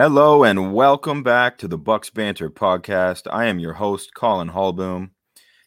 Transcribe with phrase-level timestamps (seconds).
[0.00, 3.26] Hello and welcome back to the Bucks Banter podcast.
[3.32, 5.10] I am your host, Colin Hallboom.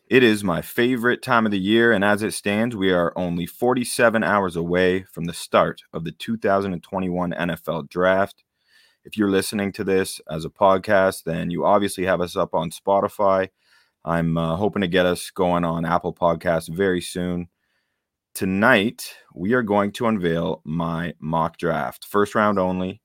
[0.08, 3.46] It is my favorite time of the year, and as it stands, we are only
[3.46, 8.46] 47 hours away from the start of the 2021 NFL Draft.
[9.04, 12.72] If you're listening to this as a podcast, then you obviously have us up on
[12.72, 13.50] Spotify.
[14.06, 17.50] I'm uh, hoping to get us going on Apple Podcasts very soon.
[18.34, 23.02] Tonight, we are going to unveil my mock draft, first round only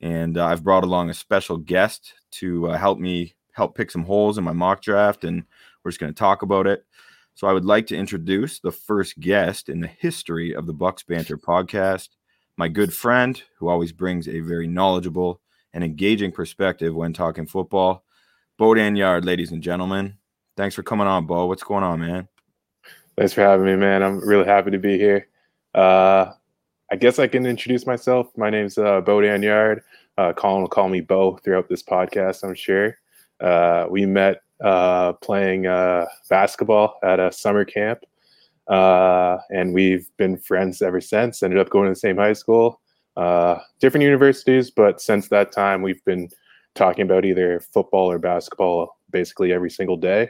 [0.00, 4.04] and uh, I've brought along a special guest to uh, help me help pick some
[4.04, 5.44] holes in my mock draft, and
[5.82, 6.84] we're just going to talk about it.
[7.34, 11.02] So I would like to introduce the first guest in the history of the Bucks
[11.02, 12.10] Banter podcast,
[12.56, 15.40] my good friend who always brings a very knowledgeable
[15.72, 18.04] and engaging perspective when talking football,
[18.58, 20.14] Bo Danyard, ladies and gentlemen.
[20.56, 21.46] Thanks for coming on, Bo.
[21.46, 22.28] What's going on, man?
[23.16, 24.02] Thanks for having me, man.
[24.02, 25.28] I'm really happy to be here.
[25.74, 26.32] Uh,
[26.90, 28.28] I guess I can introduce myself.
[28.36, 29.82] My name's uh, Bo Danyard.
[30.20, 32.98] Uh, Colin will call me Bo throughout this podcast, I'm sure.
[33.40, 38.00] Uh, we met uh, playing uh, basketball at a summer camp,
[38.68, 41.42] uh, and we've been friends ever since.
[41.42, 42.82] Ended up going to the same high school,
[43.16, 46.28] uh, different universities, but since that time, we've been
[46.74, 50.28] talking about either football or basketball basically every single day.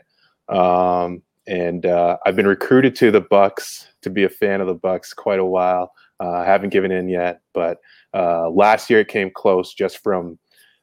[0.49, 5.13] Um, and I've been recruited to the Bucks to be a fan of the Bucks
[5.13, 5.91] quite a while.
[6.21, 7.79] Uh, I haven't given in yet, but
[8.15, 10.39] uh, last year it came close just from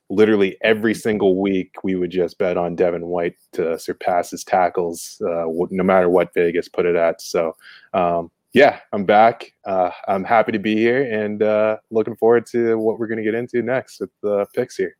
[0.10, 5.22] literally every single week we would just bet on Devin White to surpass his tackles,
[5.22, 7.22] uh, no matter what Vegas put it at.
[7.22, 7.56] So,
[7.94, 9.52] um, yeah, I'm back.
[9.66, 13.24] Uh, I'm happy to be here and uh, looking forward to what we're going to
[13.24, 14.96] get into next with the picks here.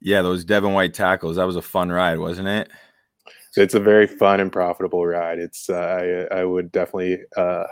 [0.00, 2.70] Yeah, those Devin White tackles, that was a fun ride, wasn't it?
[3.56, 5.38] It's a very fun and profitable ride.
[5.38, 7.64] It's uh, I, I would definitely uh,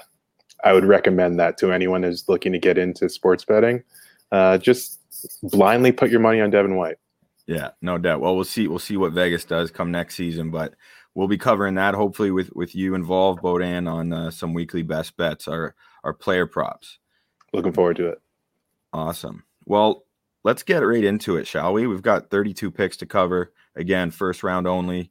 [0.64, 3.82] I would recommend that to anyone who's looking to get into sports betting.
[4.30, 5.00] Uh, just
[5.42, 6.96] blindly put your money on Devin White.
[7.46, 8.20] Yeah, no doubt.
[8.20, 8.68] Well, we'll see.
[8.68, 10.74] We'll see what Vegas does come next season, but
[11.14, 15.16] we'll be covering that hopefully with with you involved, Bodan, on uh, some weekly best
[15.16, 15.74] bets, our
[16.04, 16.98] our player props.
[17.52, 18.22] Looking forward to it.
[18.92, 19.44] Awesome.
[19.64, 20.04] Well,
[20.44, 21.86] let's get right into it, shall we?
[21.86, 23.52] We've got 32 picks to cover.
[23.76, 25.10] Again, first round only.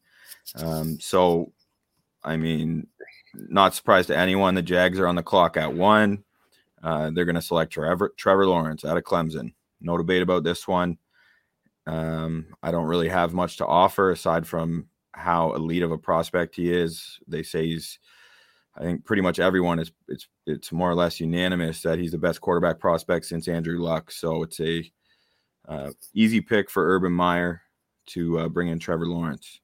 [0.56, 1.52] Um, so,
[2.24, 2.88] I mean,
[3.34, 4.56] not surprised to anyone.
[4.56, 6.24] The Jags are on the clock at one.
[6.84, 9.54] Uh, they're going to select Trevor, Trevor Lawrence out of Clemson.
[9.80, 10.98] No debate about this one.
[11.88, 16.56] Um, I don't really have much to offer aside from how elite of a prospect
[16.56, 17.20] he is.
[17.28, 18.00] They say he's,
[18.76, 22.18] I think pretty much everyone is it's it's more or less unanimous that he's the
[22.18, 24.12] best quarterback prospect since Andrew Luck.
[24.12, 24.90] So it's a
[25.68, 27.62] uh, easy pick for Urban Meyer
[28.08, 29.60] to uh, bring in Trevor Lawrence.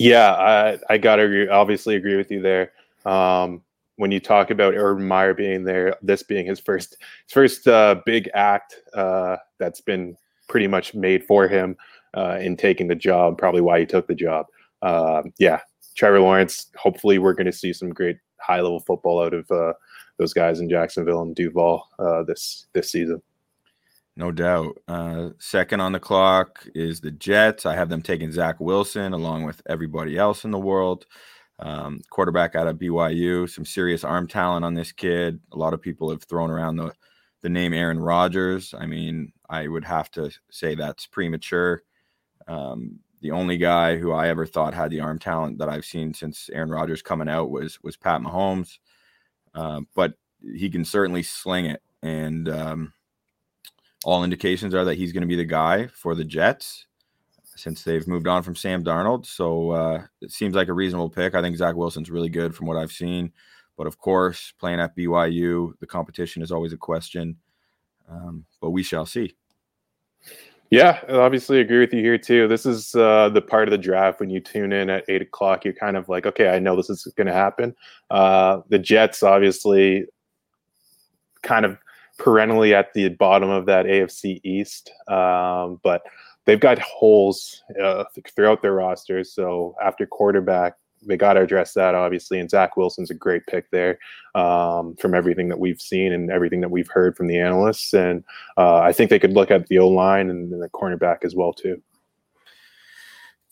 [0.00, 2.72] Yeah, I, I gotta agree, obviously agree with you there.
[3.04, 3.62] Um,
[3.96, 6.96] when you talk about Urban Meyer being there, this being his first
[7.26, 10.16] his first uh, big act uh, that's been
[10.48, 11.76] pretty much made for him
[12.16, 14.46] uh, in taking the job, probably why he took the job.
[14.80, 15.60] Um, yeah,
[15.96, 16.68] Trevor Lawrence.
[16.76, 19.74] Hopefully, we're going to see some great high level football out of uh,
[20.16, 23.20] those guys in Jacksonville and Duval uh, this this season.
[24.16, 24.76] No doubt.
[24.88, 27.64] Uh, second on the clock is the Jets.
[27.64, 31.06] I have them taking Zach Wilson along with everybody else in the world.
[31.58, 35.40] Um, quarterback out of BYU, some serious arm talent on this kid.
[35.52, 36.92] A lot of people have thrown around the
[37.42, 38.74] the name Aaron Rodgers.
[38.78, 41.82] I mean, I would have to say that's premature.
[42.46, 46.14] Um, the only guy who I ever thought had the arm talent that I've seen
[46.14, 48.78] since Aaron Rodgers coming out was was Pat Mahomes,
[49.54, 51.82] uh, but he can certainly sling it.
[52.02, 52.92] And um,
[54.04, 56.86] all indications are that he's going to be the guy for the Jets
[57.56, 59.26] since they've moved on from Sam Darnold.
[59.26, 61.34] So uh, it seems like a reasonable pick.
[61.34, 63.32] I think Zach Wilson's really good from what I've seen.
[63.76, 67.36] But of course, playing at BYU, the competition is always a question.
[68.08, 69.36] Um, but we shall see.
[70.70, 72.46] Yeah, I obviously agree with you here too.
[72.46, 75.64] This is uh, the part of the draft when you tune in at eight o'clock.
[75.64, 77.74] You're kind of like, okay, I know this is going to happen.
[78.08, 80.06] Uh, the Jets, obviously,
[81.42, 81.76] kind of
[82.20, 86.02] perennially at the bottom of that AFC East, um, but
[86.44, 88.04] they've got holes uh,
[88.36, 89.32] throughout their rosters.
[89.32, 92.38] So after quarterback, they got to address that obviously.
[92.38, 93.98] And Zach Wilson's a great pick there
[94.34, 97.94] um, from everything that we've seen and everything that we've heard from the analysts.
[97.94, 98.22] And
[98.58, 101.52] uh, I think they could look at the O line and the cornerback as well
[101.52, 101.80] too.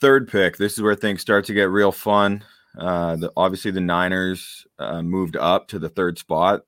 [0.01, 0.59] Third pick.
[0.59, 2.45] This is where things start to get real fun.
[2.79, 6.63] Uh, the, obviously, the Niners uh, moved up to the third spot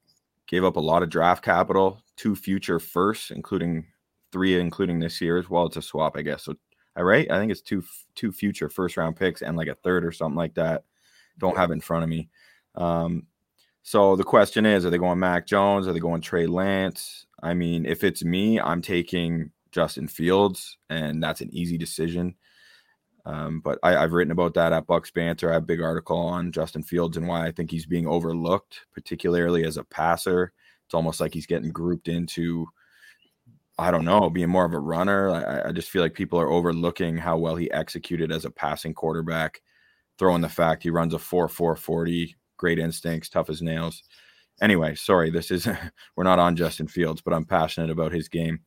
[0.50, 3.87] gave up a lot of draft capital, two future firsts, including
[4.32, 5.67] three, including this year as well.
[5.67, 6.44] It's a swap, I guess.
[6.44, 6.56] So,
[6.97, 7.31] I right?
[7.31, 7.85] I think it's two
[8.17, 10.82] two future first round picks and like a third or something like that.
[11.38, 12.29] Don't have it in front of me.
[12.75, 13.26] Um,
[13.82, 15.87] so the question is, are they going Mac Jones?
[15.87, 17.26] Are they going Trey Lance?
[17.43, 22.35] I mean, if it's me, I'm taking Justin Fields, and that's an easy decision.
[23.25, 25.50] Um, but I, have written about that at Bucks Banter.
[25.50, 28.81] I have a big article on Justin Fields and why I think he's being overlooked,
[28.93, 30.52] particularly as a passer.
[30.87, 32.67] It's almost like he's getting grouped into,
[33.78, 35.31] I don't know, being more of a runner.
[35.31, 38.94] I, I just feel like people are overlooking how well he executed as a passing
[38.94, 39.61] quarterback,
[40.19, 44.02] throwing the fact he runs a 4 4 40, great instincts, tough as nails.
[44.62, 45.69] Anyway, sorry, this is,
[46.17, 48.61] we're not on Justin Fields, but I'm passionate about his game.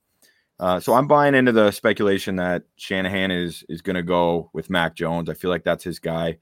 [0.59, 4.69] Uh, so I'm buying into the speculation that Shanahan is is going to go with
[4.69, 5.29] Mac Jones.
[5.29, 6.38] I feel like that's his guy.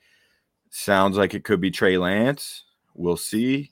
[0.69, 2.63] Sounds like it could be Trey Lance.
[2.94, 3.72] We'll see.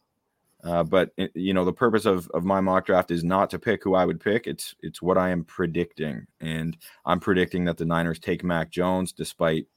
[0.63, 3.59] Uh, but it, you know, the purpose of of my mock draft is not to
[3.59, 4.47] pick who I would pick.
[4.47, 6.75] It's it's what I am predicting, and
[7.05, 9.67] I'm predicting that the Niners take Mac Jones despite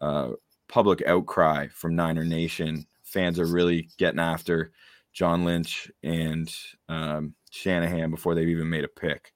[0.00, 0.30] uh,
[0.68, 2.86] public outcry from Niner Nation.
[3.02, 4.70] Fans are really getting after
[5.12, 6.52] John Lynch and
[6.88, 9.32] um, Shanahan before they've even made a pick.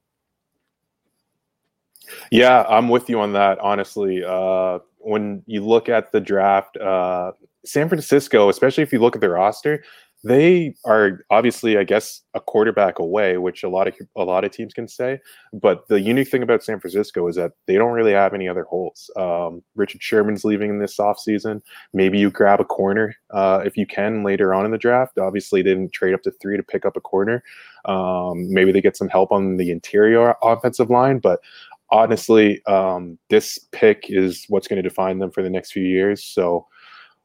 [2.31, 3.59] Yeah, I'm with you on that.
[3.59, 7.33] Honestly, uh, when you look at the draft, uh,
[7.65, 9.83] San Francisco, especially if you look at their roster,
[10.25, 14.53] they are obviously, I guess, a quarterback away, which a lot of a lot of
[14.53, 15.21] teams can say.
[15.53, 18.65] But the unique thing about San Francisco is that they don't really have any other
[18.65, 19.11] holes.
[19.17, 21.61] Um, Richard Sherman's leaving in this offseason.
[21.93, 25.19] Maybe you grab a corner uh, if you can later on in the draft.
[25.19, 27.45] Obviously, they didn't trade up to three to pick up a corner.
[27.85, 31.41] Um, maybe they get some help on the interior offensive line, but
[31.95, 36.25] honestly, um, this pick is what's going to define them for the next few years.
[36.25, 36.67] So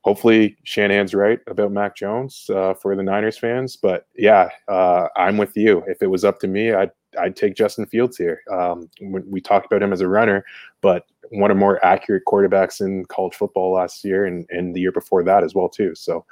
[0.02, 3.76] hopefully Shanahan's right about Mac Jones uh, for the Niners fans.
[3.76, 5.84] But yeah, uh, I'm with you.
[5.88, 8.44] If it was up to me, I'd I'd take Justin Fields here.
[8.52, 10.46] Um, we talked about him as a runner,
[10.82, 14.92] but one of more accurate quarterbacks in college football last year and, and the year
[14.92, 15.96] before that as well too.
[15.96, 16.24] So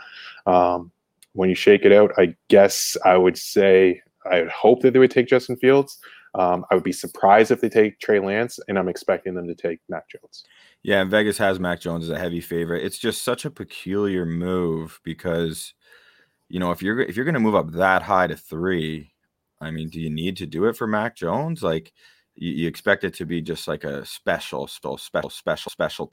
[0.46, 0.92] um,
[1.34, 5.00] when you shake it out, I guess I would say I would hope that they
[5.00, 5.98] would take Justin Fields.
[6.38, 9.56] Um, I would be surprised if they take Trey Lance, and I'm expecting them to
[9.56, 10.44] take Mac Jones.
[10.84, 12.86] Yeah, and Vegas has Mac Jones as a heavy favorite.
[12.86, 15.74] It's just such a peculiar move because,
[16.48, 19.14] you know, if you're if you're going to move up that high to three,
[19.60, 21.64] I mean, do you need to do it for Mac Jones?
[21.64, 21.92] Like,
[22.36, 26.12] you, you expect it to be just like a special, special, special, special, special,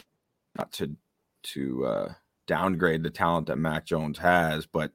[0.57, 0.97] not to
[1.43, 2.13] to uh,
[2.47, 4.91] downgrade the talent that Mac Jones has, but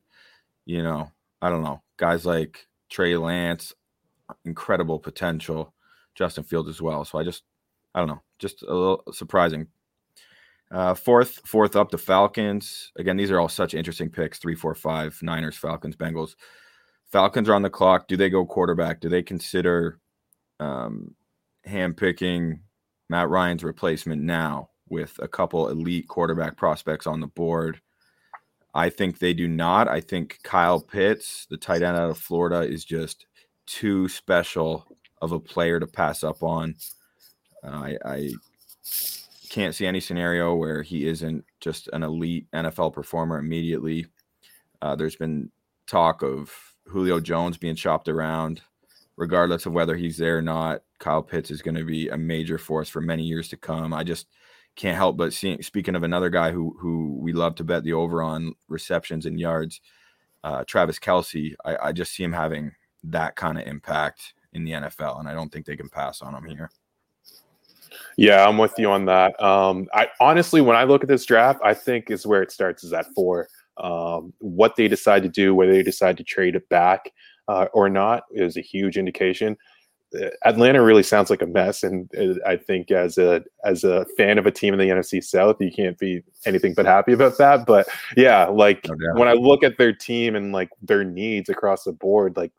[0.66, 1.12] you know,
[1.42, 3.74] I don't know, guys like Trey Lance,
[4.46, 5.74] incredible potential.
[6.16, 7.06] Justin Fields as well.
[7.06, 7.44] So I just,
[7.96, 9.68] I don't know, just a little surprising.
[10.72, 12.92] Uh, fourth, fourth up, the Falcons.
[12.98, 16.36] Again, these are all such interesting picks: three, four, five, Niners, Falcons, Bengals.
[17.12, 18.08] Falcons are on the clock.
[18.08, 19.00] Do they go quarterback?
[19.00, 20.00] Do they consider
[20.60, 21.16] um,
[21.66, 22.62] hand picking
[23.10, 27.82] Matt Ryan's replacement now with a couple elite quarterback prospects on the board?
[28.76, 29.88] I think they do not.
[29.88, 33.26] I think Kyle Pitts, the tight end out of Florida, is just
[33.70, 34.86] too special
[35.22, 36.76] of a player to pass up on.
[37.64, 38.32] Uh, I, I
[39.50, 44.08] can't see any scenario where he isn't just an elite NFL performer immediately.
[44.82, 45.52] Uh, there's been
[45.88, 46.52] talk of
[46.88, 48.62] Julio Jones being chopped around,
[49.18, 50.82] regardless of whether he's there or not.
[51.00, 53.94] Kyle Pitts is going to be a major force for many years to come.
[53.94, 54.28] I just
[54.76, 55.62] can't help but seeing.
[55.62, 59.40] Speaking of another guy who who we love to bet the over on receptions and
[59.40, 59.82] yards,
[60.44, 61.54] uh, Travis Kelce.
[61.66, 62.72] I, I just see him having
[63.04, 66.34] that kind of impact in the NFL, and I don't think they can pass on
[66.34, 66.70] him here.
[68.18, 69.42] Yeah, I'm with you on that.
[69.42, 72.84] Um, I honestly, when I look at this draft, I think is where it starts
[72.84, 73.48] is at four.
[73.78, 77.12] Um, what they decide to do, whether they decide to trade it back
[77.48, 79.58] uh, or not, is a huge indication.
[80.14, 84.06] Uh, Atlanta really sounds like a mess, and uh, I think as a as a
[84.18, 87.38] fan of a team in the NFC South, you can't be anything but happy about
[87.38, 87.66] that.
[87.66, 87.88] But
[88.18, 89.20] yeah, like oh, yeah.
[89.20, 92.52] when I look at their team and like their needs across the board, like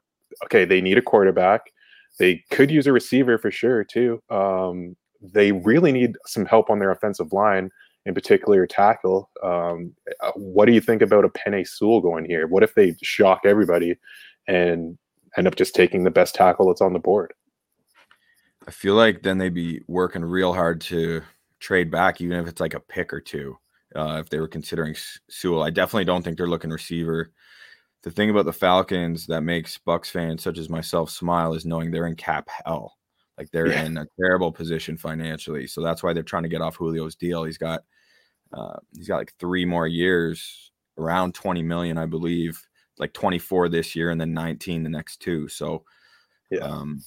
[0.44, 1.72] okay, they need a quarterback.
[2.18, 4.22] They could use a receiver for sure too.
[4.30, 7.70] Um, they really need some help on their offensive line,
[8.06, 9.30] in particular tackle.
[9.42, 12.46] Um, uh, what do you think about a Penei Sewell going here?
[12.46, 13.96] What if they shock everybody
[14.46, 14.98] and
[15.36, 17.32] end up just taking the best tackle that's on the board?
[18.66, 21.22] I feel like then they'd be working real hard to
[21.60, 23.56] trade back, even if it's like a pick or two.
[23.94, 24.94] Uh, if they were considering
[25.28, 27.32] Sewell, I definitely don't think they're looking receiver
[28.02, 31.90] the thing about the Falcons that makes Bucks fans such as myself smile is knowing
[31.90, 32.96] they're in cap hell.
[33.36, 33.84] Like they're yeah.
[33.84, 35.66] in a terrible position financially.
[35.66, 37.44] So that's why they're trying to get off Julio's deal.
[37.44, 37.82] He's got
[38.52, 42.60] uh, he's got like three more years, around 20 million, I believe,
[42.98, 45.48] like 24 this year and then 19 the next two.
[45.48, 45.84] So
[46.50, 46.60] yeah.
[46.60, 47.02] Um,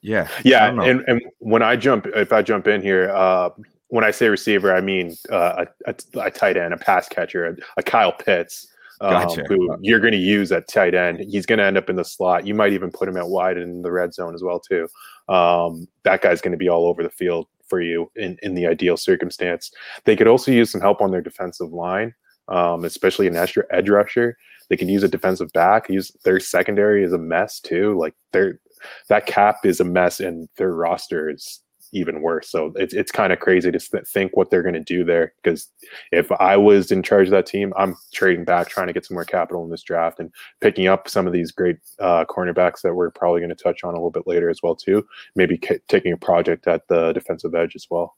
[0.00, 0.28] yeah.
[0.44, 0.68] Yeah.
[0.68, 3.50] And, and when I jump, if I jump in here, uh,
[3.88, 7.46] when I say receiver, I mean uh, a, a, a, tight end, a pass catcher,
[7.46, 8.68] a, a Kyle Pitts
[9.04, 11.20] um, who you're going to use at tight end.
[11.20, 12.46] He's going to end up in the slot.
[12.46, 14.88] You might even put him out wide in the red zone as well too.
[15.28, 18.66] Um, that guy's going to be all over the field for you in, in the
[18.66, 19.70] ideal circumstance.
[20.04, 22.14] They could also use some help on their defensive line,
[22.48, 24.36] um, especially an extra edge rusher.
[24.68, 25.88] They can use a defensive back.
[25.88, 27.98] Use their secondary is a mess too.
[27.98, 28.60] Like their
[29.08, 31.60] that cap is a mess, and their roster is
[31.94, 32.50] even worse.
[32.50, 35.32] So it's it's kind of crazy to th- think what they're going to do there.
[35.42, 35.68] Because
[36.12, 39.14] if I was in charge of that team, I'm trading back, trying to get some
[39.14, 42.94] more capital in this draft, and picking up some of these great uh, cornerbacks that
[42.94, 45.06] we're probably going to touch on a little bit later as well too.
[45.36, 48.16] Maybe c- taking a project at the defensive edge as well.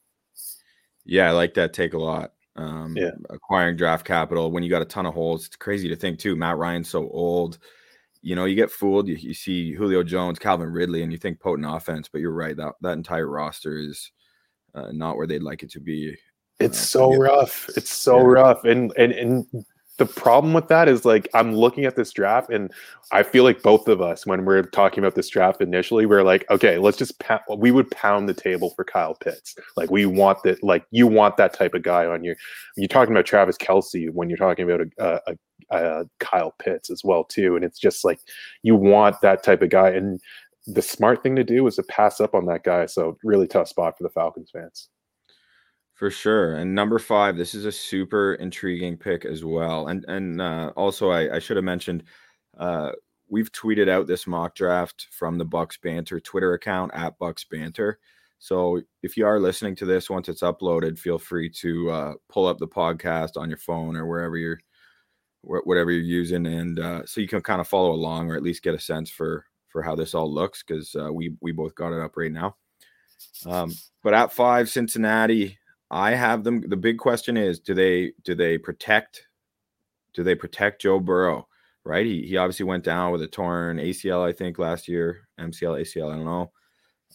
[1.05, 2.33] Yeah, I like that take a lot.
[2.55, 3.11] Um, Yeah.
[3.29, 5.45] acquiring draft capital when you got a ton of holes.
[5.45, 6.35] It's crazy to think too.
[6.35, 7.59] Matt Ryan's so old.
[8.21, 9.07] You know, you get fooled.
[9.07, 12.55] You, you see Julio Jones, Calvin Ridley, and you think potent offense, but you're right.
[12.57, 14.11] That that entire roster is
[14.75, 16.15] uh, not where they'd like it to be.
[16.59, 17.69] It's Uh, so rough.
[17.75, 18.23] It's so Yeah.
[18.23, 18.63] rough.
[18.65, 19.65] And and and
[19.97, 22.71] the problem with that is like I'm looking at this draft and
[23.11, 26.49] I feel like both of us when we're talking about this draft initially we're like
[26.51, 27.21] okay let's just
[27.57, 29.55] we would pound the table for Kyle Pitts.
[29.75, 32.35] Like we want that like you want that type of guy on your
[32.75, 35.37] you're talking about Travis Kelce when you're talking about a, a,
[35.71, 38.19] a Kyle Pitts as well too and it's just like
[38.61, 40.19] you want that type of guy and
[40.67, 43.67] the smart thing to do is to pass up on that guy so really tough
[43.67, 44.89] spot for the Falcons fans
[45.97, 46.57] For sure.
[46.57, 49.87] And number five, this is a super intriguing pick as well.
[49.87, 52.03] And and uh, also, I, I should have mentioned,
[52.59, 52.91] uh,
[53.27, 57.97] we've tweeted out this mock draft from the Bucks Banter Twitter account at Bucks Banter.
[58.37, 62.45] So if you are listening to this once it's uploaded, feel free to uh, pull
[62.45, 64.59] up the podcast on your phone or wherever you're,
[65.41, 68.61] whatever you're using, and uh, so you can kind of follow along or at least
[68.61, 71.91] get a sense for for how this all looks because uh, we we both got
[71.91, 72.55] it up right now.
[73.47, 73.73] Um,
[74.03, 75.57] but at five, Cincinnati,
[75.89, 76.61] I have them.
[76.67, 79.27] The big question is, do they do they protect?
[80.13, 81.47] Do they protect Joe Burrow?
[81.83, 82.05] Right.
[82.05, 85.27] He he obviously went down with a torn ACL, I think, last year.
[85.39, 86.51] MCL, ACL, I don't know.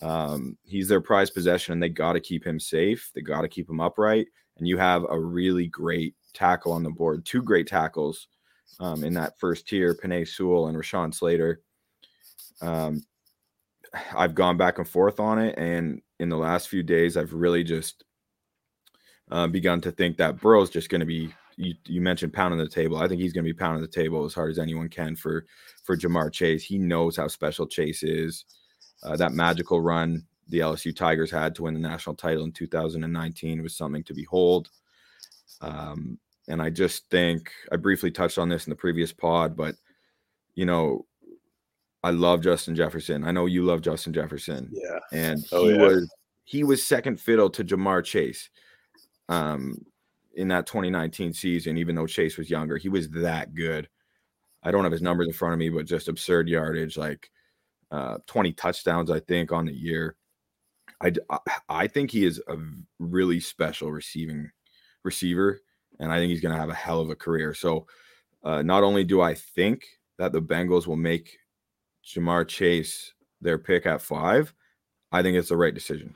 [0.00, 3.10] Um, he's their prized possession, and they got to keep him safe.
[3.14, 4.26] They got to keep him upright.
[4.56, 8.28] And you have a really great tackle on the board, two great tackles
[8.80, 11.60] um, in that first tier, Penei Sewell and Rashawn Slater.
[12.60, 13.02] Um,
[14.14, 17.64] I've gone back and forth on it, and in the last few days, I've really
[17.64, 18.04] just
[19.32, 21.34] uh, begun to think that Burrow's just going to be.
[21.56, 22.96] You, you mentioned pounding the table.
[22.96, 25.44] I think he's going to be pounding the table as hard as anyone can for
[25.84, 26.64] for Ja'Marr Chase.
[26.64, 28.44] He knows how special Chase is.
[29.02, 33.62] Uh, that magical run the LSU Tigers had to win the national title in 2019
[33.62, 34.70] was something to behold.
[35.60, 39.74] Um, and I just think I briefly touched on this in the previous pod, but
[40.54, 41.06] you know,
[42.02, 43.24] I love Justin Jefferson.
[43.24, 45.82] I know you love Justin Jefferson yeah and Oh, he yeah.
[45.82, 46.10] was
[46.44, 48.50] he was second fiddle to Ja'Marr Chase
[49.28, 49.76] um
[50.34, 53.88] in that 2019 season even though Chase was younger he was that good.
[54.62, 57.30] I don't have his numbers in front of me but just absurd yardage like
[57.90, 60.16] uh 20 touchdowns I think on the year.
[61.00, 61.12] I,
[61.68, 62.56] I think he is a
[63.00, 64.50] really special receiving
[65.02, 65.60] receiver
[65.98, 67.54] and I think he's going to have a hell of a career.
[67.54, 67.86] So
[68.44, 69.84] uh not only do I think
[70.18, 71.38] that the Bengals will make
[72.06, 74.52] Ja'Marr Chase their pick at 5
[75.12, 76.14] I think it's the right decision.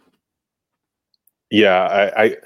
[1.51, 2.37] Yeah, I, I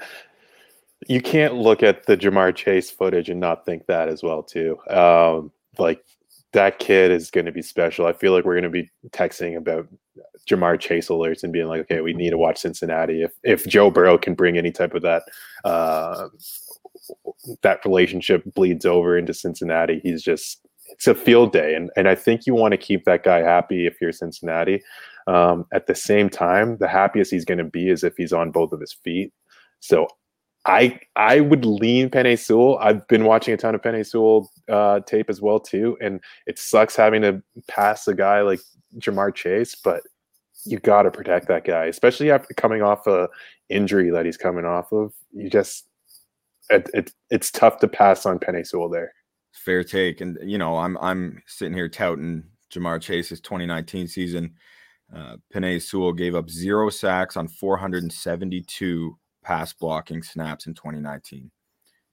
[1.07, 4.77] you can't look at the Ja'Marr Chase footage and not think that as well too.
[4.89, 6.03] Um, like
[6.53, 8.05] that kid is going to be special.
[8.05, 9.87] I feel like we're going to be texting about
[10.49, 13.21] Jamar Chase alerts and being like, okay, we need to watch Cincinnati.
[13.23, 15.23] If if Joe Burrow can bring any type of that
[15.63, 16.27] uh,
[17.61, 22.15] that relationship bleeds over into Cincinnati, he's just it's a field day, and and I
[22.15, 24.81] think you want to keep that guy happy if you're Cincinnati.
[25.27, 28.51] Um, at the same time, the happiest he's going to be is if he's on
[28.51, 29.31] both of his feet.
[29.79, 30.07] So
[30.65, 32.77] I I would lean Penny Sewell.
[32.79, 36.59] I've been watching a ton of Penny Sewell uh, tape as well too, and it
[36.59, 38.59] sucks having to pass a guy like
[38.99, 40.03] Ja'Marr Chase, but
[40.65, 43.27] you got to protect that guy, especially after coming off a
[43.69, 45.13] injury that he's coming off of.
[45.31, 45.87] You just
[46.69, 49.13] it, it it's tough to pass on Penny Sewell there.
[49.53, 50.21] Fair take.
[50.21, 54.53] And you know, I'm I'm sitting here touting Ja'Marr Chase's 2019 season.
[55.13, 55.37] Uh,
[55.79, 61.49] Sewell gave up zero sacks on 472 pass blocking snaps in 2019.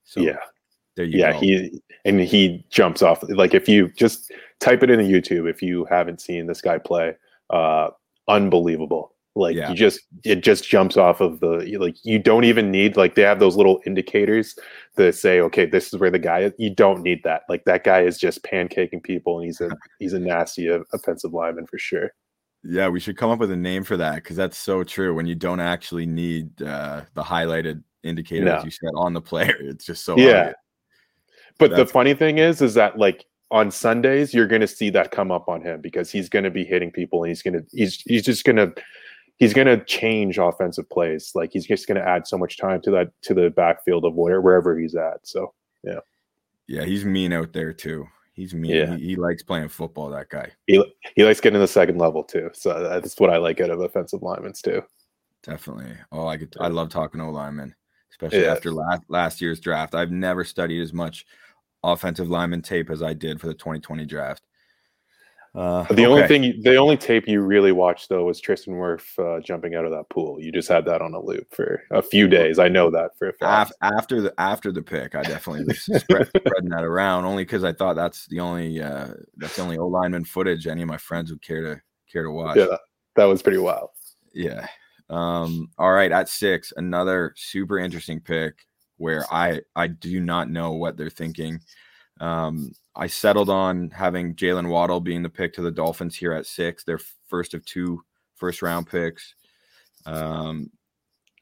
[0.04, 0.36] So yeah,
[0.96, 1.40] there you yeah, go.
[1.40, 3.22] he and he jumps off.
[3.28, 7.14] Like if you just type it into YouTube, if you haven't seen this guy play,
[7.50, 7.90] uh,
[8.28, 9.14] unbelievable.
[9.34, 9.68] Like Yeah.
[9.70, 13.22] you just it just jumps off of the like you don't even need like they
[13.22, 14.58] have those little indicators
[14.96, 16.52] that say okay this is where the guy is.
[16.58, 17.42] You don't need that.
[17.48, 19.70] Like that guy is just pancaking people and he's a
[20.00, 22.10] he's a nasty offensive lineman for sure.
[22.64, 25.14] Yeah, we should come up with a name for that because that's so true.
[25.14, 28.56] When you don't actually need uh, the highlighted indicator, No.
[28.56, 30.38] as you said, on the player, it's just so Yeah.
[30.40, 30.54] obvious.
[31.58, 35.10] But the funny thing is, is that like on Sundays, you're going to see that
[35.10, 37.64] come up on him because he's going to be hitting people and he's going to
[37.72, 38.72] he's he's just going to
[39.38, 41.32] he's going to change offensive plays.
[41.34, 44.14] Like he's just going to add so much time to that to the backfield of
[44.14, 45.26] where, wherever he's at.
[45.26, 45.98] So yeah,
[46.68, 48.06] yeah, he's mean out there too.
[48.38, 48.70] He's mean.
[48.70, 48.96] Yeah.
[48.96, 50.10] He, he, likes playing football.
[50.10, 50.52] That guy.
[50.68, 50.80] He
[51.16, 52.50] he likes getting to the second level too.
[52.54, 54.80] So that's what I like out of offensive linemen too.
[55.42, 55.96] Definitely.
[56.12, 56.54] Oh, I could.
[56.60, 57.74] I love talking to linemen,
[58.12, 58.52] especially yeah.
[58.52, 59.96] after last last year's draft.
[59.96, 61.26] I've never studied as much
[61.82, 64.44] offensive lineman tape as I did for the 2020 draft.
[65.58, 66.06] Uh, the okay.
[66.06, 69.84] only thing, the only tape you really watched though was Tristan Wirfs uh, jumping out
[69.84, 70.40] of that pool.
[70.40, 72.60] You just had that on a loop for a few days.
[72.60, 73.72] I know that for a fact.
[73.82, 77.72] After the after the pick, I definitely was spread, spreading that around only because I
[77.72, 81.30] thought that's the only uh, that's the only O lineman footage any of my friends
[81.30, 82.56] would care to care to watch.
[82.56, 82.80] Yeah, that,
[83.16, 83.88] that was pretty wild.
[84.32, 84.68] Yeah.
[85.10, 88.54] Um, all right, at six, another super interesting pick
[88.98, 91.58] where I I do not know what they're thinking.
[92.20, 96.46] Um, I settled on having Jalen Waddle being the pick to the Dolphins here at
[96.46, 98.02] six, their first of two
[98.34, 99.34] first round picks.
[100.06, 100.70] Um,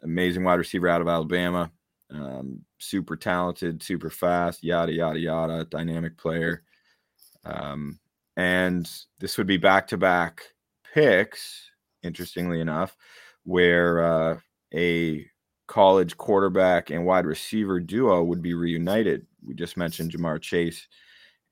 [0.03, 1.71] amazing wide receiver out of Alabama,
[2.11, 6.63] um, super talented, super fast, yada yada yada, dynamic player.
[7.45, 7.99] Um,
[8.37, 10.43] and this would be back to back
[10.93, 11.71] picks,
[12.03, 12.97] interestingly enough,
[13.45, 14.39] where uh,
[14.75, 15.27] a
[15.67, 19.27] college quarterback and wide receiver duo would be reunited.
[19.47, 20.89] We just mentioned Ja'Marr Chase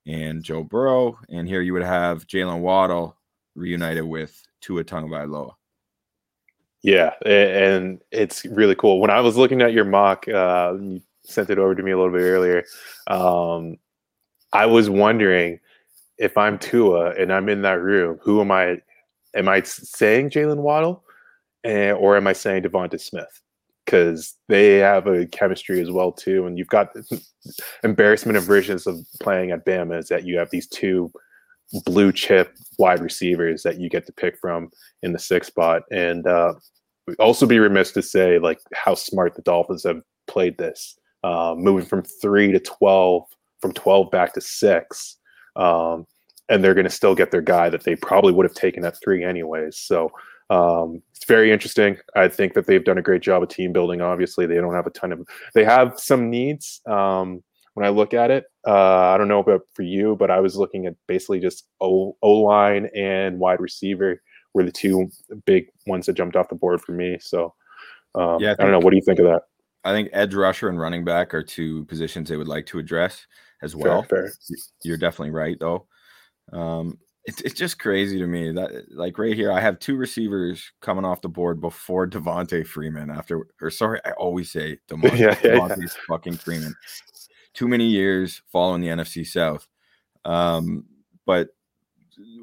[0.06, 3.16] and Joe Burrow, and here you would have Jalen Waddle
[3.54, 5.52] reunited with Tua Tagovailoa.
[6.82, 9.00] Yeah, and it's really cool.
[9.00, 11.96] When I was looking at your mock, uh, you sent it over to me a
[11.96, 12.64] little bit earlier.
[13.06, 13.78] Um,
[14.52, 15.60] I was wondering
[16.18, 18.82] if I'm Tua and I'm in that room, who am I?
[19.34, 21.02] Am I saying Jalen Waddle,
[21.64, 23.40] and, or am I saying Devonta Smith?
[23.84, 26.46] Because they have a chemistry as well too.
[26.46, 26.94] And you've got
[27.84, 31.12] embarrassment of versions of playing at Bama is that you have these two
[31.84, 34.70] blue chip wide receivers that you get to pick from
[35.02, 35.82] in the sixth spot.
[35.90, 36.54] And uh,
[37.18, 41.86] also be remiss to say like how smart the Dolphins have played this, uh, moving
[41.86, 43.24] from three to twelve,
[43.60, 45.16] from twelve back to six.
[45.56, 46.06] Um,
[46.50, 48.98] and they're going to still get their guy that they probably would have taken at
[49.02, 49.78] three anyways.
[49.78, 50.10] So
[50.50, 51.96] um, it's very interesting.
[52.14, 54.00] I think that they've done a great job of team building.
[54.00, 55.26] Obviously, they don't have a ton of.
[55.54, 56.80] They have some needs.
[56.86, 57.42] Um,
[57.74, 60.56] when I look at it, uh, I don't know about for you, but I was
[60.56, 65.10] looking at basically just O line and wide receiver were the two
[65.44, 67.18] big ones that jumped off the board for me.
[67.20, 67.52] So,
[68.14, 68.78] um, yeah, I, think, I don't know.
[68.78, 69.42] What do you think of that?
[69.82, 73.26] I think edge rusher and running back are two positions they would like to address
[73.60, 74.02] as well.
[74.04, 74.32] Fair, fair.
[74.84, 75.86] You're definitely right, though.
[76.52, 80.72] Um, it's it's just crazy to me that like right here I have two receivers
[80.80, 85.36] coming off the board before Devonta Freeman after or sorry I always say DeMont- yeah,
[85.42, 85.86] yeah, yeah.
[86.06, 86.74] fucking Freeman.
[87.54, 89.68] Too many years following the NFC South.
[90.24, 90.86] Um,
[91.24, 91.50] but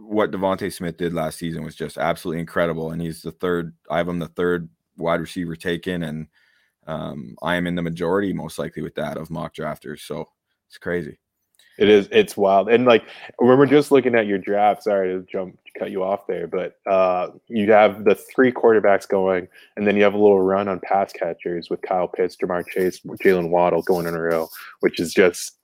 [0.01, 3.73] what DeVonta Smith did last season was just absolutely incredible, and he's the third.
[3.89, 6.27] I have him the third wide receiver taken, and
[6.87, 10.01] um, I am in the majority most likely with that of mock drafters.
[10.01, 10.29] So
[10.67, 11.19] it's crazy.
[11.81, 12.07] It is.
[12.11, 12.69] It's wild.
[12.69, 13.03] And like
[13.39, 16.75] when we're just looking at your draft, sorry to jump cut you off there, but
[16.85, 20.79] uh, you have the three quarterbacks going, and then you have a little run on
[20.81, 24.47] pass catchers with Kyle Pitts, Ja'Marr Chase, Jalen Waddle going in a row,
[24.81, 25.57] which is just.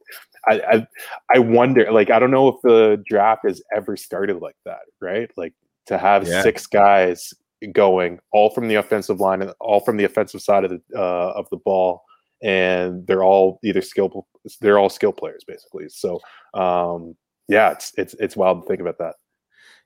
[0.47, 0.88] I, I
[1.36, 1.91] I wonder.
[1.91, 5.30] Like I don't know if the draft has ever started like that, right?
[5.38, 5.53] Like
[5.86, 6.41] to have yeah.
[6.41, 7.32] six guys
[7.73, 11.34] going all from the offensive line and all from the offensive side of the uh,
[11.36, 12.07] of the ball
[12.41, 14.28] and they're all either skill
[14.62, 15.89] they're all skill players basically.
[15.89, 16.19] So
[16.54, 17.15] um,
[17.47, 19.15] yeah, it's it's it's wild to think about that.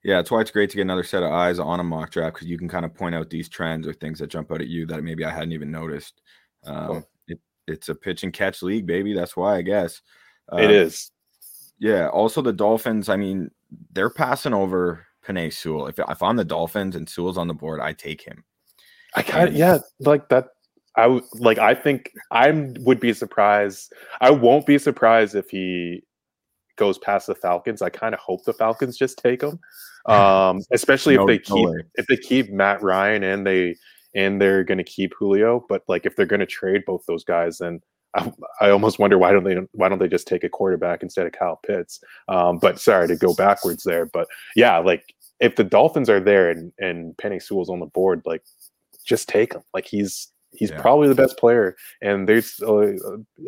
[0.04, 2.36] Yeah, that's why it's great to get another set of eyes on a mock draft
[2.36, 4.68] because you can kind of point out these trends or things that jump out at
[4.68, 6.22] you that maybe I hadn't even noticed.
[6.66, 7.10] Um, cool.
[7.28, 9.14] it, it's a pitch and catch league, baby.
[9.14, 10.02] That's why I guess
[10.52, 11.12] uh, it is.
[11.78, 12.08] Yeah.
[12.08, 13.10] Also, the Dolphins.
[13.10, 13.52] I mean,
[13.92, 15.88] they're passing over Penei Sewell.
[15.88, 18.44] If if I'm the Dolphins and Sewell's on the board, I take him.
[19.16, 20.48] I kind of yeah, like that.
[20.98, 21.58] I like.
[21.58, 23.94] I think I would be surprised.
[24.20, 26.04] I won't be surprised if he
[26.78, 27.82] goes past the Falcons.
[27.82, 29.60] I kind of hope the Falcons just take him,
[30.14, 33.76] um, especially no, if they keep no if they keep Matt Ryan and they
[34.16, 35.66] and they're going to keep Julio.
[35.70, 37.82] But like if they're going to trade both those guys, then
[38.16, 41.26] I, I, almost wonder why don't they why don't they just take a quarterback instead
[41.26, 42.02] of Kyle Pitts?
[42.28, 45.04] Um, but sorry to go backwards there, but yeah, like
[45.40, 48.44] if the Dolphins are there and and Penei Sewell's on the board, like
[49.06, 49.64] just take him.
[49.74, 50.82] Like he's he's yeah.
[50.82, 51.76] probably the best player.
[52.02, 52.96] And there's a,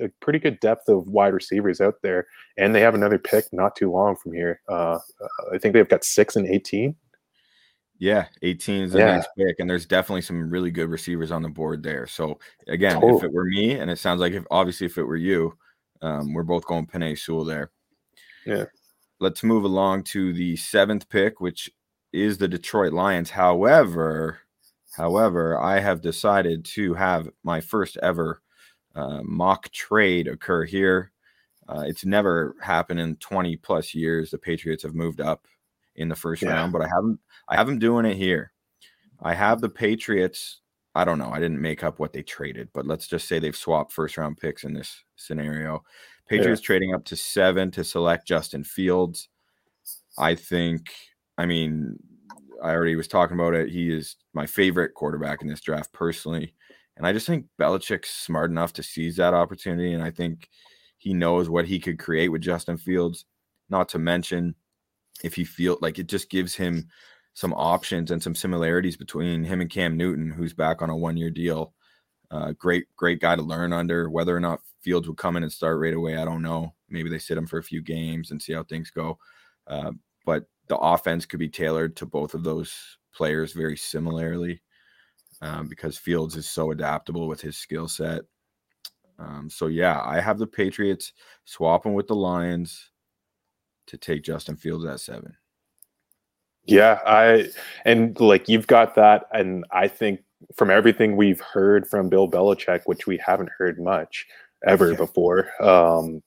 [0.01, 2.27] a, pretty good depth of wide receivers out there.
[2.57, 4.61] And they have another pick not too long from here.
[4.69, 4.99] Uh,
[5.53, 6.95] I think they've got six and 18.
[7.99, 9.05] Yeah, 18 is a yeah.
[9.17, 12.05] nice pick, and there's definitely some really good receivers on the board there.
[12.05, 12.37] So
[12.67, 13.17] again, totally.
[13.17, 15.57] if it were me, and it sounds like if obviously if it were you,
[16.01, 17.71] Um, we're both going Penei Sewell there.
[18.45, 18.65] Yeah.
[19.21, 21.71] Let's move along to the seventh pick, which
[22.11, 23.29] is the Detroit Lions.
[23.29, 24.39] However,
[24.95, 28.41] however, I have decided to have my first ever
[28.95, 31.11] uh, mock trade occur here.
[31.67, 34.31] Uh, it's never happened in 20 plus years.
[34.31, 35.47] The Patriots have moved up
[35.95, 36.49] in the first Yeah.
[36.49, 37.19] round, but I haven't.
[37.47, 38.51] I have them doing it here.
[39.21, 40.59] I have the Patriots.
[40.95, 41.31] I don't know.
[41.31, 44.37] I didn't make up what they traded, but let's just say they've swapped first round
[44.37, 45.83] picks in this scenario.
[46.27, 49.29] Patriots trading up to seven to select Justin Fields.
[50.17, 50.93] I think.
[51.37, 51.97] I mean,
[52.63, 53.69] I already was talking about it.
[53.69, 56.55] He is my favorite quarterback in this draft personally.
[56.95, 59.93] And I just think Belichick's smart enough to seize that opportunity.
[59.93, 60.49] And I think
[60.97, 63.25] he knows what he could create with Justin Fields.
[63.69, 64.55] Not to mention,
[65.23, 66.87] if he feel like it just gives him
[67.33, 71.17] some options and some similarities between him and Cam Newton, who's back on a one
[71.17, 71.73] year deal.
[72.31, 74.09] Uh, great, great guy to learn under.
[74.09, 76.73] Whether or not Fields would come in and start right away, I don't know.
[76.89, 79.17] Maybe they sit him for a few games and see how things go.
[79.67, 79.91] Uh,
[80.25, 82.73] but the offense could be tailored to both of those
[83.13, 84.61] players very similarly
[85.41, 88.21] um, because Fields is so adaptable with his skill set.
[89.19, 91.13] Um, so yeah, I have the Patriots
[91.45, 92.91] swapping with the Lions
[93.87, 95.35] to take Justin Fields at seven.
[96.65, 97.49] Yeah, I
[97.85, 100.21] and like you've got that, and I think
[100.55, 104.25] from everything we've heard from Bill Belichick, which we haven't heard much
[104.65, 104.97] ever Yeah.
[104.97, 106.23] before, um,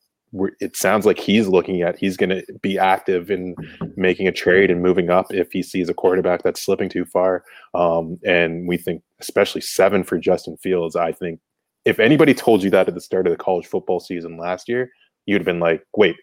[0.61, 3.55] it sounds like he's looking at he's going to be active in
[3.97, 7.45] making a trade and moving up if he sees a quarterback that's slipping too far.
[7.75, 11.41] Um, and we think, especially seven for Justin Fields, I think
[11.85, 14.91] if anybody told you that at the start of the college football season last year,
[15.27, 16.17] you'd have been like, wait,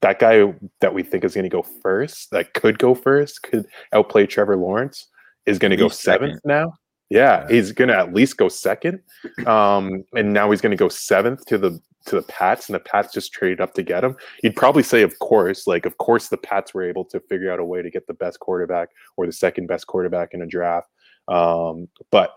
[0.00, 3.66] that guy that we think is going to go first, that could go first, could
[3.92, 5.08] outplay Trevor Lawrence,
[5.46, 6.40] is going to go seventh second.
[6.44, 6.72] now.
[7.10, 7.48] Yeah, Yeah.
[7.48, 9.00] he's going to at least go second,
[9.46, 12.80] um, and now he's going to go seventh to the to the Pats, and the
[12.80, 14.16] Pats just traded up to get him.
[14.42, 17.60] You'd probably say, of course, like of course the Pats were able to figure out
[17.60, 20.88] a way to get the best quarterback or the second best quarterback in a draft.
[21.28, 22.34] Um, but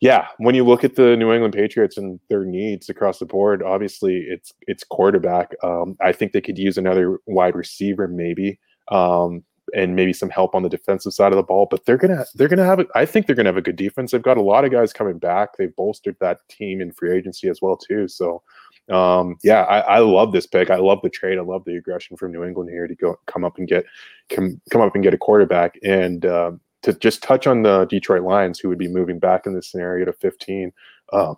[0.00, 3.62] yeah, when you look at the New England Patriots and their needs across the board,
[3.62, 5.54] obviously it's it's quarterback.
[5.62, 9.42] Um, I think they could use another wide receiver, maybe, um,
[9.74, 11.66] and maybe some help on the defensive side of the ball.
[11.70, 14.10] But they're gonna they're gonna have a, I think they're gonna have a good defense.
[14.10, 15.56] They've got a lot of guys coming back.
[15.56, 18.06] They've bolstered that team in free agency as well too.
[18.06, 18.42] So
[18.90, 20.70] um, yeah, I, I love this pick.
[20.70, 21.38] I love the trade.
[21.38, 23.84] I love the aggression from New England here to go come up and get
[24.30, 26.24] come come up and get a quarterback and.
[26.26, 29.68] Um, to just touch on the Detroit Lions, who would be moving back in this
[29.68, 30.72] scenario to 15,
[31.12, 31.36] um,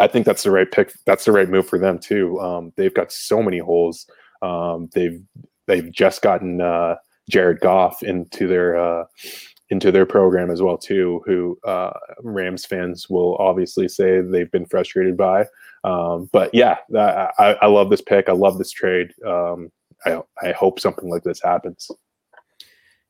[0.00, 0.92] I think that's the right pick.
[1.06, 2.40] That's the right move for them too.
[2.40, 4.06] Um, they've got so many holes.
[4.42, 5.22] Um, they've
[5.66, 6.96] they've just gotten uh,
[7.30, 9.04] Jared Goff into their uh,
[9.70, 11.22] into their program as well too.
[11.26, 15.46] Who uh, Rams fans will obviously say they've been frustrated by.
[15.84, 18.28] Um, but yeah, I, I I love this pick.
[18.28, 19.12] I love this trade.
[19.26, 19.70] Um,
[20.04, 21.90] I I hope something like this happens.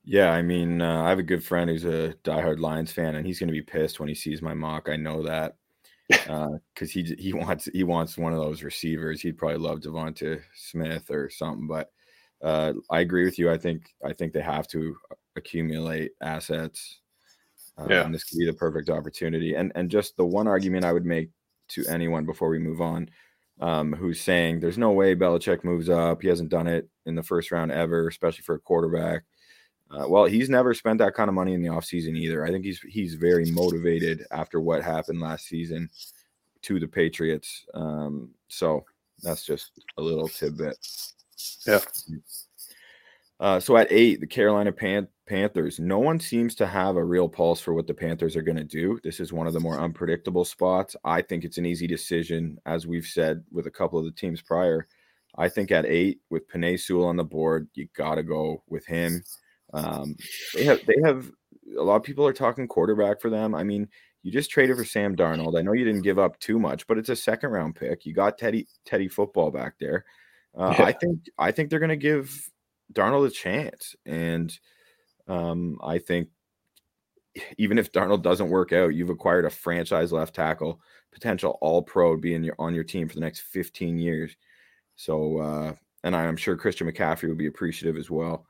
[0.04, 3.26] Yeah, I mean, uh, I have a good friend who's a diehard Lions fan, and
[3.26, 4.88] he's going to be pissed when he sees my mock.
[4.90, 5.56] I know that
[6.08, 9.22] because he he wants he wants one of those receivers.
[9.22, 11.66] He'd probably love Devonta Smith or something.
[11.66, 11.90] But
[12.42, 13.50] uh, I agree with you.
[13.50, 14.94] I think I think they have to
[15.36, 17.00] accumulate assets.
[17.76, 18.04] Uh, Yeah.
[18.04, 19.54] and this could be the perfect opportunity.
[19.54, 21.30] And and just the one argument I would make
[21.68, 23.10] to anyone before we move on,
[23.60, 26.22] um, who's saying there's no way Belichick moves up.
[26.22, 29.24] He hasn't done it in the first round ever, especially for a quarterback.
[29.90, 32.44] Uh, well, he's never spent that kind of money in the offseason either.
[32.44, 35.90] I think he's he's very motivated after what happened last season
[36.62, 37.66] to the Patriots.
[37.74, 38.84] Um, so
[39.22, 40.76] that's just a little tidbit.
[41.66, 41.80] Yeah.
[43.40, 45.80] Uh, so at eight, the Carolina Pan- Panthers.
[45.80, 48.64] No one seems to have a real pulse for what the Panthers are going to
[48.64, 48.98] do.
[49.02, 50.96] This is one of the more unpredictable spots.
[51.04, 54.42] I think it's an easy decision, as we've said with a couple of the teams
[54.42, 54.86] prior.
[55.36, 58.86] I think at eight, with Penei Sewell on the board, you got to go with
[58.86, 59.24] him.
[59.72, 60.16] Um,
[60.54, 61.30] they have they have
[61.76, 63.54] a lot of people are talking quarterback for them.
[63.54, 63.88] I mean,
[64.22, 65.58] you just traded for Sam Darnold.
[65.58, 68.06] I know you didn't give up too much, but it's a second round pick.
[68.06, 70.04] You got Teddy Teddy football back there.
[70.56, 70.84] Uh, Yeah.
[70.84, 72.48] I think I think they're going to give
[72.92, 74.56] Darnold a chance, and
[75.28, 76.28] um, I think
[77.58, 80.80] even if Darnold doesn't work out, you've acquired a franchise left tackle,
[81.12, 84.36] potential All Pro, being your on your team for the next 15 years.
[84.96, 88.46] So, uh, and I'm sure Christian McCaffrey would be appreciative as well.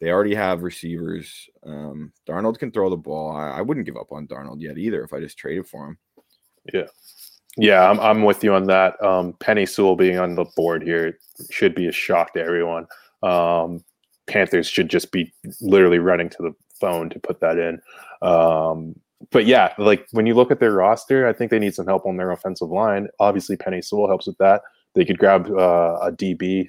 [0.00, 1.48] They already have receivers.
[1.64, 3.34] Um, Darnold can throw the ball.
[3.34, 5.98] I, I wouldn't give up on Darnold yet either if I just traded for him.
[6.72, 6.86] Yeah,
[7.56, 9.00] Yeah, I'm, I'm with you on that.
[9.02, 11.18] Um, Penny Sewell being on the board here
[11.50, 12.86] should be a shock to everyone.
[13.22, 13.84] Um,
[14.26, 17.80] Panthers should just be literally running to the phone to put that in.
[18.26, 18.94] Um,
[19.30, 22.06] but yeah, like when you look at their roster, I think they need some help
[22.06, 23.08] on their offensive line.
[23.20, 24.62] Obviously, Penny Sewell helps with that.
[24.94, 26.68] They could grab uh, a DB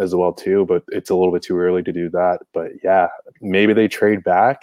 [0.00, 2.40] as well too, but it's a little bit too early to do that.
[2.52, 3.08] But yeah,
[3.40, 4.62] maybe they trade back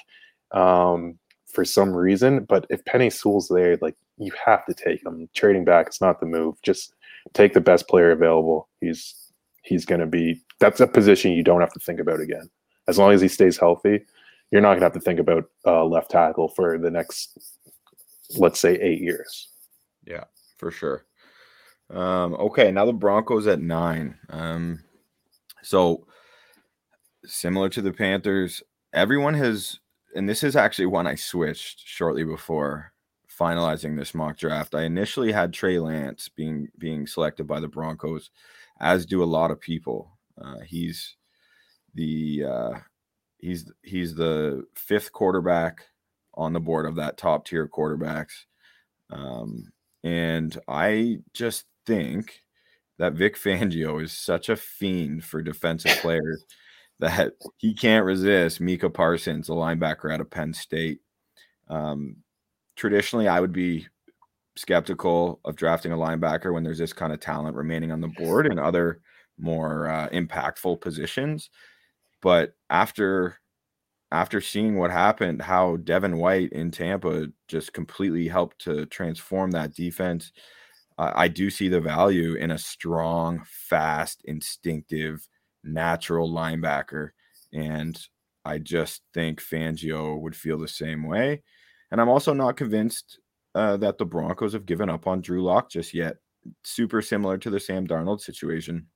[0.51, 2.43] um, for some reason.
[2.43, 5.27] But if Penny Sewell's there, like you have to take him.
[5.34, 6.62] Trading back is not the move.
[6.62, 6.93] Just
[7.34, 8.69] take the best player available.
[8.80, 9.15] He's
[9.62, 10.41] he's going to be.
[10.60, 12.50] That's a position you don't have to think about again.
[12.88, 14.02] As long as he stays healthy,
[14.52, 17.38] you're not going to have to think about uh, left tackle for the next,
[18.38, 19.50] let's say, eight years.
[20.06, 20.26] Yeah,
[20.58, 21.06] for sure.
[21.89, 24.17] Um, okay, now the Broncos at nine.
[24.30, 24.84] Um,
[25.62, 26.06] so
[27.26, 29.80] similar to the Panthers, everyone has,
[30.15, 32.93] and this is actually one I switched shortly before
[33.39, 34.76] finalizing this mock draft.
[34.76, 38.30] I initially had Trey Lance being being selected by the Broncos,
[38.82, 40.17] as do a lot of people.
[40.41, 41.15] Uh, he's
[41.94, 42.72] the uh,
[43.38, 45.86] he's he's the fifth quarterback
[46.34, 48.46] on the board of that top tier quarterbacks,
[49.12, 49.72] um,
[50.04, 52.41] and I just think
[52.98, 56.44] that Vic Fangio is such a fiend for defensive players
[57.00, 61.00] that he can't resist Micah Parsons, a linebacker out of Penn State.
[61.67, 62.17] Um,
[62.76, 63.88] traditionally, I would be
[64.55, 68.47] skeptical of drafting a linebacker when there's this kind of talent remaining on the board
[68.47, 69.01] and other
[69.39, 71.49] more uh, impactful positions.
[72.21, 73.37] But after
[74.13, 79.73] after seeing what happened, how Devin White in Tampa just completely helped to transform that
[79.73, 80.33] defense
[81.01, 85.27] uh, I do see the value in a strong, fast, instinctive,
[85.63, 87.09] natural linebacker.
[87.51, 87.99] And
[88.45, 91.41] I just think Fangio would feel the same way.
[91.91, 93.19] And I'm also not convinced
[93.55, 96.17] uh, that the Broncos have given up on Drew Lock just yet.
[96.63, 98.87] Super similar to the Sam Darnold situation.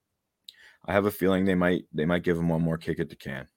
[0.85, 3.15] I have a feeling they might they might give him one more kick at the
[3.15, 3.47] can.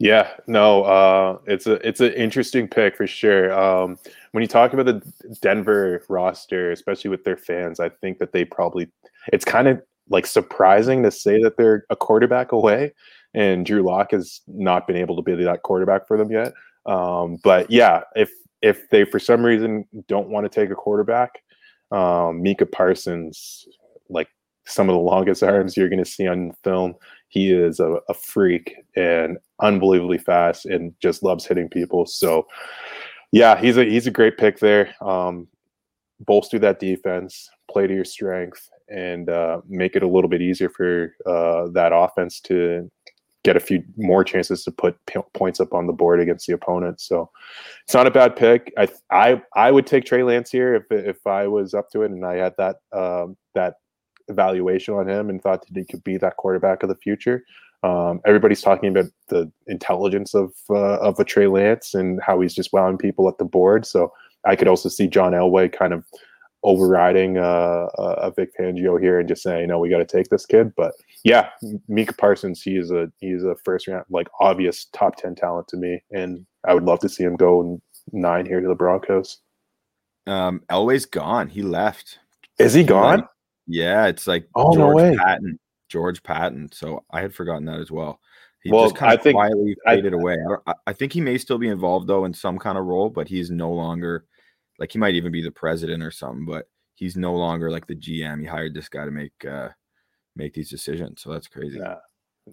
[0.00, 3.52] Yeah, no, uh, it's a it's an interesting pick for sure.
[3.52, 3.98] Um,
[4.30, 8.44] when you talk about the Denver roster, especially with their fans, I think that they
[8.44, 8.88] probably
[9.32, 12.92] it's kind of like surprising to say that they're a quarterback away,
[13.34, 16.52] and Drew Lock has not been able to be that quarterback for them yet.
[16.86, 18.30] Um, but yeah, if
[18.62, 21.42] if they for some reason don't want to take a quarterback,
[21.90, 23.66] um, Micah Parsons,
[24.08, 24.28] like
[24.66, 26.94] some of the longest arms you're going to see on film.
[27.28, 32.06] He is a, a, freak and unbelievably fast and just loves hitting people.
[32.06, 32.46] So,
[33.32, 34.94] yeah, he's a he's a great pick there.
[35.02, 35.46] Um,
[36.20, 40.70] bolster that defense, play to your strength, and uh, make it a little bit easier
[40.70, 42.90] for uh, that offense to
[43.44, 46.54] get a few more chances to put p- points up on the board against the
[46.54, 47.00] opponent.
[47.00, 47.30] So
[47.84, 48.72] it's not a bad pick.
[48.76, 52.10] I I I would take Trey Lance here if if I was up to it
[52.10, 53.74] and I had that um, that
[54.28, 57.44] evaluation on him and thought that he could be that quarterback of the future.
[57.82, 62.54] Um, everybody's talking about the intelligence of uh, of a Trey Lance and how he's
[62.54, 63.86] just wowing people at the board.
[63.86, 64.12] So
[64.44, 66.04] I could also see John Elway kind of
[66.62, 70.46] overriding uh, a Vic Fangio here and just saying, "No, we got to take this
[70.46, 70.92] kid." But
[71.24, 71.50] yeah,
[71.88, 75.76] Micah Parsons, he is a he's a first round like obvious top ten talent to
[75.76, 77.80] me, and I would love to see him go
[78.12, 79.38] nine here to the Broncos.
[80.26, 81.48] Um, Elway's gone.
[81.48, 82.18] He left.
[82.58, 83.26] Is he gone?
[83.66, 85.16] Yeah, it's like oh George no way.
[85.16, 86.70] Paton, George Paton.
[86.72, 88.20] So I had forgotten that as well.
[88.62, 90.36] He well, just kind of I think, quietly faded I, away.
[90.66, 93.28] I, I, think he may still be involved though in some kind of role, but
[93.28, 94.24] he's no longer
[94.78, 96.44] like he might even be the president or something.
[96.44, 98.40] But he's no longer like the GM.
[98.40, 99.68] He hired this guy to make uh
[100.36, 101.22] make these decisions.
[101.22, 101.78] So that's crazy.
[101.78, 101.96] Yeah.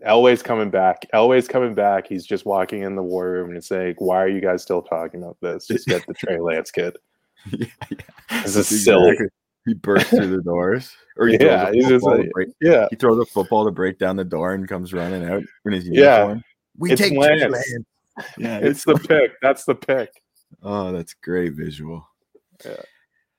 [0.06, 1.06] Elway's coming back.
[1.14, 2.06] Elway's coming back.
[2.06, 5.24] He's just walking in the war room and saying, "Why are you guys still talking
[5.24, 5.68] about this?
[5.68, 6.98] Just get the Trey Lance kid."
[7.52, 8.44] yeah, yeah.
[8.44, 9.16] This is silly
[9.66, 13.20] he bursts through the doors, or he yeah, he's just like, break, yeah, he throws
[13.20, 16.38] a football to break down the door and comes running out in his uniform.
[16.38, 16.42] Yeah,
[16.78, 17.42] we it's take Lance.
[17.42, 17.86] Lance.
[18.38, 19.32] Yeah, it's, it's the pick.
[19.42, 20.10] That's the pick.
[20.62, 22.08] Oh, that's great visual.
[22.63, 22.84] Yeah.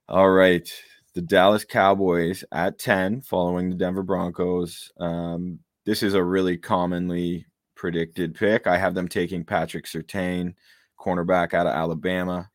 [0.08, 0.70] All right,
[1.14, 4.92] the Dallas Cowboys at ten, following the Denver Broncos.
[4.98, 8.66] Um, this is a really commonly predicted pick.
[8.66, 10.54] I have them taking Patrick Surtain,
[10.98, 12.48] cornerback out of Alabama.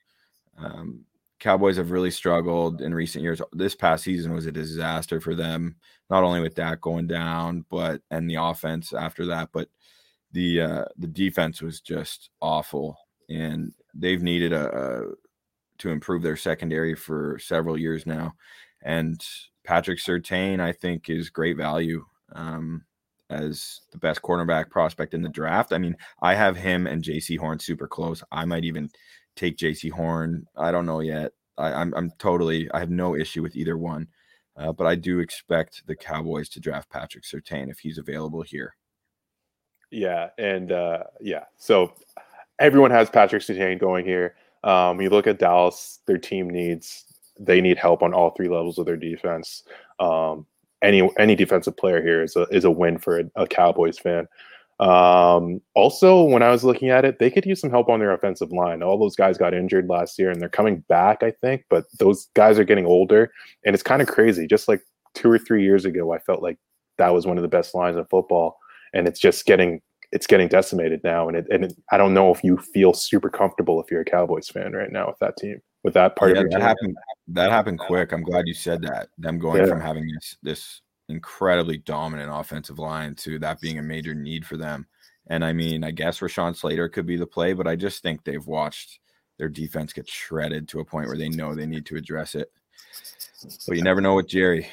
[0.57, 1.05] Um,
[1.39, 3.41] Cowboys have really struggled in recent years.
[3.51, 5.75] This past season was a disaster for them,
[6.09, 9.67] not only with that going down, but and the offense after that, but
[10.31, 12.97] the uh, the defense was just awful,
[13.29, 15.05] and they've needed a, a
[15.81, 18.33] to improve their secondary for several years now.
[18.83, 19.23] And
[19.63, 22.83] Patrick Surtain, I think, is great value um,
[23.29, 25.73] as the best cornerback prospect in the draft.
[25.73, 28.23] I mean, I have him and Jaycee Horn super close.
[28.31, 28.89] I might even
[29.35, 30.45] take Jaycee Horn.
[30.55, 31.31] I don't know yet.
[31.57, 34.07] I, am I'm, I'm totally I have no issue with either one,
[34.57, 38.75] uh, but I do expect the Cowboys to draft Patrick Surtain if he's available here.
[39.91, 41.93] Yeah, and uh, yeah, so
[42.59, 44.35] everyone has Patrick Surtain going here.
[44.63, 47.05] Um, you look at Dallas; their team needs
[47.39, 49.63] they need help on all three levels of their defense.
[49.99, 50.45] Um,
[50.81, 54.27] any any defensive player here is a is a win for a, a Cowboys fan.
[54.79, 58.13] Um, also, when I was looking at it, they could use some help on their
[58.13, 58.81] offensive line.
[58.81, 61.65] All those guys got injured last year, and they're coming back, I think.
[61.69, 63.31] But those guys are getting older,
[63.63, 64.47] and it's kind of crazy.
[64.47, 64.81] Just like
[65.13, 66.57] two or three years ago, I felt like
[66.97, 68.57] that was one of the best lines of football,
[68.93, 71.27] and it's just getting it's getting decimated now.
[71.27, 74.05] And it, and it, I don't know if you feel super comfortable if you're a
[74.05, 76.67] Cowboys fan right now with that team, with that part yeah, of your that team.
[76.67, 76.97] happened.
[77.29, 78.11] That happened quick.
[78.11, 79.09] I'm glad you said that.
[79.17, 79.67] Them going Yeah.
[79.67, 84.57] from having this this incredibly dominant offensive line to that being a major need for
[84.57, 84.87] them.
[85.27, 88.23] And I mean, I guess Rashawn Slater could be the play, but I just think
[88.23, 88.99] they've watched
[89.37, 92.51] their defense get shredded to a point where they know they need to address it.
[93.67, 94.67] But you never know with Jerry.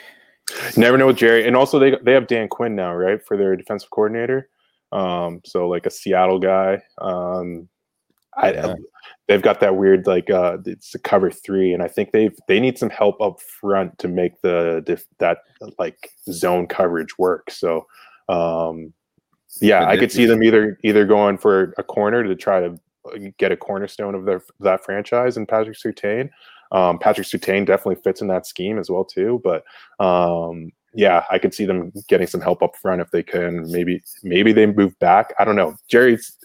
[0.77, 3.55] Never know with Jerry, and also they they have Dan Quinn now, right, for their
[3.55, 4.49] defensive coordinator.
[4.93, 6.83] Um, so like a Seattle guy.
[6.99, 7.69] Um,
[8.37, 8.75] I, Yeah.
[9.27, 12.61] they've got that weird like uh, it's a cover three, and I think they've they
[12.61, 15.39] need some help up front to make the def, that
[15.79, 17.51] like zone coverage work.
[17.51, 17.87] So,
[18.29, 18.93] um,
[19.61, 23.19] yeah, I could see them either either going for a corner to try to uh,
[23.39, 26.31] get a cornerstone of their that franchise and Patrick Surtain.
[26.71, 29.65] Um, Patrick Surtain definitely fits in that scheme as well too, but
[30.05, 33.71] um, yeah, I could see them getting some help up front if they can.
[33.71, 35.33] Maybe maybe they move back.
[35.39, 35.77] I don't know.
[35.89, 36.37] Jerry's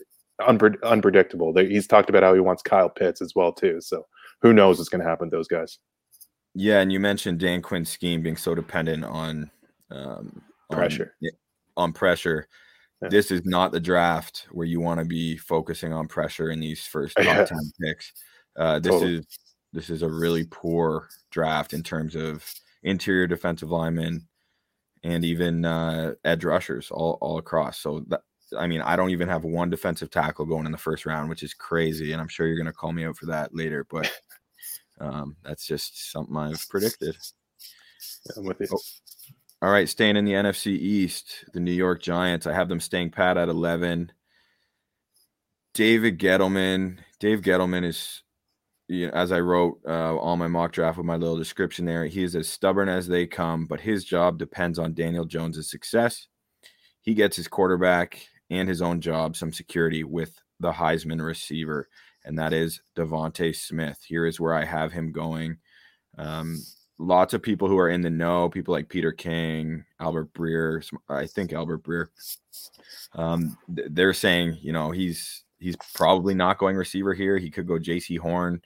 [0.41, 1.51] unpre- unpredictable.
[1.51, 3.81] They, he's talked about how he wants Kyle Pitts as well too.
[3.81, 4.05] So
[4.43, 5.79] who knows what's going to happen to those guys?
[6.53, 9.49] Yeah, and you mentioned Dan Quinn's scheme being so dependent on
[9.89, 10.39] um,
[10.69, 11.15] on- Pressure.
[11.75, 12.47] on pressure.
[13.01, 13.09] Yeah.
[13.09, 16.85] This is not the draft where you want to be focusing on pressure in these
[16.85, 17.45] first top Yeah.
[17.45, 18.13] ten picks.
[18.55, 19.15] Uh, this Totally.
[19.15, 19.25] is
[19.73, 22.45] this is a really poor draft in terms of
[22.83, 24.27] interior defensive linemen
[25.03, 27.79] and even uh, edge rushers all, all across.
[27.79, 28.21] So that
[28.57, 31.43] I mean, I don't even have one defensive tackle going in the first round, which
[31.43, 32.11] is crazy.
[32.11, 34.11] And I'm sure you're going to call me out for that later, but
[34.99, 37.17] um, that's just something I've predicted.
[38.35, 38.67] I'm with you.
[38.71, 38.79] Oh.
[39.61, 42.47] All right, staying in the NFC East, the New York Giants.
[42.47, 44.11] I have them staying pat at 11.
[45.73, 46.97] David Gettleman.
[47.19, 48.22] Dave Gettleman is,
[48.93, 52.05] you know, as I wrote uh, on my mock draft with my little description there,
[52.05, 56.27] he is as stubborn as they come, but his job depends on Daniel Jones's success.
[57.01, 61.89] He gets his quarterback and his own job some security with the Heisman receiver,
[62.23, 63.99] and that is DeVonta Smith.
[64.07, 65.57] Here is where I have him going.
[66.17, 66.61] Um,
[66.99, 71.25] lots of people who are in the know, people like Peter King, Albert Breer, I
[71.25, 72.07] think Albert Breer,
[73.13, 77.37] um, they're saying, you know, he's he's probably not going receiver here.
[77.37, 78.61] He could go Jaycee Horn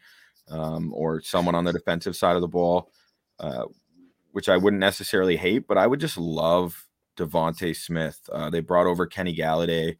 [0.49, 2.91] um, or someone on the defensive side of the ball,
[3.39, 3.65] uh,
[4.31, 6.85] which I wouldn't necessarily hate, but I would just love
[7.17, 8.19] DeVonta Smith.
[8.31, 9.97] Uh, they brought over Kenny Golladay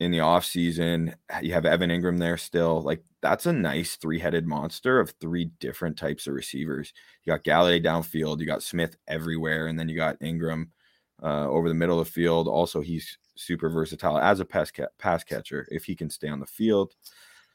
[0.00, 1.14] in the offseason.
[1.42, 2.82] You have Evan Engram there still.
[2.82, 6.92] Like that's a nice three-headed monster of three different types of receivers.
[7.24, 10.68] You got Golladay downfield, you got Smith everywhere, and then you got Engram
[11.22, 12.48] uh, over the middle of the field.
[12.48, 16.40] Also, he's super versatile as a pass, ca- pass catcher if he can stay on
[16.40, 16.94] the field.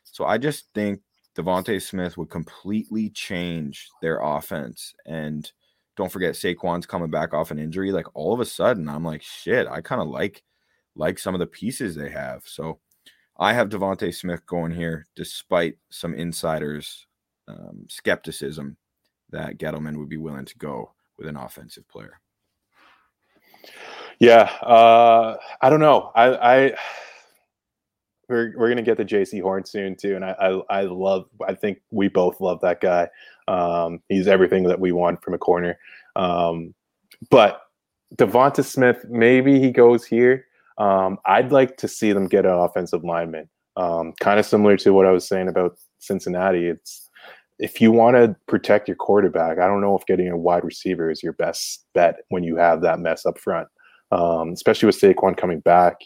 [0.03, 1.01] So I just think
[1.37, 4.95] DeVonta Smith would completely change their offense.
[5.05, 5.49] And
[5.95, 7.91] don't forget Saquon's coming back off an injury.
[7.91, 10.43] Like all of a sudden, I'm like, shit, I kind of like
[10.95, 12.41] like some of the pieces they have.
[12.45, 12.79] So
[13.37, 17.05] I have DeVonta Smith going here, despite some insiders'
[17.47, 18.77] um, skepticism
[19.29, 22.19] that Gettleman would be willing to go with an offensive player.
[24.19, 26.11] Yeah, uh, I don't know.
[26.15, 26.73] I, I
[28.29, 31.25] we're we're gonna get the Jaycee Horn soon too, and I, I I love.
[31.47, 33.09] I think we both love that guy.
[33.47, 35.77] Um, he's everything that we want from a corner.
[36.15, 36.73] Um,
[37.29, 37.61] but
[38.15, 40.45] Devonta Smith, maybe he goes here.
[40.77, 43.49] Um, I'd like to see them get an offensive lineman.
[43.77, 46.67] Um, kind of similar to what I was saying about Cincinnati.
[46.67, 47.09] It's
[47.59, 51.09] if you want to protect your quarterback, I don't know if getting a wide receiver
[51.09, 53.67] is your best bet when you have that mess up front
[54.11, 56.01] um, especially with Saquon coming back.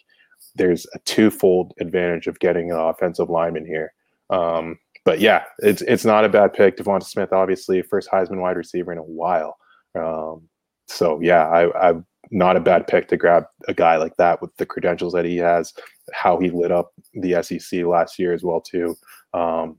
[0.56, 3.94] There's a twofold advantage of getting an offensive lineman here.
[4.30, 6.78] Um, but yeah, it's it's not a bad pick.
[6.78, 9.58] Devonta Smith, obviously, first Heisman wide receiver in a while.
[9.96, 10.48] Um,
[10.88, 14.56] so yeah, I, I'm not a bad pick to grab a guy like that with
[14.58, 15.74] the credentials that he has,
[16.14, 18.96] how he lit up the SEC last year as well too.
[19.34, 19.78] Um,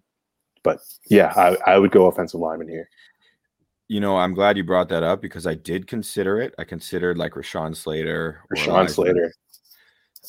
[0.62, 0.78] but
[1.08, 2.88] yeah, I, I would go offensive lineman here.
[3.88, 6.54] You know, I'm glad you brought that up because I did consider it.
[6.58, 9.32] I considered like Rashawn Slater, Rashawn Slater.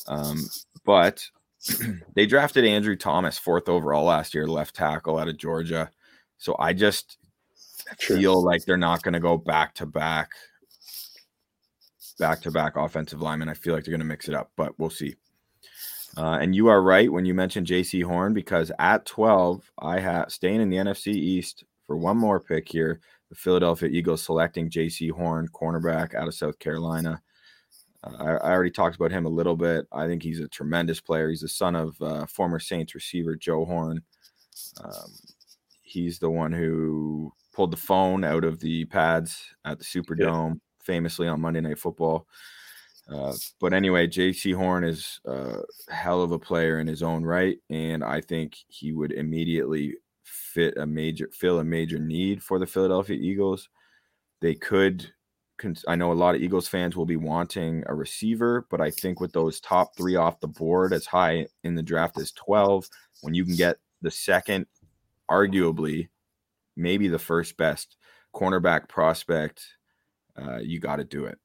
[0.06, 0.44] Um,
[0.84, 1.26] but
[2.14, 5.90] they drafted Andrew Thomas fourth overall last year, left tackle out of Georgia.
[6.38, 7.18] So I just
[7.98, 10.30] feel like they're not going to go back to back,
[12.18, 13.48] back to back offensive linemen.
[13.48, 15.16] I feel like they're going to mix it up, but we'll see.
[16.16, 20.30] Uh, and you are right when you mentioned Jaycee Horn because at 12, I have
[20.30, 23.00] staying in the NFC East for one more pick here.
[23.30, 27.20] the Philadelphia Eagles selecting Jaycee Horn, cornerback out of South Carolina.
[28.04, 29.86] I, I, already talked about him a little bit.
[29.92, 31.30] I think he's a tremendous player.
[31.30, 34.02] He's the son of uh, former Saints receiver Joe Horn.
[34.82, 35.12] Um,
[35.82, 40.84] he's the one who pulled the phone out of the pads at the Superdome, yeah.
[40.84, 42.26] famously on Monday Night Football.
[43.08, 47.58] Uh, but anyway, Jaycee Horn is a hell of a player in his own right,
[47.68, 49.94] and I think he would immediately
[50.24, 53.68] fit a major fill a major need for the Philadelphia Eagles.
[54.40, 55.12] They could
[55.86, 59.20] I know a lot of Eagles fans will be wanting a receiver, but I think
[59.20, 62.88] with those top 3 off the board as high in the draft as 12,
[63.22, 64.66] when you can get the second
[65.30, 66.08] arguably
[66.76, 67.96] maybe the first best
[68.34, 69.64] cornerback prospect,
[70.36, 71.38] uh, you got to do it.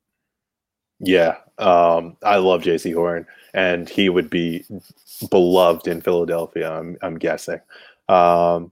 [0.99, 4.65] Yeah, um, I love Jaycee Horn, and he would be
[5.29, 6.69] beloved in Philadelphia.
[6.69, 7.61] I'm, I'm guessing.
[8.09, 8.71] Um,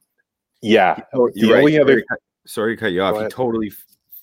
[0.61, 1.59] yeah, the right.
[1.59, 2.03] only other
[2.45, 3.21] sorry to cut you off.
[3.21, 3.71] He totally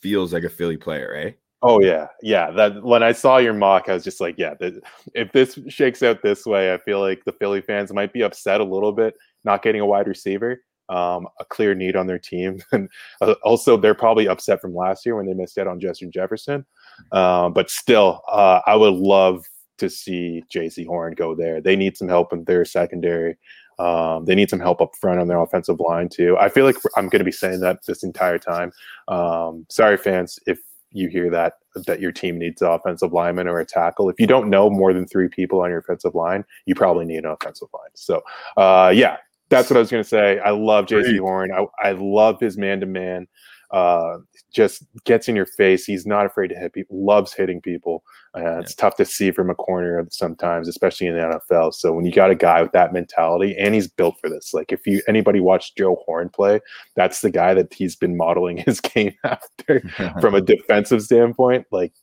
[0.04, 1.30] feels like a Philly player, eh?
[1.62, 2.50] Oh yeah, yeah.
[2.50, 4.52] That when I saw your mock, I was just like, yeah.
[4.60, 4.82] The,
[5.14, 8.60] if this shakes out this way, I feel like the Philly fans might be upset
[8.60, 12.60] a little bit not getting a wide receiver, um, a clear need on their team,
[12.72, 12.90] and
[13.22, 16.66] uh, also they're probably upset from last year when they missed out on Justin Jefferson.
[17.12, 19.42] Um, but still, uh, I would love
[19.78, 21.62] to see Jaycee Horn go there.
[21.62, 23.38] They need some help in their secondary.
[23.78, 26.36] Um, they need some help up front on their offensive line too.
[26.38, 28.72] I feel like I'm going to be saying that this entire time.
[29.08, 30.58] Um, sorry, fans, if
[30.94, 31.54] you hear that
[31.86, 34.08] that your team needs an offensive lineman or a tackle.
[34.08, 37.18] If you don't know more than three people on your offensive line, you probably need
[37.18, 37.90] an offensive line.
[37.94, 38.22] So,
[38.56, 39.16] uh, yeah,
[39.48, 40.38] that's what I was going to say.
[40.38, 41.50] I love Jaycee Horn.
[41.52, 43.26] I, I love his man to man
[43.74, 44.18] uh,
[44.54, 45.84] just gets in your face.
[45.84, 48.04] He's not afraid to hit people, loves hitting people.
[48.36, 48.60] Uh, yeah.
[48.60, 51.74] It's tough to see from a corner sometimes, especially in the NFL.
[51.74, 54.54] So when you got a guy with that mentality, and he's built for this.
[54.54, 56.60] Like if you anybody watched Joe Horn play,
[56.94, 59.80] that's the guy that he's been modeling his game after
[60.20, 61.66] from a defensive standpoint.
[61.72, 61.94] Like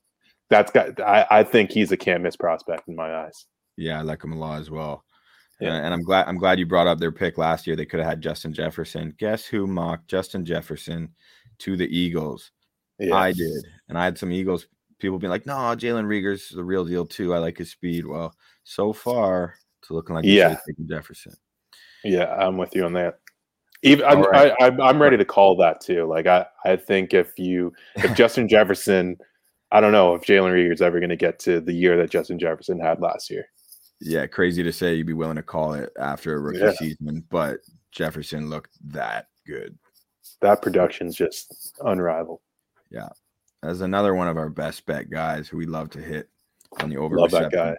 [0.49, 0.99] that's got.
[0.99, 3.45] I, I think he's a can't miss prospect in my eyes.
[3.77, 5.05] Yeah, I like him a lot as well.
[5.61, 5.75] Yeah.
[5.75, 7.75] And I'm glad I'm glad you brought up their pick last year.
[7.75, 9.13] They could have had Justin Jefferson.
[9.19, 11.13] Guess who mocked Justin Jefferson
[11.61, 12.51] to the Eagles.
[12.99, 13.15] Yeah.
[13.15, 14.67] I did, and I had some Eagles
[14.99, 17.33] people being like, "No, Jalen Reagor's the real deal too.
[17.33, 18.33] I like his speed." Well,
[18.63, 20.57] so far it's looking like yeah,
[20.87, 21.33] Jefferson.
[22.03, 23.19] Yeah, I'm with you on that.
[23.83, 24.53] Even I'm, right.
[24.59, 26.05] I, I'm ready to call that too.
[26.05, 29.17] Like I, I think if you if Justin Jefferson,
[29.71, 32.37] I don't know if Jalen Reagor's ever going to get to the year that Justin
[32.37, 33.45] Jefferson had last year.
[33.99, 36.73] Yeah, crazy to say you'd be willing to call it after a rookie yeah.
[36.73, 37.59] season, but
[37.91, 39.77] Jefferson looked that good
[40.41, 42.41] that production's just unrivaled.
[42.89, 43.09] Yeah.
[43.63, 46.29] As another one of our best bet guys who we love to hit
[46.79, 47.75] on the over love that guy.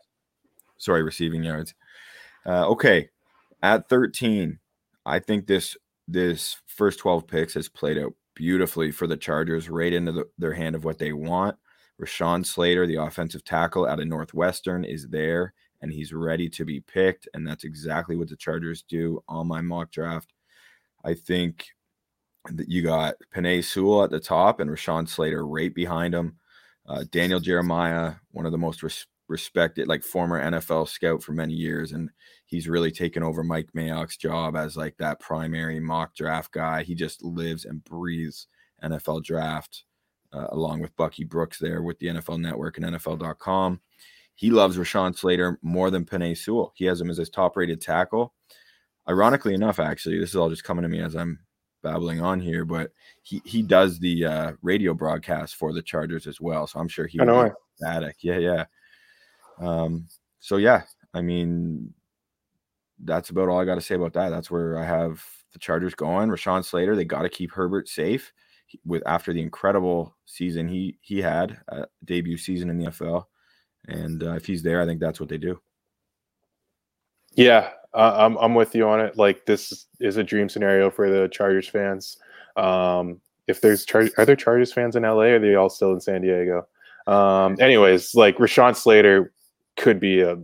[0.78, 1.74] Sorry, receiving yards.
[2.46, 3.08] Uh, okay.
[3.62, 4.58] At 13,
[5.06, 5.76] I think this
[6.08, 10.52] this first 12 picks has played out beautifully for the Chargers, right into the, their
[10.52, 11.56] hand of what they want.
[12.00, 16.80] Rashawn Slater, the offensive tackle out of Northwestern, is there and he's ready to be
[16.80, 17.28] picked.
[17.34, 20.32] And that's exactly what the Chargers do on my mock draft.
[21.04, 21.66] I think
[22.66, 26.36] you got Penei Sewell at the top and Rashawn Slater right behind him.
[26.86, 31.54] Uh, Daniel Jeremiah, one of the most res- respected, like former NFL scout for many
[31.54, 32.10] years, and
[32.46, 36.82] he's really taken over Mike Mayock's job as like that primary mock draft guy.
[36.82, 38.48] He just lives and breathes
[38.82, 39.84] NFL draft,
[40.32, 43.80] uh, along with Bucky Brooks there with the NFL Network and NFL.com.
[44.34, 46.72] He loves Rashawn Slater more than Penei Sewell.
[46.74, 48.34] He has him as his top-rated tackle.
[49.08, 51.38] Ironically enough, actually, this is all just coming to me as I'm
[51.82, 56.40] babbling on here, but he he does the uh, radio broadcast for the Chargers as
[56.40, 56.66] well.
[56.66, 58.16] So I'm sure he know ecstatic.
[58.20, 58.64] Yeah, yeah.
[59.60, 60.08] Um,
[60.40, 60.82] so yeah,
[61.14, 61.92] I mean,
[63.04, 64.30] that's about all I got to say about that.
[64.30, 66.28] That's where I have the Chargers going.
[66.28, 68.32] Rashawn Slater, they got to keep Herbert safe
[68.84, 73.24] with after the incredible season he he had, uh, debut season in the NFL.
[73.88, 75.60] And uh, if he's there, I think that's what they do.
[77.34, 79.16] Yeah, uh, I'm I'm with you on it.
[79.16, 82.16] Like this is a dream scenario for the Chargers fans.
[82.56, 85.24] Um, if there's Char- are there Chargers fans in LA?
[85.24, 86.66] Or are they all still in San Diego?
[87.06, 89.32] Um, anyways, like Rashawn Slater
[89.76, 90.38] could be a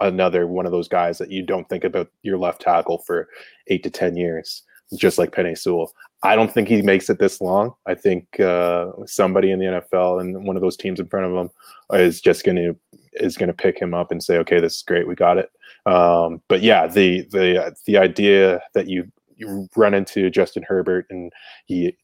[0.00, 3.28] another one of those guys that you don't think about your left tackle for
[3.68, 4.62] eight to ten years,
[4.96, 5.92] just like Penei Sewell.
[6.24, 7.74] I don't think he makes it this long.
[7.86, 11.32] I think uh, somebody in the NFL and one of those teams in front of
[11.32, 11.50] him
[11.92, 12.76] is just going to
[13.14, 15.50] is going to pick him up and say, "Okay, this is great, we got it."
[15.86, 21.32] Um, but yeah, the the the idea that you you run into Justin Herbert and
[21.66, 21.96] he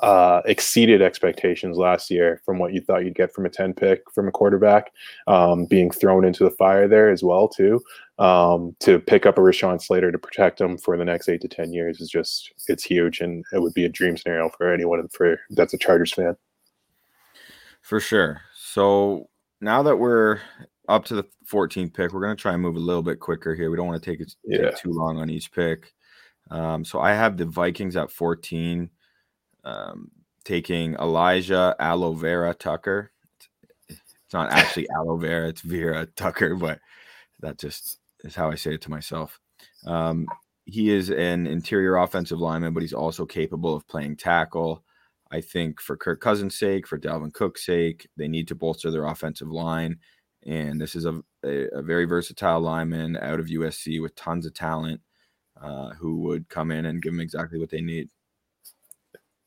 [0.00, 4.02] uh, exceeded expectations last year from what you thought you'd get from a 10 pick
[4.10, 4.92] from a quarterback
[5.26, 7.80] um, being thrown into the fire there as well too.
[8.18, 11.48] Um, to pick up a Rashawn Slater to protect him for the next eight to
[11.48, 15.06] 10 years is just it's huge and it would be a dream scenario for anyone
[15.08, 16.36] for that's a Chargers fan.
[17.82, 18.40] For sure.
[18.54, 19.28] So
[19.60, 20.40] now that we're
[20.90, 23.54] up to the 14th pick we're going to try and move a little bit quicker
[23.54, 24.70] here we don't want to take it yeah.
[24.70, 25.92] too long on each pick
[26.50, 28.90] um, so I have the Vikings at 14
[29.64, 30.10] um,
[30.44, 33.12] taking Elijah Aloe Vera Tucker.
[33.88, 36.80] It's not actually aloe vera, it's Vera Tucker, but
[37.40, 39.40] that just is how I say it to myself.
[39.86, 40.26] Um,
[40.66, 44.84] he is an interior offensive lineman, but he's also capable of playing tackle.
[45.32, 49.06] I think for Kirk Cousins' sake, for Dalvin Cook's sake, they need to bolster their
[49.06, 49.98] offensive line.
[50.46, 54.54] And this is a, a, a very versatile lineman out of USC with tons of
[54.54, 55.00] talent
[55.60, 58.08] uh, who would come in and give them exactly what they need.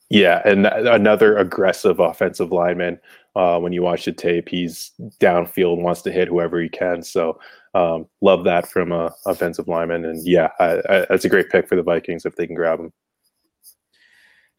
[0.10, 3.00] Yeah, and another aggressive offensive lineman.
[3.36, 7.02] Uh, when you watch the tape, he's downfield, wants to hit whoever he can.
[7.02, 7.40] So
[7.74, 10.06] um, love that from a offensive lineman.
[10.06, 12.80] And yeah, I, I, that's a great pick for the Vikings if they can grab
[12.80, 12.94] him.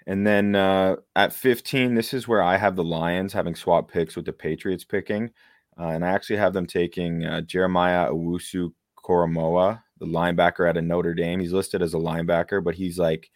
[0.09, 4.17] And then uh, at 15, this is where I have the Lions having swap picks
[4.17, 5.31] with the Patriots picking.
[5.79, 10.85] Uh, and I actually have them taking uh, Jeremiah Owusu Koramoah, the linebacker out of
[10.85, 11.41] Notre Dame.
[11.41, 13.31] He's listed as a linebacker, but he's like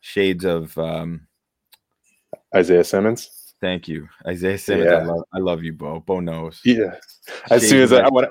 [0.00, 1.26] shades of um,
[2.54, 3.54] Isaiah Simmons.
[3.60, 4.90] Thank you, Isaiah Simmons.
[4.90, 4.98] Yeah.
[4.98, 6.00] I love, I love you, Bo.
[6.00, 6.60] Bo knows.
[6.64, 6.96] Yeah.
[7.50, 8.26] As Shades soon as I, when,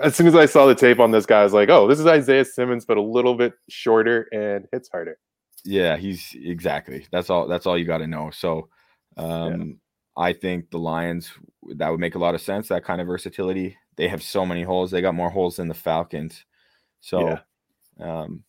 [0.00, 1.98] as soon as I saw the tape on this guy, I was like, "Oh, this
[1.98, 5.18] is Isaiah Simmons, but a little bit shorter and hits harder."
[5.64, 7.06] Yeah, he's exactly.
[7.10, 7.48] That's all.
[7.48, 8.30] That's all you got to know.
[8.30, 8.68] So,
[9.16, 9.74] um, yeah.
[10.20, 11.32] I think the Lions
[11.76, 12.68] that would make a lot of sense.
[12.68, 13.78] That kind of versatility.
[13.96, 14.90] They have so many holes.
[14.90, 16.44] They got more holes than the Falcons.
[17.00, 17.38] So,
[17.98, 18.22] yeah.
[18.22, 18.44] um,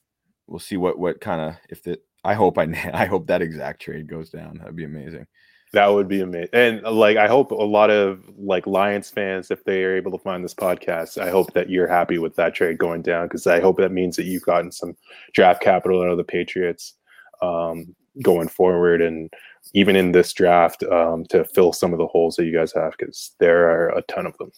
[0.48, 2.64] we'll see what what kind of if the I hope I
[2.94, 4.58] I hope that exact trade goes down.
[4.58, 5.28] That'd be amazing.
[5.72, 6.50] That would be amazing.
[6.52, 10.18] And like I hope a lot of like Lions fans, if they are able to
[10.18, 13.62] find this podcast, I hope that you're happy with that trade going down because I
[13.62, 14.98] hope that means that you've gotten some
[15.32, 16.96] draft capital out of the Patriots
[17.42, 19.30] um, going forward, and
[19.74, 22.94] even in this draft um, to fill some of the holes that you guys have
[22.98, 24.52] because there are a ton of them.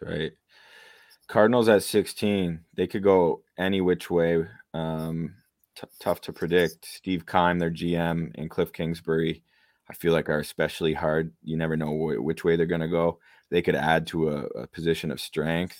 [0.00, 0.32] That's right.
[1.28, 4.44] Cardinals at 16, they could go any which way.
[4.74, 5.34] Um,
[5.76, 6.84] t- tough to predict.
[6.84, 9.42] Steve Keim, their GM, and Cliff Kingsbury,
[9.88, 11.32] I feel like are especially hard.
[11.42, 13.18] You never know wh- which way they're going to go.
[13.50, 15.78] They could add to a, a, position of strength,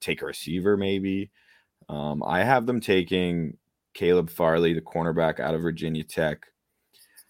[0.00, 1.30] take a receiver maybe.
[1.88, 3.56] Um, I have them taking
[3.96, 6.46] Caleb Farley, the cornerback out of Virginia Tech.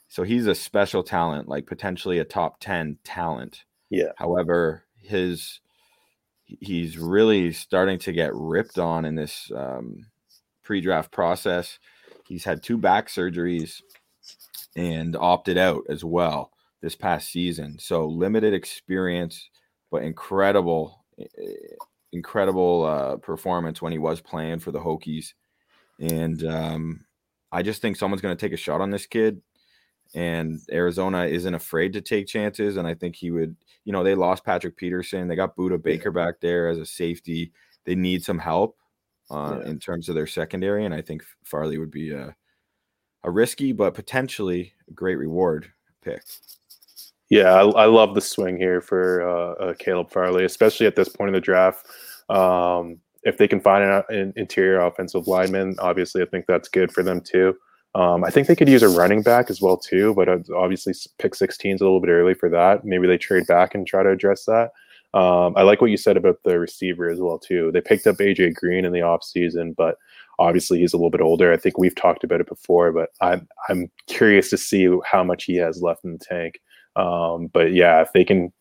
[0.08, 3.64] So he's a special talent, like potentially a top 10 talent.
[3.88, 4.10] Yeah.
[4.16, 5.60] However, his
[6.44, 10.06] he's really starting to get ripped on in this um,
[10.64, 11.78] pre-draft process.
[12.26, 13.80] He's had two back surgeries
[14.74, 16.50] and opted out as well
[16.82, 17.78] this past season.
[17.78, 19.50] So limited experience,
[19.90, 21.04] but incredible,
[22.12, 25.32] incredible uh, performance when he was playing for the Hokies.
[25.98, 27.04] And um,
[27.52, 29.40] I just think someone's going to take a shot on this kid.
[30.14, 32.76] And Arizona isn't afraid to take chances.
[32.76, 35.26] And I think he would, you know, they lost Patrick Peterson.
[35.26, 37.52] They got Budda Baker back there as a safety.
[37.84, 38.76] They need some help
[39.30, 39.70] uh, yeah.
[39.70, 42.34] in terms of their secondary, and I think Farley would be a
[43.24, 45.72] a risky but potentially a great reward
[46.02, 46.22] pick.
[47.28, 51.08] Yeah, I, I love the swing here for uh, uh, Caleb Farley, especially at this
[51.08, 51.88] point in the draft.
[52.28, 56.92] Um, if they can find an, an, interior offensive lineman, obviously, I think that's good
[56.92, 57.56] for them too.
[57.94, 60.94] Um, I think they could use a running back as well too, but uh, obviously,
[61.18, 62.84] pick 16 is a little bit early for that.
[62.84, 64.70] Maybe they trade back and try to address that.
[65.12, 67.70] Um, I like what you said about the receiver as well too.
[67.72, 69.96] They picked up AJ Green in the offseason, but
[70.38, 71.52] obviously he's a little bit older.
[71.52, 75.44] I think we've talked about it before, but I'm I'm curious to see how much
[75.44, 76.60] he has left in the tank.
[76.96, 78.52] Um, but yeah, if they can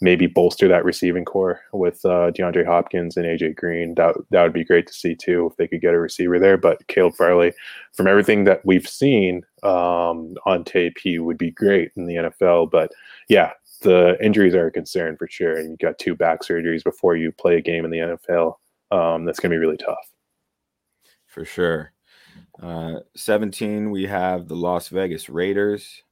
[0.00, 4.52] maybe bolster that receiving core with uh, DeAndre Hopkins and AJ Green, that that would
[4.52, 6.56] be great to see too if they could get a receiver there.
[6.56, 7.52] But Caleb Farley,
[7.92, 12.70] from everything that we've seen um, on tape, he would be great in the NFL.
[12.70, 12.90] But
[13.28, 15.56] yeah, the injuries are a concern for sure.
[15.56, 18.56] And you got two back surgeries before you play a game in the NFL.
[18.90, 20.10] Um, that's going to be really tough.
[21.26, 21.92] For sure.
[22.62, 26.03] Uh, 17, we have the Las Vegas Raiders.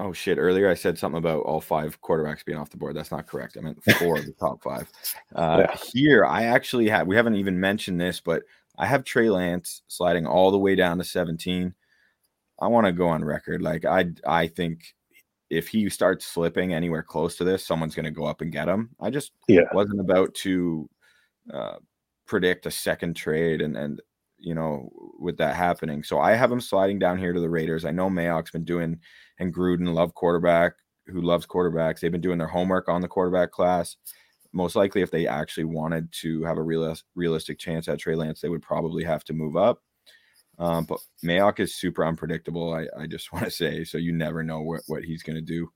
[0.00, 0.38] Oh shit!
[0.38, 2.96] Earlier I said something about all five quarterbacks being off the board.
[2.96, 3.58] That's not correct.
[3.58, 4.90] I meant four of the top five.
[5.34, 5.76] Uh, yeah.
[5.92, 7.06] Here, I actually have.
[7.06, 8.42] We haven't even mentioned this, but
[8.78, 11.74] I have Trey Lance sliding all the way down to 17.
[12.60, 13.60] I want to go on record.
[13.60, 14.94] Like I, I think
[15.50, 18.68] if he starts slipping anywhere close to this, someone's going to go up and get
[18.68, 18.90] him.
[18.98, 19.62] I just yeah.
[19.74, 20.88] wasn't about to
[21.52, 21.76] uh,
[22.26, 24.00] predict a second trade and and
[24.40, 26.02] you know with that happening.
[26.02, 27.84] So I have him sliding down here to the Raiders.
[27.84, 28.98] I know Mayock's been doing
[29.38, 30.72] and Gruden love quarterback
[31.06, 32.00] who loves quarterbacks.
[32.00, 33.96] They've been doing their homework on the quarterback class.
[34.52, 38.40] Most likely, if they actually wanted to have a real, realistic chance at Trey Lance,
[38.40, 39.80] they would probably have to move up.
[40.58, 42.74] Um, but Mayock is super unpredictable.
[42.74, 45.42] I, I just want to say so you never know what, what he's going to
[45.42, 45.70] do.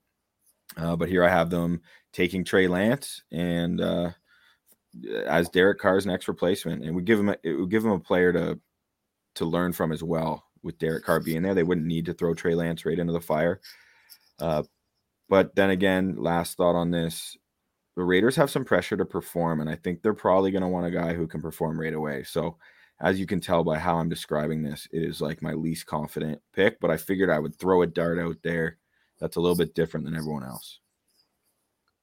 [0.77, 4.11] Uh, but here I have them taking Trey Lance and uh,
[5.27, 7.99] as Derek Carr's next replacement, and we give him a, it would give him a
[7.99, 8.59] player to
[9.35, 10.43] to learn from as well.
[10.63, 13.21] With Derek Carr being there, they wouldn't need to throw Trey Lance right into the
[13.21, 13.61] fire.
[14.39, 14.63] Uh,
[15.29, 17.37] but then again, last thought on this:
[17.95, 20.87] the Raiders have some pressure to perform, and I think they're probably going to want
[20.87, 22.23] a guy who can perform right away.
[22.23, 22.57] So,
[22.99, 26.41] as you can tell by how I'm describing this, it is like my least confident
[26.53, 26.79] pick.
[26.79, 28.77] But I figured I would throw a dart out there
[29.19, 30.79] that's a little bit different than everyone else.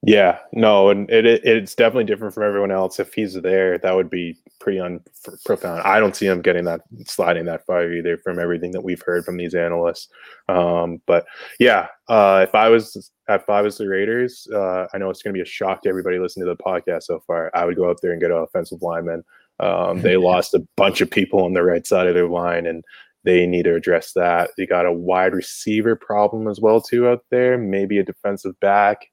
[0.05, 2.99] Yeah, no, and it, it, it's definitely different from everyone else.
[2.99, 4.99] If he's there, that would be pretty un,
[5.45, 5.81] profound.
[5.83, 9.23] I don't see him getting that sliding that far either from everything that we've heard
[9.23, 10.09] from these analysts.
[10.49, 11.25] Um, but
[11.57, 15.33] yeah, uh, if I was if I was the Raiders, uh, I know it's going
[15.33, 17.49] to be a shock to everybody listening to the podcast so far.
[17.53, 19.23] I would go out there and get an offensive lineman.
[19.61, 22.83] Um, they lost a bunch of people on the right side of their line, and
[23.23, 24.49] they need to address that.
[24.57, 27.57] They got a wide receiver problem as well too out there.
[27.57, 29.07] Maybe a defensive back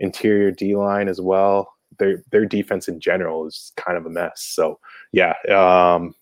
[0.00, 1.74] interior D line as well.
[1.98, 4.42] Their their defense in general is kind of a mess.
[4.42, 4.80] So
[5.12, 6.14] yeah, um,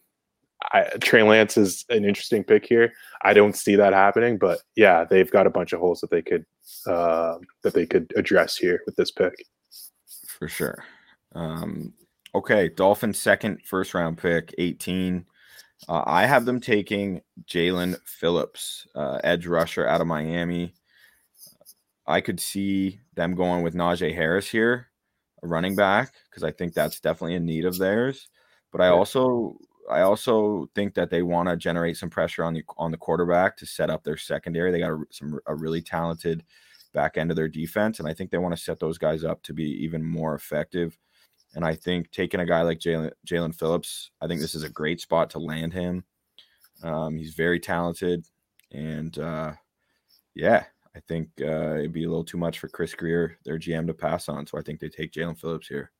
[0.70, 2.92] I, Trey Lance is an interesting pick here.
[3.22, 6.22] I don't see that happening, but yeah, they've got a bunch of holes that they
[6.22, 6.44] could
[6.86, 9.46] uh, that they could address here with this pick.
[10.28, 10.84] For sure.
[11.34, 11.94] Um,
[12.34, 15.24] okay, Dolphins second first round pick, eighteen.
[15.88, 20.74] Uh, I have them taking Jaelan Phillips, uh, edge rusher out of Miami.
[22.06, 24.88] I could see them going with Najee Harris here,
[25.42, 28.28] a running back, because I think that's definitely a need of theirs.
[28.72, 29.56] But I also
[29.90, 33.56] I also think that they want to generate some pressure on the on the quarterback
[33.58, 34.70] to set up their secondary.
[34.70, 36.44] They got a, some a really talented
[36.92, 39.42] back end of their defense, and I think they want to set those guys up
[39.44, 40.98] to be even more effective.
[41.54, 45.00] And I think taking a guy like Jaelan Phillips, I think this is a great
[45.00, 46.04] spot to land him.
[46.82, 48.26] Um, he's very talented,
[48.72, 49.52] and uh,
[50.34, 50.64] yeah,
[50.94, 53.94] I think uh, it'd be a little too much for Chris Grier, their GM, to
[53.94, 54.46] pass on.
[54.46, 55.90] So I think they take Jaelan Phillips here.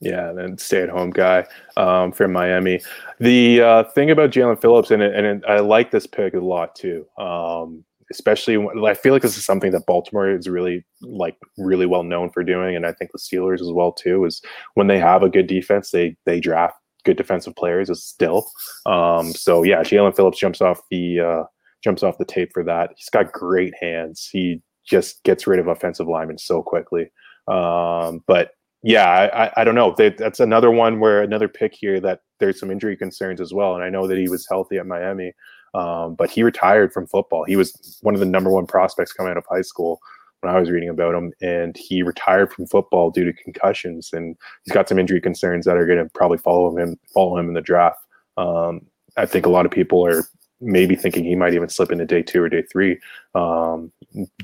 [0.00, 1.46] Yeah, and stay-at-home guy
[1.76, 2.80] um, from Miami.
[3.18, 7.06] The uh, thing about Jaelan Phillips, and, and I like this pick a lot too.
[7.18, 8.56] Um, especially,
[8.86, 12.42] I feel like this is something that Baltimore is really like really well known for
[12.42, 14.24] doing, and I think the Steelers as well too.
[14.24, 14.40] Is
[14.74, 17.90] when they have a good defense, they they draft good defensive players.
[17.90, 18.50] Is still.
[18.86, 21.44] Um, so yeah, Jaelan Phillips jumps off the uh,
[21.82, 22.90] jumps off the tape for that.
[22.96, 24.28] He's got great hands.
[24.30, 27.10] He just gets rid of offensive linemen so quickly.
[27.48, 28.52] Um, but
[28.82, 29.94] yeah, I, I, don't know.
[29.96, 33.74] They, that's another one where another pick here that there's some injury concerns as well.
[33.74, 35.32] And I know that he was healthy at Miami,
[35.74, 37.44] um, but he retired from football.
[37.44, 40.00] He was one of the number one prospects coming out of high school
[40.40, 44.10] when I was reading about him, and he retired from football due to concussions.
[44.12, 47.48] And he's got some injury concerns that are going to probably follow him follow him
[47.48, 47.98] in the draft.
[48.38, 50.24] Um, I think a lot of people are
[50.60, 52.98] maybe thinking he might even slip into day two or day three,
[53.34, 53.90] um,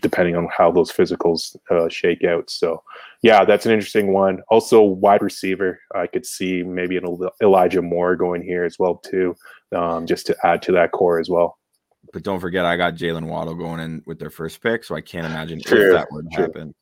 [0.00, 2.48] depending on how those physicals uh, shake out.
[2.50, 2.82] So,
[3.22, 4.40] yeah, that's an interesting one.
[4.48, 9.36] Also, wide receiver, I could see maybe an Elijah Moore going here as well too,
[9.74, 11.58] um, just to add to that core as well.
[12.12, 15.00] But don't forget, I got Jaylen Waddle going in with their first pick, so I
[15.00, 16.74] can't imagine if that would happen.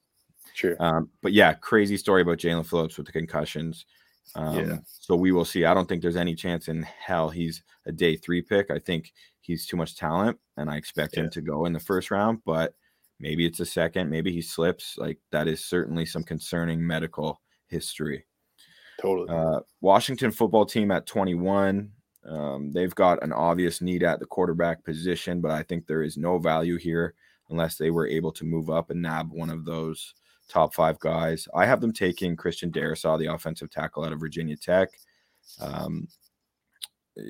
[0.53, 0.76] Sure.
[0.78, 3.87] Um, but yeah, crazy story about Jaelan Phillips with the concussions.
[4.35, 4.79] Um, yeah.
[4.85, 5.64] So we will see.
[5.64, 8.70] I don't think there's any chance in hell he's a day three pick.
[8.70, 11.25] I think he's too much talent, and I expect yeah.
[11.25, 12.41] him to go in the first round.
[12.45, 12.75] But
[13.20, 14.11] maybe it's a second.
[14.11, 14.97] Maybe he slips.
[14.99, 18.27] Like that is certainly some concerning medical history.
[19.01, 19.29] Totally.
[19.29, 21.91] Uh, Washington football team at 21.
[22.27, 26.16] Um, they've got an obvious need at the quarterback position, but I think there is
[26.16, 27.14] no value here
[27.51, 30.14] unless they were able to move up and nab one of those
[30.49, 31.49] top five guys.
[31.55, 34.89] I have them taking Christian Darrisaw, the offensive tackle out of Virginia Tech.
[35.61, 36.09] Um,
[37.19, 37.23] eh,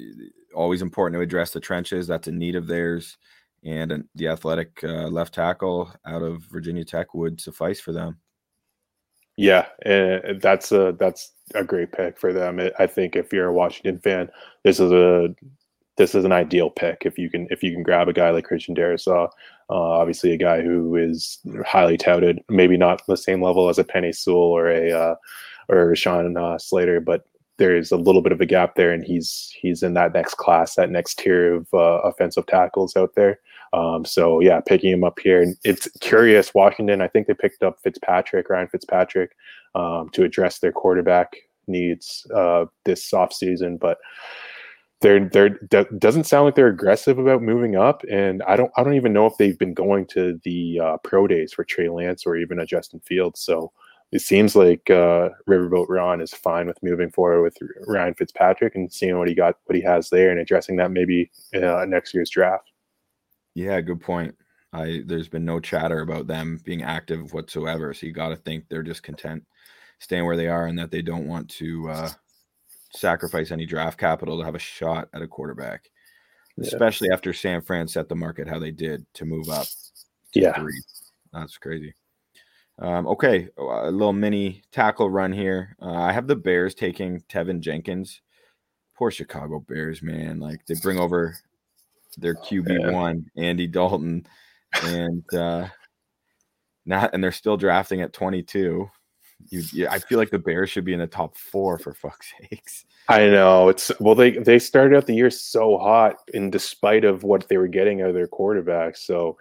[0.55, 2.07] always important to address the trenches.
[2.07, 3.17] That's a need of theirs.
[3.65, 8.19] And the athletic uh, left tackle out of Virginia Tech would suffice for them.
[9.37, 12.61] Yeah, and that's a that's a great pick for them.
[12.79, 14.31] I think if you're a Washington fan,
[14.63, 15.35] this is a
[15.97, 18.45] this is an ideal pick if you can if you can grab a guy like
[18.45, 19.29] Christian Darrisaw,
[19.71, 23.85] uh, obviously a guy who is highly touted, maybe not the same level as a
[23.85, 25.15] Penei Sewell or a uh,
[25.69, 27.25] or Sean uh, Slater, but
[27.57, 30.75] there's a little bit of a gap there, and he's he's in that next class,
[30.75, 33.39] that next tier of uh, offensive tackles out there.
[33.73, 36.55] Um, so yeah, picking him up here, and it's curious.
[36.55, 39.37] Washington, I think they picked up Fitzpatrick, Ryan Fitzpatrick,
[39.75, 41.35] um, to address their quarterback
[41.67, 43.99] needs uh, this off season, but
[45.05, 45.29] they're
[45.71, 49.13] they're doesn't sound like they're aggressive about moving up, and I don't I don't even
[49.13, 52.59] know if they've been going to the uh, pro days for Trey Lance or even
[52.59, 53.41] a Justin Fields.
[53.41, 53.71] So
[54.13, 58.91] it seems like uh, Riverboat Ron is fine with moving forward with Ryan Fitzpatrick and
[58.91, 62.31] seeing what he got, what he has there, and addressing that maybe uh, next year's
[62.31, 62.73] draft.
[63.55, 64.35] Yeah, good point.
[64.73, 68.65] I there's been no chatter about them being active whatsoever, so you got to think
[68.71, 69.45] they're just content
[69.99, 72.11] staying where they are and that they don't want to uh,
[72.95, 75.91] sacrifice any draft capital to have a shot at a quarterback,
[76.57, 76.67] yeah.
[76.67, 79.67] especially after San Fran set the market how they did to move up.
[80.33, 80.81] To yeah, three.
[81.33, 81.95] that's crazy.
[82.79, 85.77] Um, okay, a little mini tackle run here.
[85.81, 88.21] Uh, I have the Bears taking Teven Jenkins.
[88.97, 90.41] Poor Chicago Bears, man.
[90.41, 91.37] Like they bring over
[92.17, 94.27] their QB one, Andy Dalton,
[94.83, 95.69] and uh,
[96.85, 98.91] not, and they're still drafting at 22.
[99.51, 102.33] You, yeah, I feel like the Bears should be in the top four for fuck's
[102.41, 102.85] sakes.
[103.09, 107.23] I know it's well they they started out the year so hot, in despite of
[107.23, 109.37] what they were getting out of their quarterback, so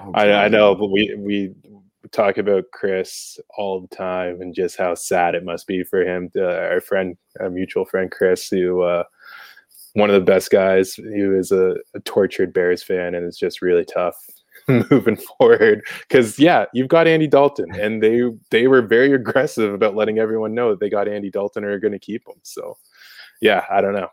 [0.00, 1.54] oh, I, I know we we
[2.12, 6.30] talk about Chris all the time and just how sad it must be for him.
[6.30, 9.04] To, our friend, our mutual friend Chris, who uh,
[9.94, 13.62] one of the best guys, who is a, a tortured Bears fan, and it's just
[13.62, 14.16] really tough
[14.90, 15.82] moving forward.
[16.08, 20.54] Because yeah, you've got Andy Dalton, and they they were very aggressive about letting everyone
[20.54, 22.36] know that they got Andy Dalton or are going to keep him.
[22.42, 22.78] So
[23.40, 24.08] yeah, I don't know.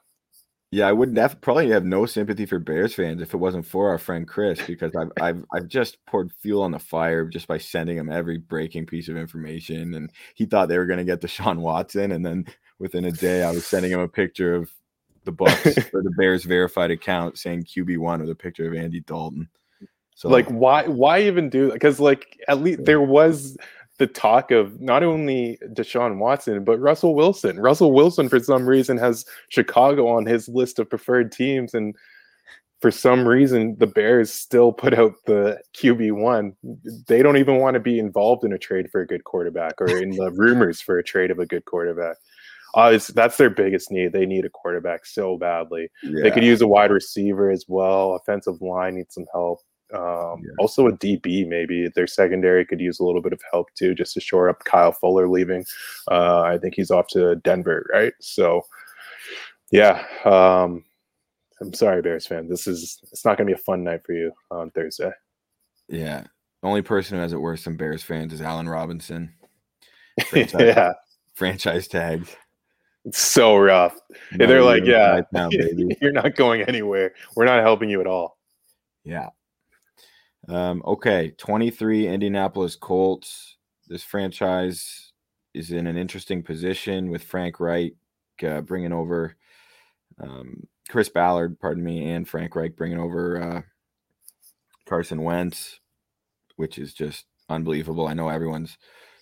[0.72, 3.88] Yeah, I would have probably have no sympathy for Bears fans if it wasn't for
[3.89, 7.58] our friend Chris because I've I've I've just poured fuel on the fire just by
[7.58, 11.22] sending him every breaking piece of information, and he thought they were going to get
[11.22, 12.45] Deshaun Watson, and then
[12.80, 14.70] within a day I was sending him a picture of
[15.24, 18.99] the Bucks or the Bears verified account saying QB one with a picture of Andy
[19.01, 19.47] Dalton.
[20.18, 21.74] So like, why why even do that?
[21.74, 23.55] Because like at least there was
[23.99, 27.59] the talk of not only Deshaun Watson, but Russell Wilson.
[27.59, 31.76] Russell Wilson, for some reason, has Chicago on his list of preferred teams.
[31.76, 31.95] And
[32.82, 36.55] for some reason, the Bears still put out the QB1.
[37.07, 39.88] They don't even want to be involved in a trade for a good quarterback or
[39.88, 42.18] in the rumors for a trade of a good quarterback.
[42.74, 44.13] Uh, that's their biggest need.
[44.13, 45.89] They need a quarterback so badly.
[46.01, 46.24] Yeah.
[46.24, 48.15] They could use a wide receiver as well.
[48.15, 49.59] Offensive line needs some help.
[49.93, 50.51] Um, yeah.
[50.59, 54.13] Also, a DB maybe their secondary could use a little bit of help too, just
[54.15, 55.65] to shore up Kyle Fuller leaving.
[56.11, 58.13] Uh, I think he's off to Denver, right?
[58.19, 58.63] So,
[59.71, 60.05] yeah.
[60.25, 60.83] Um,
[61.61, 62.47] I'm sorry, Bears fan.
[62.47, 65.11] This is it's not going to be a fun night for you on Thursday.
[65.88, 66.21] Yeah,
[66.61, 69.33] the only person who has it worse than Bears fans is Allen Robinson.
[70.29, 70.93] Franchise, yeah,
[71.35, 72.35] franchise tagged.
[73.05, 73.97] It's so rough.
[74.33, 75.49] No, they're like, yeah, now,
[76.01, 77.13] you're not going anywhere.
[77.35, 78.38] We're not helping you at all.
[79.03, 79.29] Yeah.
[80.47, 83.57] Um, okay, 23 Indianapolis Colts.
[83.87, 85.11] This franchise
[85.53, 87.93] is in an interesting position with Frank Reich
[88.45, 89.35] uh, bringing over
[90.21, 93.61] um, Chris Ballard, pardon me, and Frank Reich bringing over uh,
[94.87, 95.79] Carson Wentz,
[96.55, 98.07] which is just unbelievable.
[98.07, 98.77] I know everyone's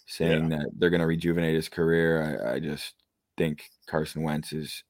[0.08, 0.58] saying yeah.
[0.58, 2.40] that they're going to rejuvenate his career.
[2.46, 2.94] I, I just
[3.38, 4.84] think Carson Wentz is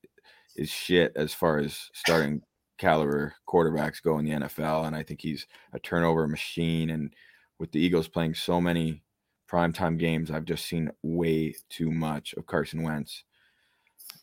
[0.56, 2.42] is shit as far as starting
[2.78, 6.90] caliber quarterbacks go in the NFL, and I think he's a turnover machine.
[6.90, 7.14] And
[7.60, 9.02] with the Eagles playing so many
[9.50, 13.24] primetime games, I've just seen way too much of Carson Wentz.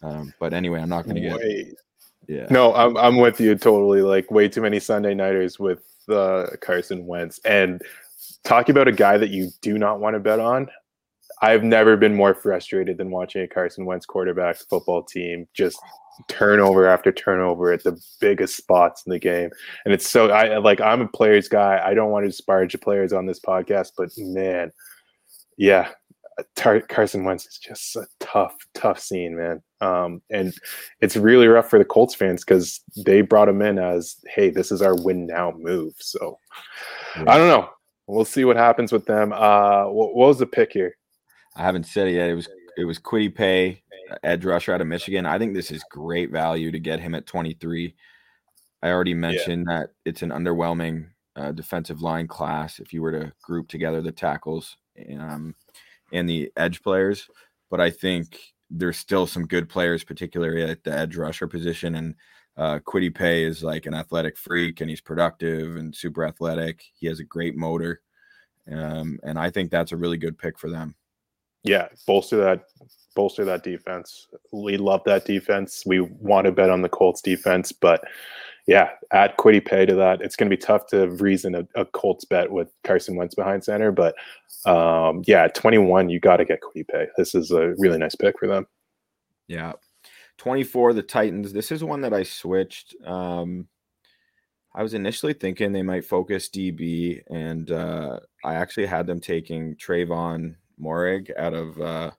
[0.03, 1.77] Um, but anyway, I'm not going to get.
[2.29, 2.47] Yeah.
[2.51, 4.03] No, I'm I'm with you totally.
[4.03, 7.83] Like way too many Sunday nighters with uh, Carson Wentz, and
[8.45, 10.69] talking about a guy that you do not want to bet on.
[11.41, 15.81] I've never been more frustrated than watching a Carson Wentz quarterback football team just
[16.29, 19.51] turnover after turnover at the biggest spots in the game.
[19.85, 21.81] And it's so I like I'm a players guy.
[21.85, 24.73] I don't want to disparage the players on this podcast, but man,
[25.57, 25.91] yeah,
[26.57, 29.63] Tar- Carson Wentz is just a tough, tough scene, man.
[29.81, 30.55] Um, and
[31.01, 34.71] it's really rough for the Colts fans because they brought him in as, hey, this
[34.73, 35.95] is our win now move.
[35.99, 36.39] So
[37.17, 37.25] yeah.
[37.27, 37.69] I don't know.
[38.07, 39.33] We'll see what happens with them.
[39.33, 40.97] Uh, what, what was the pick here?
[41.57, 42.31] I haven't said it yet.
[42.31, 43.82] It was it was Kwity Paye
[44.23, 45.27] edge rusher out of Michigan.
[45.27, 47.95] I think this is great value to get him at 23.
[48.83, 49.81] I already mentioned yeah.
[49.81, 54.13] that it's an underwhelming uh, defensive line class if you were to group together the
[54.13, 54.77] tackles
[55.19, 55.55] um,
[56.13, 57.29] and the edge players.
[57.71, 58.39] But I think
[58.71, 61.95] there's still some good players, particularly at the edge rusher position.
[61.95, 62.15] And
[62.57, 66.83] uh, Kwity Paye is like an athletic freak and he's productive and super athletic.
[66.95, 68.01] He has a great motor.
[68.71, 70.95] Um, and I think that's a really good pick for them.
[71.65, 72.65] Yeah, bolster that
[73.15, 74.29] bolster that defense.
[74.53, 75.85] We love that defense.
[75.87, 78.03] We want to bet on the Colts defense, but
[78.67, 80.23] yeah, add Kwity Paye to that.
[80.23, 83.65] It's going to be tough to reason a, a, Colts bet with Carson Wentz behind
[83.65, 84.15] center, but
[84.65, 87.09] um, yeah, 21, you got to get Kwity Paye.
[87.17, 88.67] This is a really nice pick for them.
[89.49, 89.73] Yeah.
[90.39, 91.53] 24, the Titans.
[91.53, 92.95] This is one that I switched.
[93.05, 93.69] Um,
[94.75, 99.77] I was initially thinking they might focus DB, and uh, I actually had them taking
[99.77, 102.11] Trevon Moehrig out of uh,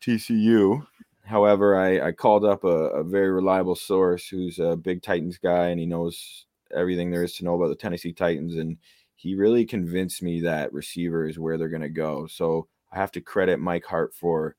[0.00, 0.86] TCU.
[1.24, 5.68] However, I, I called up a, a, very reliable source who's a big Titans guy,
[5.68, 8.56] and he knows everything there is to know about the Tennessee Titans.
[8.56, 8.76] And
[9.16, 12.26] he really convinced me that receiver is where they're going to go.
[12.26, 14.56] So I have to credit Mike Hart for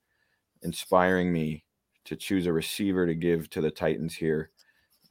[0.64, 1.64] inspiring me
[2.06, 4.50] to choose a receiver to give to the Titans here.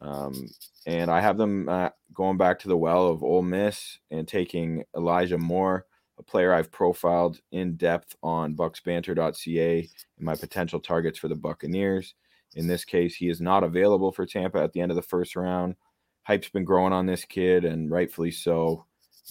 [0.00, 0.48] Um,
[0.86, 4.84] and I have them uh, going back to the well of Ole Miss and taking
[4.96, 5.86] Elijah Moore,
[6.18, 12.14] a player I've profiled in depth on bucsbanter.ca and my potential targets for the Buccaneers.
[12.54, 15.34] In this case, he is not available for Tampa at the end of the first
[15.34, 15.74] round.
[16.22, 18.86] Hype's been growing on this kid, and rightfully so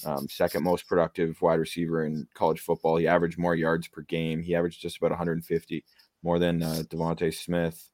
[0.05, 2.97] um, second most productive wide receiver in college football.
[2.97, 4.41] He averaged more yards per game.
[4.41, 5.85] He averaged just about 150,
[6.21, 7.89] more than uh, DeVonta Smith.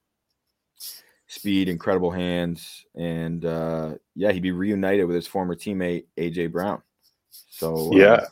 [1.27, 6.81] Speed, incredible hands, and uh, yeah, he'd be reunited with his former teammate AJ Brown.
[7.29, 8.25] So uh, yeah,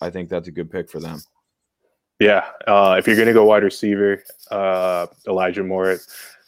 [0.00, 1.20] I think that's a good pick for them.
[2.20, 5.98] Yeah, uh, if you're going to go wide receiver, uh, Elijah Moore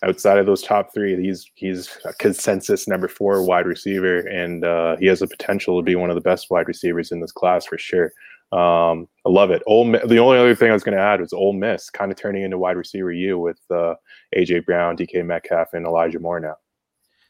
[0.02, 4.96] outside of those top three, he's he's a consensus number four wide receiver, and uh,
[4.96, 7.66] he has the potential to be one of the best wide receivers in this class
[7.66, 8.12] for sure.
[8.52, 9.62] Um, I love it.
[9.66, 12.18] Ole, the only other thing I was going to add was Ole Miss kind of
[12.18, 13.94] turning into wide receiver U with uh,
[14.36, 16.56] AJ Brown, DK Metcalf, and Elijah Moore now.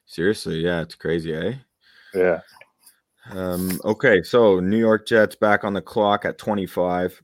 [0.06, 1.54] Seriously, yeah, it's crazy, eh?
[2.14, 2.40] Yeah.
[3.30, 7.22] Um, okay, so New York Jets back on the clock at 25.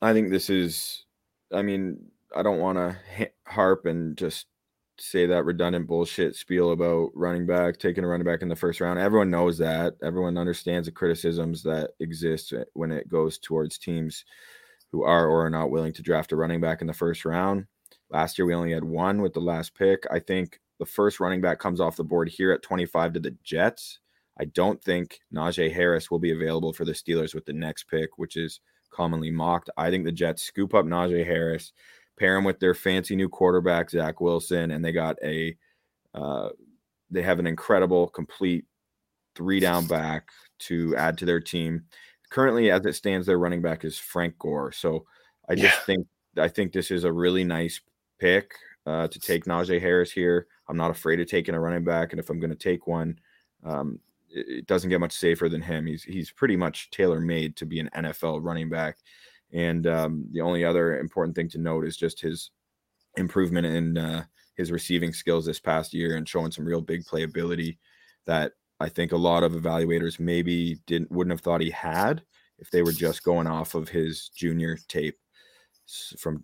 [0.00, 1.04] I think this is,
[1.52, 1.98] I mean,
[2.34, 4.46] I don't want to harp and just
[4.98, 8.80] say that redundant bullshit spiel about running back, taking a running back in the first
[8.80, 8.98] round.
[8.98, 9.94] Everyone knows that.
[10.02, 14.24] Everyone understands the criticisms that exist when it goes towards teams
[14.90, 17.66] who are or are not willing to draft a running back in the first round.
[18.10, 20.04] Last year, we only had one with the last pick.
[20.10, 23.34] I think the first running back comes off the board here at 25 to the
[23.42, 24.00] Jets.
[24.42, 28.18] I don't think Najee Harris will be available for the Steelers with the next pick,
[28.18, 28.58] which is
[28.90, 29.70] commonly mocked.
[29.76, 31.72] I think the Jets scoop up Najee Harris
[32.18, 35.56] pair him with their fancy new quarterback Zach Wilson, and they got a
[36.12, 36.48] uh,
[37.08, 38.64] they have an incredible complete
[39.36, 40.28] three down back
[40.58, 41.84] to add to their team.
[42.30, 44.72] Currently, as it stands, their running back is Frank Gore.
[44.72, 45.06] So
[45.48, 45.84] I just yeah.
[45.84, 47.80] think I think this is a really nice
[48.18, 48.54] pick
[48.86, 50.48] uh, to take Najee Harris here.
[50.68, 53.20] I'm not afraid of taking a running back, and if I'm going to take one,
[53.64, 54.00] um,
[54.34, 55.86] it, doesn't get much safer than him.
[55.86, 58.96] He's he's pretty much tailor made to be an NFL running back.
[59.52, 62.50] And um, the only other important thing to note is just his
[63.16, 64.24] improvement in uh,
[64.56, 67.78] his receiving skills this past year and showing some real big playability
[68.26, 72.22] that I think a lot of evaluators maybe didn't wouldn't have thought he had
[72.58, 75.18] if they were just going off of his junior tape
[76.18, 76.42] from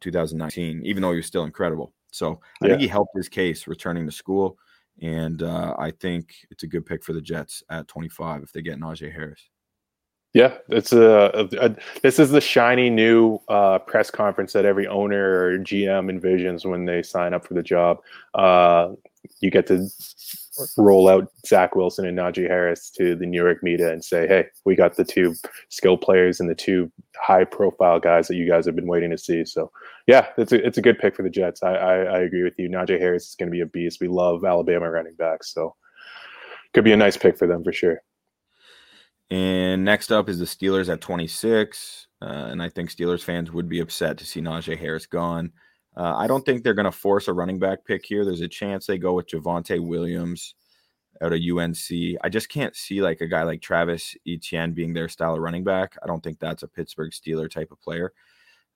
[0.00, 1.94] 2019, even though he was still incredible.
[2.10, 2.68] So I yeah.
[2.72, 4.58] think he helped his case returning to school,
[5.00, 8.62] and uh, I think it's a good pick for the Jets at 25 if they
[8.62, 9.40] get Najee Harris.
[10.34, 14.86] Yeah, it's a, a, a, this is the shiny new uh, press conference that every
[14.86, 17.98] owner or GM envisions when they sign up for the job.
[18.34, 18.92] Uh,
[19.40, 19.86] you get to
[20.76, 24.46] roll out Zach Wilson and Najee Harris to the New York media and say, "Hey,
[24.64, 25.34] we got the two
[25.70, 29.44] skill players and the two high-profile guys that you guys have been waiting to see."
[29.44, 29.70] So,
[30.06, 31.62] yeah, it's a it's a good pick for the Jets.
[31.62, 32.68] I I, I agree with you.
[32.68, 34.00] Najee Harris is going to be a beast.
[34.00, 35.74] We love Alabama running backs, so
[36.74, 38.02] could be a nice pick for them for sure.
[39.30, 42.06] And next up is the Steelers at 26.
[42.20, 45.52] Uh, and I think Steelers fans would be upset to see Najee Harris gone.
[45.96, 48.24] Uh, I don't think they're going to force a running back pick here.
[48.24, 50.54] There's a chance they go with Javonte Williams
[51.20, 52.18] out of UNC.
[52.22, 55.64] I just can't see like a guy like Travis Etienne being their style of running
[55.64, 55.96] back.
[56.02, 58.12] I don't think that's a Pittsburgh Steeler type of player.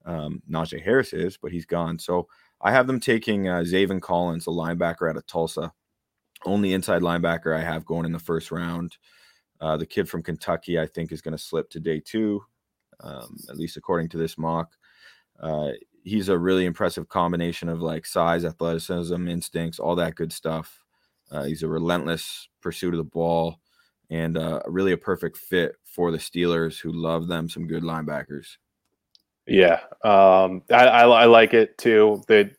[0.05, 1.99] Um, Najee Harris is, but he's gone.
[1.99, 2.29] So
[2.61, 5.73] I have them taking uh, Zaven Collins, a linebacker out of Tulsa.
[6.45, 8.97] Only inside linebacker I have going in the first round.
[9.61, 12.45] Uh, the kid from Kentucky, I think, is going to slip to day two,
[13.01, 14.73] um, at least according to this mock.
[15.41, 15.71] Uh,
[16.07, 20.85] he's a really impressive combination of like size, athleticism, instincts, all that good stuff.
[21.33, 23.59] Uh, he's a relentless pursuit of the ball
[24.09, 28.57] and uh, really a perfect fit for the Steelers, who love them some good linebackers.
[29.49, 32.23] Yeah, um, I, I, I, like it too.
[32.29, 32.53] That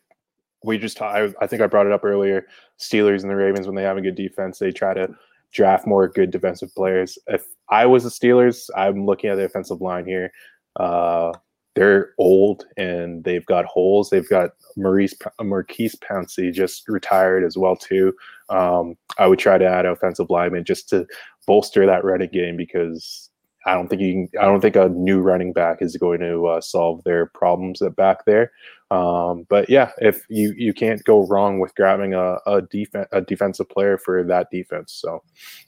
[0.65, 2.47] we just I, I think I brought it up earlier.
[2.77, 5.07] Steelers and the Ravens when they have a good defense, they try to
[5.53, 7.17] draft more good defensive players.
[7.27, 10.31] If I was the Steelers, I'm looking at the offensive line here.
[10.77, 11.31] Uh,
[11.77, 14.09] they're old and they've got holes.
[14.09, 18.15] They've got Maurice Maurkice Pouncey just retired as well too.
[18.49, 21.05] Um, I would try to add offensive lineman just to
[21.45, 23.29] bolster that running game because
[23.67, 26.47] I don't think you can, I don't think a new running back is going to
[26.47, 28.51] uh, solve their problems at back there.
[28.89, 33.21] Um, but yeah, if you you can't go wrong with grabbing a a, defen- a
[33.21, 34.93] defensive player for that defense.
[34.93, 35.21] So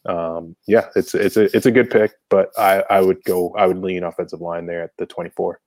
[0.07, 3.67] um, yeah, it's it's a it's a good pick, but I I would go I
[3.67, 5.59] would lean offensive line there at the 24.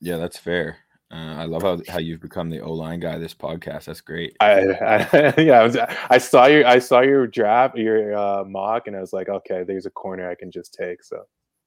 [0.00, 0.78] Yeah, that's fair.
[1.10, 3.16] Uh, I love how, how you've become the O line guy.
[3.18, 4.36] This podcast, that's great.
[4.40, 5.76] I, I yeah, I, was,
[6.10, 9.62] I, saw your I saw your draft, your uh, mock, and I was like, okay,
[9.62, 11.04] there's a corner I can just take.
[11.04, 11.22] So,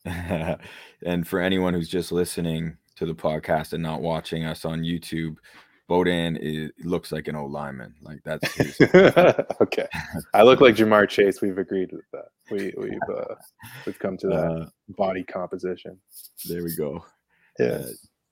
[1.06, 5.38] and for anyone who's just listening to the podcast and not watching us on YouTube,
[5.90, 7.96] Bodan is looks like an O lineman.
[8.02, 8.78] Like that's his.
[9.62, 9.88] okay.
[10.34, 11.42] I look like Ja'Marr Chase.
[11.42, 12.28] We've agreed with that.
[12.52, 13.36] We we've uh,
[13.86, 15.98] we've come to that uh, body composition.
[16.46, 17.06] There we go.
[17.58, 17.86] Yeah.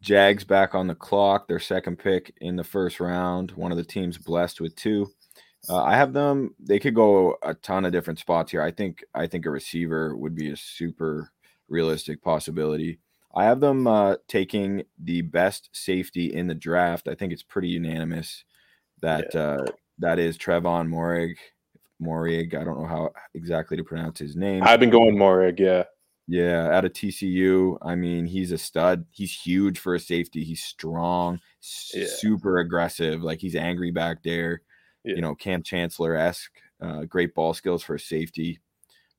[0.07, 3.51] Jags back on the clock, their second pick in the first round.
[3.51, 5.11] One of the teams blessed with two.
[5.67, 6.55] Uh, I have them.
[6.59, 8.61] They could go a ton of different spots here.
[8.61, 9.03] I think.
[9.13, 11.33] I think a receiver would be a super
[11.67, 12.99] realistic possibility.
[13.35, 17.09] I have them uh, taking the best safety in the draft.
[17.09, 18.45] I think it's pretty unanimous
[19.01, 19.41] that yeah.
[19.41, 19.65] uh,
[19.99, 21.35] that is Trevon Moehrig.
[22.01, 22.55] Moehrig.
[22.55, 24.63] I don't know how exactly to pronounce his name.
[24.63, 25.59] I've been going Moehrig.
[25.59, 25.83] Yeah.
[26.27, 27.77] Yeah, out of TCU.
[27.81, 29.05] I mean, he's a stud.
[29.11, 30.43] He's huge for a safety.
[30.43, 31.39] He's strong,
[31.93, 32.05] yeah.
[32.07, 33.23] super aggressive.
[33.23, 34.61] Like he's angry back there.
[35.05, 35.15] Yeah.
[35.15, 36.51] You know, Kam Chancellor esque.
[36.81, 38.59] Uh, great ball skills for a safety.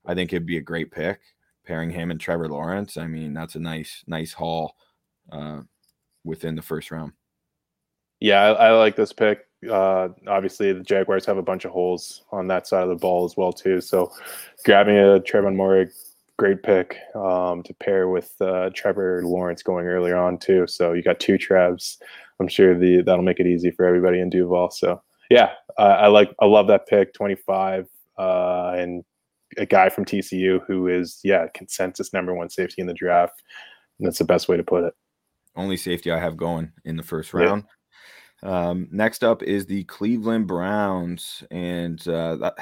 [0.06, 1.20] I think it'd be a great pick
[1.68, 2.96] pairing him and Trevor Lawrence.
[2.96, 4.74] I mean, that's a nice, nice haul
[5.30, 5.61] uh,
[6.24, 7.12] within the first round.
[8.20, 9.46] Yeah, I, I like this pick.
[9.70, 13.24] Uh, obviously, the Jaguars have a bunch of holes on that side of the ball
[13.24, 13.80] as well too.
[13.80, 14.12] So,
[14.64, 15.92] grabbing a Trevor Moehrig
[16.39, 20.66] great pick um, to pair with uh, Trevor Lawrence going earlier on too.
[20.66, 21.99] So you got two Trevs.
[22.41, 24.70] I'm sure the that'll make it easy for everybody in Duval.
[24.70, 29.05] So yeah, I, I like I love that pick 25 uh, and
[29.57, 33.43] a guy from TCU who is yeah consensus number one safety in the draft.
[33.99, 34.95] And that's the best way to put it.
[35.57, 37.64] Only safety I have going in the first round.
[37.64, 38.68] Yeah.
[38.68, 42.55] Um, next up is the Cleveland Browns, and uh, that,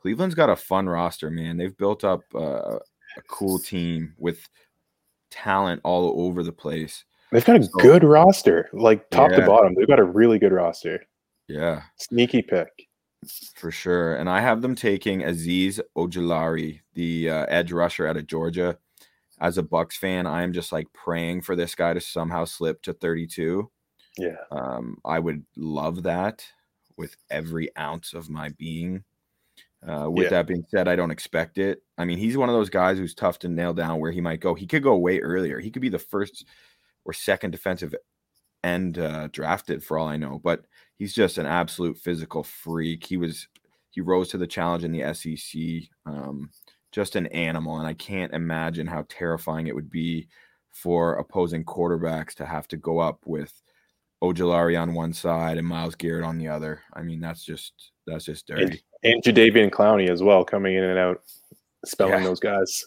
[0.00, 1.56] Cleveland's got a fun roster, man.
[1.56, 2.80] They've built up uh,
[3.16, 4.48] a cool team with
[5.30, 7.04] talent all over the place.
[7.32, 9.38] They've got a so, good roster, like top yeah.
[9.38, 9.74] to bottom.
[9.74, 11.02] They've got a really good roster.
[11.48, 11.82] Yeah.
[11.96, 12.68] Sneaky pick.
[13.54, 14.16] For sure.
[14.16, 18.78] And I have them taking Azeez Ojulari, the uh, edge rusher out of Georgia.
[19.40, 22.82] As a Bucks fan, I am just like praying for this guy to somehow slip
[22.82, 23.70] to 32.
[24.18, 24.36] Yeah.
[24.50, 26.44] Um, I would love that
[26.96, 29.04] with every ounce of my being.
[29.86, 30.30] Uh, with yeah.
[30.30, 31.82] that being said, I don't expect it.
[31.98, 34.40] I mean, he's one of those guys who's tough to nail down where he might
[34.40, 34.54] go.
[34.54, 35.58] He could go way earlier.
[35.58, 36.44] He could be the first
[37.04, 37.94] or second defensive
[38.62, 40.40] end uh, drafted for all I know.
[40.42, 40.66] But
[40.98, 43.04] he's just an absolute physical freak.
[43.04, 43.48] He was
[43.90, 45.90] he rose to the challenge in the SEC.
[46.06, 46.50] Um,
[46.92, 50.28] just an animal, and I can't imagine how terrifying it would be
[50.70, 53.52] for opposing quarterbacks to have to go up with
[54.22, 56.82] Ojulari on one side and Myles Garrett on the other.
[56.94, 60.98] I mean, that's just that's just dirty and Jadeveon Clowney as well, coming in and
[60.98, 61.22] out,
[61.84, 62.24] spelling yeah.
[62.24, 62.84] those guys.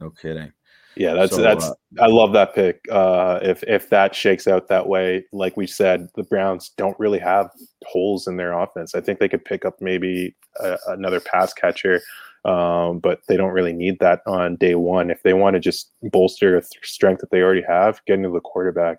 [0.00, 0.52] No kidding.
[0.96, 2.80] Yeah, that's so, that's uh, I love that pick.
[2.90, 7.20] Uh, if if that shakes out that way, like we said, the Browns don't really
[7.20, 7.50] have
[7.86, 8.94] holes in their offense.
[8.94, 12.00] I think they could pick up maybe a, another pass catcher,
[12.44, 15.10] um, but they don't really need that on day one.
[15.10, 18.30] If they want to just bolster a th- strength that they already have, getting to
[18.30, 18.98] the quarterback,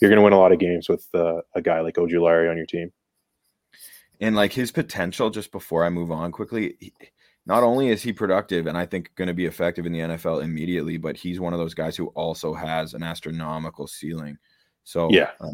[0.00, 2.56] you're going to win a lot of games with uh, a guy like Ojulari on
[2.56, 2.92] your team
[4.20, 6.92] and like his potential just before I move on quickly, he,
[7.46, 10.42] not only is he productive and I think going to be effective in the NFL
[10.42, 14.36] immediately, but he's one of those guys who also has an astronomical ceiling.
[14.84, 15.48] So yeah, uh,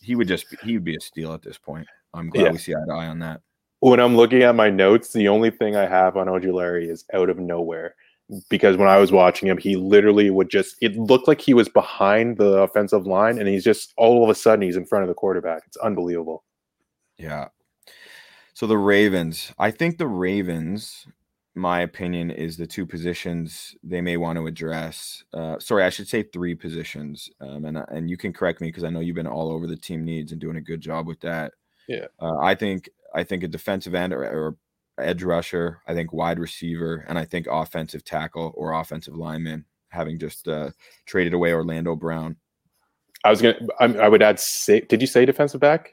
[0.00, 1.86] he would just he would be a steal at this point.
[2.14, 2.52] I'm glad yeah.
[2.52, 3.40] we see eye to eye on that.
[3.80, 7.30] When I'm looking at my notes, the only thing I have on Ojulari is out
[7.30, 7.94] of nowhere
[8.50, 11.68] because when I was watching him, he literally would just it looked like he was
[11.68, 15.08] behind the offensive line and he's just all of a sudden he's in front of
[15.08, 15.62] the quarterback.
[15.66, 16.44] It's unbelievable.
[17.16, 17.48] Yeah,
[18.58, 21.06] so the Ravens, I think the Ravens,
[21.54, 25.22] my opinion, is the two positions they may want to address.
[25.32, 27.30] Uh, sorry, I should say three positions.
[27.40, 29.76] Um, and and you can correct me because I know you've been all over the
[29.76, 31.52] team needs and doing a good job with that.
[31.86, 34.56] Yeah, uh, I think I think a defensive end or, or
[34.98, 35.80] edge rusher.
[35.86, 39.66] I think wide receiver, and I think offensive tackle or offensive lineman.
[39.90, 40.70] Having just uh,
[41.06, 42.34] traded away Orlando Brown.
[43.22, 43.60] I was gonna.
[43.78, 44.40] I, I would add.
[44.40, 45.92] Say, did you say defensive back?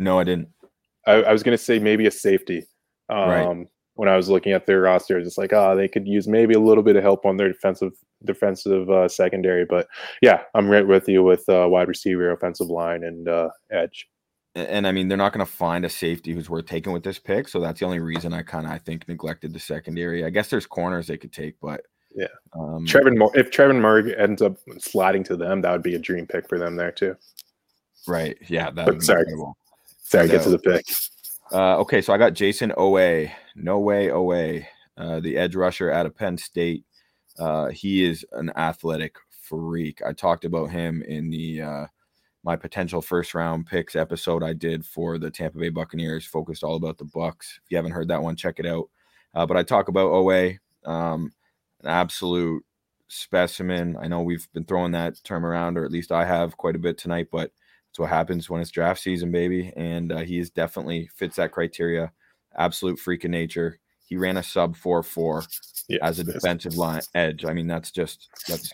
[0.00, 0.48] No, I didn't.
[1.06, 2.66] I, I was going to say maybe a safety.
[3.08, 3.66] Um, right.
[3.96, 6.58] When I was looking at their roster, it's like, oh, they could use maybe a
[6.58, 7.92] little bit of help on their defensive
[8.24, 9.64] defensive uh, secondary.
[9.64, 9.86] But
[10.20, 14.08] yeah, I'm right with you with uh, wide receiver, offensive line, and uh, edge.
[14.56, 17.04] And, and I mean, they're not going to find a safety who's worth taking with
[17.04, 17.46] this pick.
[17.46, 20.24] So that's the only reason I kind of I think neglected the secondary.
[20.24, 21.82] I guess there's corners they could take, but
[22.14, 22.28] Yeah.
[22.58, 26.26] Um, Trevon, if Trevon Moehrig ends up sliding to them, that would be a dream
[26.26, 27.16] pick for them there too.
[28.06, 28.36] Right.
[28.48, 28.70] Yeah.
[28.70, 29.02] That would
[30.04, 30.28] sorry.
[30.28, 30.86] Sorry, get to the pick.
[31.52, 33.30] Uh, okay, so I got Jason Oweh.
[33.54, 34.64] No way, Oweh.
[34.96, 36.84] Uh, the edge rusher out of Penn State.
[37.38, 40.00] Uh, he is an athletic freak.
[40.06, 41.86] I talked about him in the uh,
[42.44, 46.76] my potential first round picks episode I did for the Tampa Bay Buccaneers, focused all
[46.76, 47.58] about the Bucks.
[47.64, 48.88] If you haven't heard that one, check it out.
[49.34, 51.32] Uh, but I talk about Oweh, um,
[51.82, 52.62] an absolute
[53.08, 53.96] specimen.
[54.00, 56.80] I know we've been throwing that term around, or at least I have quite a
[56.80, 57.50] bit tonight, but
[57.94, 59.72] that's what happens when it's draft season, baby.
[59.76, 62.10] And uh, he is definitely fits that criteria.
[62.56, 63.78] Absolute freak of nature.
[64.04, 65.44] He ran a sub four four
[65.88, 67.44] yeah, as a defensive line edge.
[67.44, 68.72] I mean, that's just that's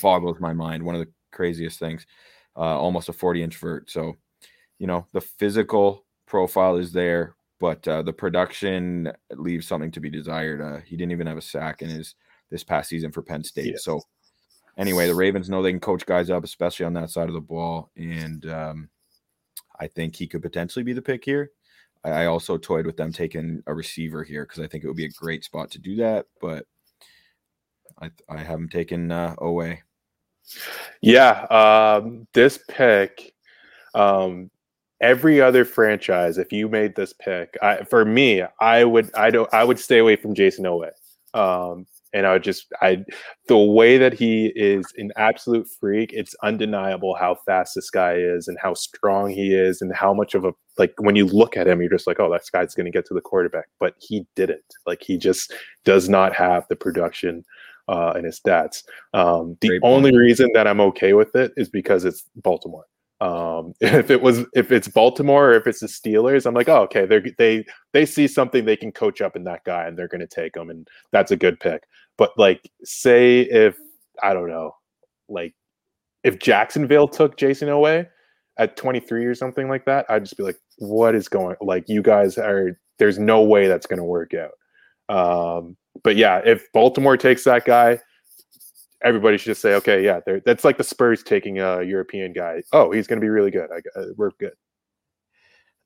[0.00, 0.84] boggles my mind.
[0.84, 2.06] One of the craziest things.
[2.56, 3.90] Uh, almost a 40 inch vert.
[3.90, 4.14] So,
[4.78, 10.10] you know, the physical profile is there, but uh, the production leaves something to be
[10.10, 10.60] desired.
[10.60, 12.14] Uh, he didn't even have a sack in his
[12.50, 13.80] this past season for Penn State.
[13.80, 14.02] So,
[14.76, 17.40] anyway, the Ravens know they can coach guys up, especially on that side of the
[17.40, 18.88] ball, and um,
[19.78, 21.50] I think he could potentially be the pick here.
[22.04, 25.04] I also toyed with them taking a receiver here because I think it would be
[25.04, 26.66] a great spot to do that, but
[28.00, 29.78] I I haven't taken uh, Oweh.
[31.00, 33.32] Yeah, um, this pick,
[33.94, 34.50] um,
[35.00, 39.52] every other franchise, if you made this pick, I, for me, I would I don't
[39.54, 40.90] I would stay away from Jason Oweh.
[41.34, 43.04] Um, and I would just I
[43.48, 46.12] the way that he is an absolute freak.
[46.12, 50.34] It's undeniable how fast this guy is and how strong he is and how much
[50.34, 52.86] of a like when you look at him, you're just like, oh, that guy's going
[52.86, 53.66] to get to the quarterback.
[53.80, 54.64] But he didn't.
[54.86, 55.52] Like he just
[55.84, 57.44] does not have the production
[57.88, 58.82] uh, in his stats.
[59.14, 60.20] Um, the Great only point.
[60.20, 62.84] reason that I'm okay with it is because it's Baltimore.
[63.20, 66.82] Um, if it was if it's Baltimore or if it's the Steelers, I'm like, oh,
[66.82, 70.08] okay, they they they see something they can coach up in that guy and they're
[70.08, 71.84] going to take him, and that's a good pick.
[72.18, 73.76] But like, say if
[74.22, 74.72] I don't know,
[75.28, 75.54] like
[76.24, 78.06] if Jacksonville took Jason Oweh
[78.58, 81.56] at 23 or something like that, I'd just be like, what is going?
[81.60, 84.52] Like, you guys are there's no way that's going to work out.
[85.08, 87.98] Um, but yeah, if Baltimore takes that guy,
[89.02, 92.62] everybody should just say, okay, yeah, that's like the Spurs taking a European guy.
[92.72, 93.68] Oh, he's going to be really good.
[93.70, 94.52] I, uh, we're good.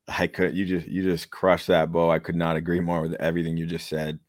[0.09, 2.11] I could you just you just crushed that bow.
[2.11, 4.21] I could not agree more with everything you just said.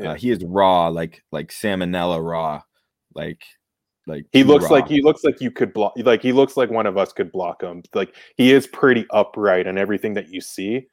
[0.00, 0.12] Yeah.
[0.12, 2.62] Uh, he is raw, like like salmonella raw,
[3.14, 3.42] like
[4.06, 4.70] like he looks raw.
[4.70, 5.92] like he looks like you could block.
[5.96, 7.82] Like he looks like one of us could block him.
[7.94, 10.86] Like he is pretty upright and everything that you see.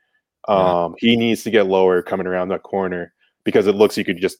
[0.47, 1.09] Um, yeah.
[1.09, 4.37] he needs to get lower coming around that corner because it looks you could just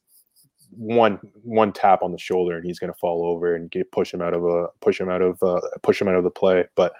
[0.71, 4.13] one one tap on the shoulder and he's going to fall over and get push
[4.13, 6.65] him out of a push him out of uh, push him out of the play.
[6.75, 6.93] But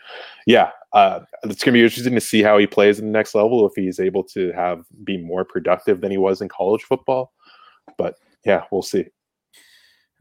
[0.46, 3.36] yeah, uh, it's going to be interesting to see how he plays in the next
[3.36, 7.34] level if he's able to have be more productive than he was in college football.
[7.98, 9.06] But yeah, we'll see.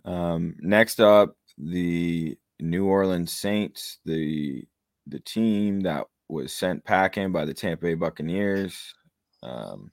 [0.05, 4.65] Um, next up, the New Orleans Saints, the
[5.07, 8.95] the team that was sent packing by the Tampa Bay Buccaneers.
[9.43, 9.93] Um,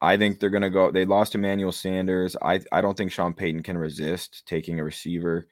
[0.00, 0.90] I think they're going to go.
[0.90, 2.36] They lost Emmanuel Sanders.
[2.42, 5.46] I I don't think Sean Payton can resist taking a receiver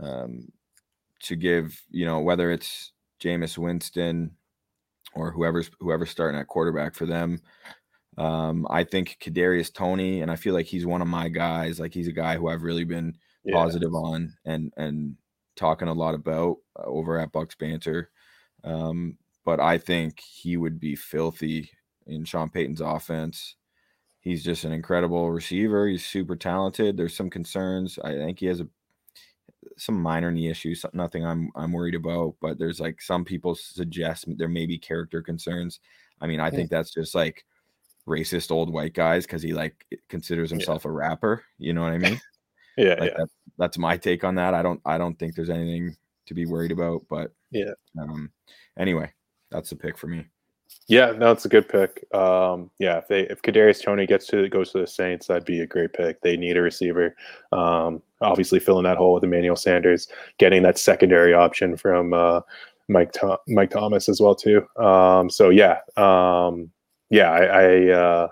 [0.00, 0.48] um,
[1.22, 4.30] to give you know whether it's Jameis Winston
[5.14, 7.40] or whoever's whoever's starting at quarterback for them.
[8.18, 11.78] Um, I think Kadarius Toney, and I feel like he's one of my guys.
[11.78, 13.54] Like he's a guy who I've really been yeah.
[13.54, 15.16] positive on and and
[15.56, 18.10] talking a lot about uh, over at Bucks Banter.
[18.64, 21.70] Um, but I think he would be filthy
[22.06, 23.56] in Sean Payton's offense.
[24.20, 25.86] He's just an incredible receiver.
[25.86, 26.96] He's super talented.
[26.96, 27.98] There's some concerns.
[28.02, 28.68] I think he has a
[29.76, 34.24] some minor knee issues, nothing I'm I'm worried about, but there's like some people suggest
[34.36, 35.80] there may be character concerns.
[36.20, 37.44] I mean, I think that's just like
[38.08, 40.90] racist old white guys because he like considers himself yeah.
[40.90, 41.44] a rapper.
[41.58, 42.20] You know what I mean?
[42.76, 43.16] yeah, like yeah.
[43.18, 43.28] That,
[43.58, 44.54] that's my take on that.
[44.54, 47.72] I don't I don't think there's anything to be worried about, but yeah.
[48.00, 48.30] Um.
[48.78, 49.12] Anyway,
[49.50, 50.26] that's the pick for me.
[50.86, 52.06] Yeah, no, it's a good pick.
[52.14, 55.60] Um, yeah, if they if Kadarius Toney gets to goes to the Saints, that'd be
[55.60, 56.20] a great pick.
[56.22, 57.14] They need a receiver.
[57.52, 60.08] Um, obviously, filling that hole with Emmanuel Sanders,
[60.38, 62.40] getting that secondary option from uh,
[62.88, 64.66] Mike Th- Mike Thomas as well too.
[64.76, 66.70] Um, so yeah, um,
[67.10, 68.28] yeah, I I, uh,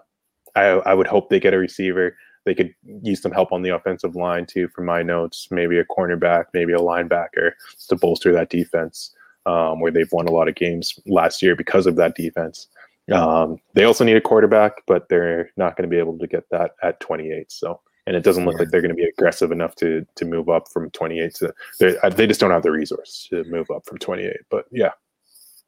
[0.54, 2.16] I I would hope they get a receiver.
[2.44, 5.48] They could use some help on the offensive line too, from my notes.
[5.50, 7.52] Maybe a cornerback, maybe a linebacker
[7.88, 9.12] to bolster that defense
[9.46, 12.68] um, where they've won a lot of games last year because of that defense.
[13.12, 16.48] Um, they also need a quarterback, but they're not going to be able to get
[16.50, 17.52] that at 28.
[17.52, 18.60] So, and it doesn't look yeah.
[18.60, 21.54] like they're going to be aggressive enough to to move up from 28 to.
[21.78, 24.36] They just don't have the resource to move up from 28.
[24.50, 24.90] But yeah,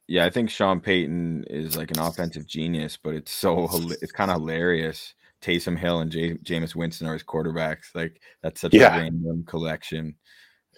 [0.09, 3.69] yeah, I think Sean Payton is like an offensive genius, but it's so
[4.03, 7.95] it's kind of hilarious Taysom Hill and J- Jameis Winston are his quarterbacks.
[7.95, 8.97] Like that's such Yeah.
[8.97, 10.17] a random collection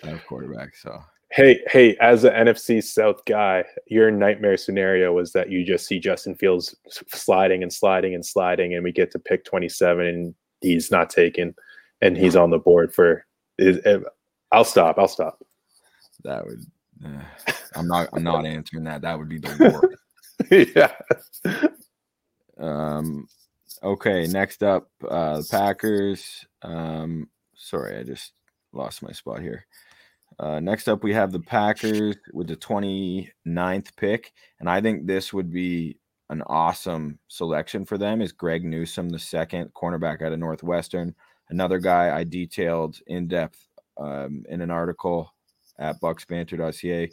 [0.03, 0.77] of quarterbacks.
[0.83, 0.99] So
[1.33, 6.01] Hey, hey, as an NFC South guy, your nightmare scenario was that you just see
[6.01, 6.75] Justin Fields
[7.09, 11.55] sliding and sliding and sliding, and we get to pick 27 and he's not taken
[12.03, 13.25] and he's on the board for.
[13.59, 13.99] Is, eh,
[14.51, 14.99] I'll stop.
[14.99, 15.39] I'll stop.
[16.25, 16.65] that would.
[17.75, 18.09] I'm not.
[18.13, 19.03] I'm not answering that.
[19.03, 19.81] That would be the
[20.51, 20.75] worst.
[20.75, 20.93] yeah.
[22.59, 23.27] Um,
[23.83, 26.45] okay, next up, uh, the Packers.
[26.63, 28.33] Um, sorry, I just
[28.73, 29.67] lost my spot here.
[30.39, 35.33] Uh, next up, we have the Packers with the 29th pick, and I think this
[35.33, 35.99] would be
[36.31, 38.23] an awesome selection for them.
[38.23, 41.15] Is Greg Newsom, the second cornerback out of Northwestern,
[41.51, 43.67] another guy I detailed in depth
[43.99, 45.35] um, in an article
[45.81, 47.11] at bucksbanter.ca.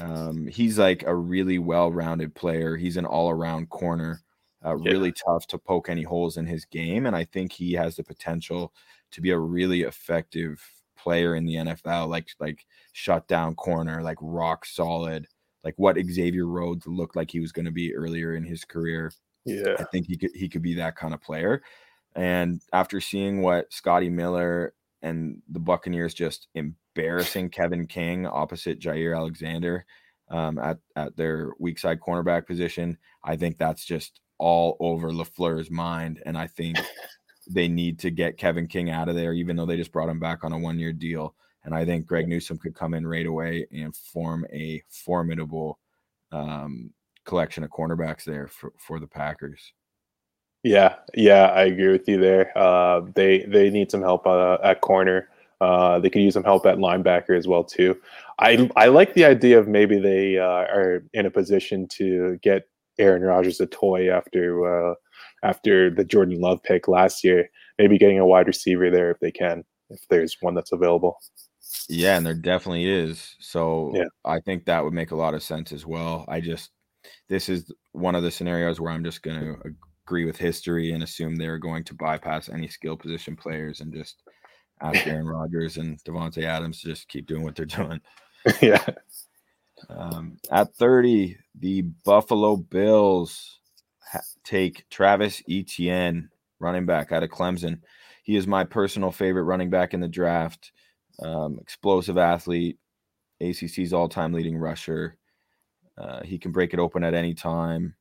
[0.00, 2.76] Um, he's like a really well-rounded player.
[2.76, 4.22] He's an all-around corner
[4.64, 4.92] uh, Yeah.
[4.92, 7.06] really tough to poke any holes in his game.
[7.06, 8.72] And I think he has the potential
[9.12, 10.62] to be a really effective
[10.96, 15.26] player in the NFL, like like shut down corner, like rock solid,
[15.64, 19.12] like what Xavier Rhodes looked like he was going to be earlier in his career.
[19.46, 19.76] Yeah.
[19.78, 21.62] I think he could he could be that kind of player.
[22.14, 26.48] And after seeing what Scotty Miller and the Buccaneers just
[27.00, 29.84] embarrassing Kevin King opposite Jaire Alexander
[30.30, 35.70] um, at at their weak side cornerback position, I think that's just all over LaFleur's
[35.70, 36.22] mind.
[36.24, 36.78] And I think
[37.50, 40.20] they need to get Kevin King out of there, even though they just brought him
[40.20, 41.34] back on a one year deal.
[41.64, 45.78] And I think Greg Newsom could come in right away and form a formidable
[46.32, 46.90] um,
[47.24, 49.72] collection of cornerbacks there for, for the Packers.
[50.62, 52.56] Yeah, yeah, I agree with you there.
[52.56, 55.28] Uh, they they need some help uh, at corner.
[55.60, 58.00] Uh, they could use some help at linebacker as well too.
[58.38, 62.64] I I like the idea of maybe they uh, are in a position to get
[62.98, 64.94] Aaron Rodgers a toy after uh,
[65.42, 67.50] after the Jordan Love pick last year.
[67.78, 71.18] Maybe getting a wide receiver there if they can, if there's one that's available.
[71.88, 73.36] Yeah, and there definitely is.
[73.40, 74.04] So Yeah.
[74.24, 76.24] I think that would make a lot of sense as well.
[76.28, 76.70] I just
[77.28, 79.74] this is one of the scenarios where I'm just going to
[80.06, 84.22] agree with history and assume they're going to bypass any skill position players and just
[84.82, 88.00] ask Aaron Rodgers and Davante Adams to just keep doing what they're doing.
[88.62, 88.84] yeah,
[89.88, 93.60] Um, at 30, the Buffalo Bills
[94.12, 97.80] ha- take Travis Etienne, running back out of Clemson.
[98.22, 100.72] He is my personal favorite running back in the draft.
[101.22, 102.78] Um, explosive athlete,
[103.40, 105.16] ACC's all time leading rusher.
[105.98, 107.94] Uh, he can break it open at any time.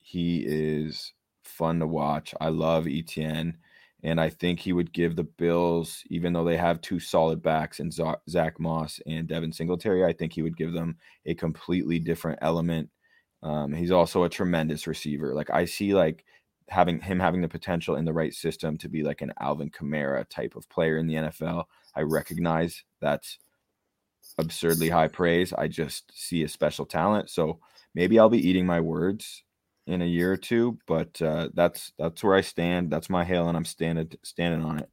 [0.00, 1.12] He is
[1.44, 2.34] fun to watch.
[2.40, 3.58] I love Etienne.
[4.06, 7.80] And I think he would give the Bills, even though they have two solid backs
[7.80, 10.96] in Zack Moss and Devin Singletary, I think he would give them
[11.26, 12.88] a completely different element.
[13.42, 15.34] Um, he's also a tremendous receiver.
[15.34, 16.24] Like I see, like
[16.68, 20.24] having him having the potential in the right system to be like an Alvin Kamara
[20.28, 21.64] type of player in the NFL.
[21.96, 23.40] I recognize that's
[24.38, 25.52] absurdly high praise.
[25.52, 27.28] I just see a special talent.
[27.28, 27.58] So
[27.92, 29.42] maybe I'll be eating my words
[29.86, 32.90] in a year or two, but uh, that's that's where I stand.
[32.90, 34.90] That's my hail, and I'm standing standing on it.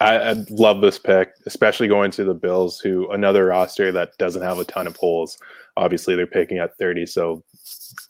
[0.00, 4.42] I, I love this pick, especially going to the Bills, who another roster that doesn't
[4.42, 5.38] have a ton of holes.
[5.76, 7.44] Obviously, they're picking at 30, so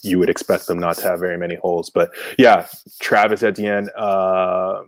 [0.02, 1.90] you would expect them not to have very many holes.
[1.90, 2.66] But yeah,
[3.00, 4.82] Travis Etienne, uh,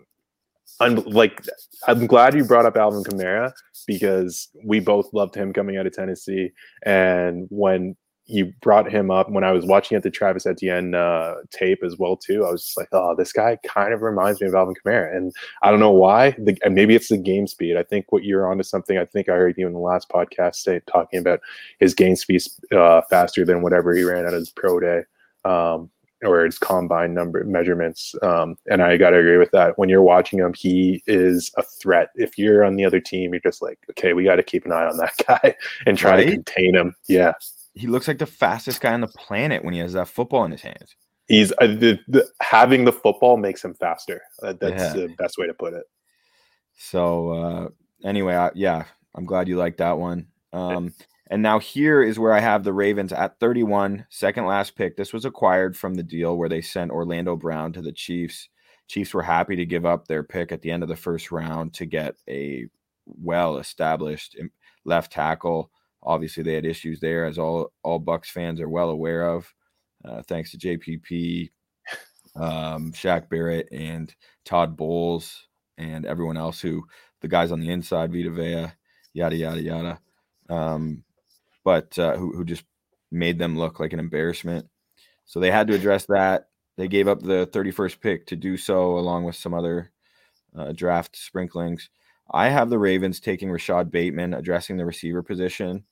[0.80, 1.42] un- like
[1.88, 3.52] I'm glad you brought up Alvin Kamara
[3.86, 6.52] because we both loved him coming out of Tennessee,
[6.84, 7.96] and when
[8.32, 11.98] you brought him up when I was watching at the Travis Etienne uh, tape as
[11.98, 12.44] well too.
[12.44, 15.32] I was just like, oh, this guy kind of reminds me of Alvin Kamara, and
[15.62, 16.30] I don't know why.
[16.38, 17.76] The, and maybe it's the game speed.
[17.76, 18.98] I think what you're onto something.
[18.98, 21.40] I think I heard you in the last podcast say talking about
[21.78, 22.42] his game speed
[22.72, 25.02] uh, faster than whatever he ran at his pro day.
[25.44, 25.90] Um,
[26.24, 28.14] or his combine number measurements.
[28.22, 29.76] Um, and I got to agree with that.
[29.76, 32.10] When you're watching him, he is a threat.
[32.14, 34.70] If you're on the other team, you're just like, okay, we got to keep an
[34.70, 36.26] eye on that guy and try Right?
[36.26, 36.94] to contain him.
[37.08, 37.32] Yeah.
[37.74, 40.52] He looks like the fastest guy on the planet when he has that football in
[40.52, 40.94] his hands.
[41.28, 44.20] He's uh, the, the, having the football makes him faster.
[44.42, 44.92] Uh, that's Yeah.
[44.92, 45.84] the best way to put it.
[46.76, 47.68] So uh,
[48.04, 48.84] anyway, I, yeah,
[49.14, 50.26] I'm glad you liked that one.
[50.52, 50.92] Um,
[51.30, 54.96] and now here is where I have the Ravens at 31, second last pick.
[54.96, 58.48] This was acquired from the deal where they sent Orlando Brown to the Chiefs.
[58.88, 61.72] Chiefs were happy to give up their pick at the end of the first round
[61.74, 62.66] to get a
[63.06, 64.36] well-established
[64.84, 65.70] left tackle.
[66.02, 69.52] Obviously, they had issues there, as all all Bucks fans are well aware of.
[70.04, 71.50] Uh, thanks to JPP,
[72.36, 74.14] um, Shaq Barrett, and
[74.44, 75.46] Todd Bowles,
[75.78, 76.84] and everyone else who
[77.20, 78.72] the guys on the inside, Vita Vea,
[79.14, 80.00] yada yada yada.
[80.48, 81.04] Um,
[81.64, 82.64] but uh, who who just
[83.10, 84.68] made them look like an embarrassment.
[85.26, 86.48] So they had to address that.
[86.76, 89.92] they gave up the 31st pick to do so, along with some other
[90.56, 91.90] uh, draft sprinklings.
[92.32, 95.84] I have the Ravens taking Rashod Bateman, addressing the receiver position.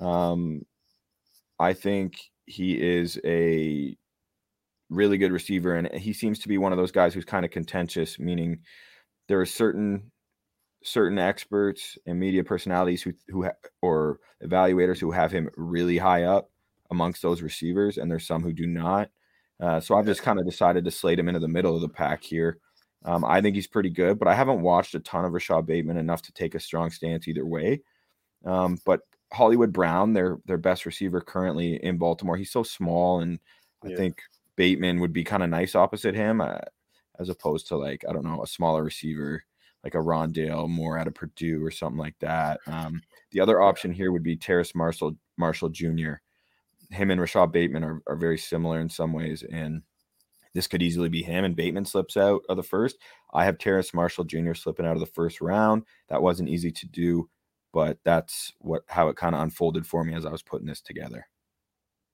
[0.00, 0.62] Um,
[1.58, 2.14] I think
[2.46, 3.96] he is a
[4.90, 7.50] really good receiver, and he seems to be one of those guys who's kind of
[7.50, 8.60] contentious, meaning
[9.28, 10.10] there are certain
[10.82, 13.52] certain experts and media personalities who who ha-
[13.82, 16.50] or evaluators who have him really high up
[16.90, 19.10] amongst those receivers, and there's some who do not.
[19.60, 21.88] Uh, so I've just kind of decided to slate him into the middle of the
[21.88, 22.58] pack here.
[23.04, 25.98] Um, I think he's pretty good, but I haven't watched a ton of Rashod Bateman
[25.98, 27.82] enough to take a strong stance either way.
[28.44, 29.00] Um, but
[29.32, 33.38] Hollywood Brown, their their best receiver currently in Baltimore, he's so small, and
[33.84, 33.92] yeah.
[33.92, 34.22] I think
[34.56, 36.58] Bateman would be kind of nice opposite him, uh,
[37.18, 39.44] as opposed to like I don't know a smaller receiver
[39.82, 42.58] like a Rondale Moore out of Purdue or something like that.
[42.66, 43.02] Um,
[43.32, 46.14] the other option here would be Terrace Marshall Marshall Jr.
[46.90, 49.82] Him and Rashod Bateman are, are very similar in some ways, and
[50.54, 51.44] this could easily be him.
[51.44, 52.96] And Bateman slips out of the first.
[53.32, 54.54] I have Terrace Marshall Jr.
[54.54, 55.82] slipping out of the first round.
[56.08, 57.28] That wasn't easy to do,
[57.72, 60.80] but that's what how it kind of unfolded for me as I was putting this
[60.80, 61.26] together.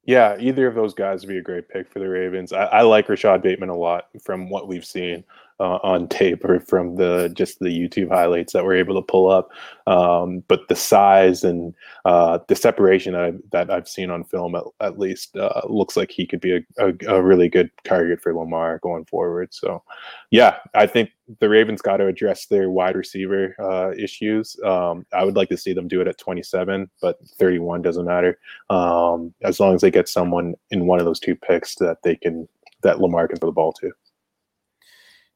[0.05, 2.53] Yeah, either of those guys would be a great pick for the Ravens.
[2.53, 5.23] I, I like Rashod Bateman a lot from what we've seen
[5.61, 9.31] uh, on tape or from the just the YouTube highlights that we're able to pull
[9.31, 9.51] up.
[9.87, 11.75] Um, but the size and
[12.05, 15.97] uh, the separation that, I, that I've seen on film, at, at least, uh, looks
[15.97, 19.53] like he could be a, a, a, really good target for Lamar going forward.
[19.53, 19.83] So,
[20.31, 21.11] yeah, I think
[21.41, 24.57] the Ravens got to address their wide receiver uh, issues.
[24.65, 28.39] Um, I would like to see them do it at 27, but 31 doesn't matter
[28.71, 32.17] um, as long as they get someone in one of those two picks that they
[32.17, 32.49] can
[32.83, 33.93] that Lamar can throw the ball to.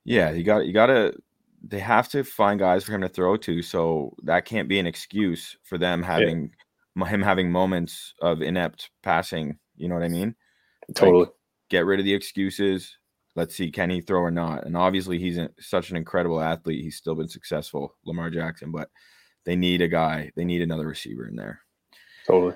[0.04, 1.14] Yeah, you got you got to.
[1.66, 4.86] They have to find guys for him to throw to, so that can't be an
[4.86, 6.50] excuse for them having
[6.96, 7.06] yeah.
[7.06, 9.58] him having moments of inept passing.
[9.76, 10.34] You know what I mean?
[10.94, 11.24] Totally.
[11.24, 11.32] Like,
[11.70, 12.98] get rid of the excuses.
[13.34, 14.64] Let's see, can he throw or not?
[14.64, 16.84] And obviously, he's such an incredible athlete.
[16.84, 18.70] He's still been successful, Lamar Jackson.
[18.70, 18.90] But
[19.44, 20.30] they need a guy.
[20.36, 21.60] They need another receiver in there.
[22.26, 22.54] Totally.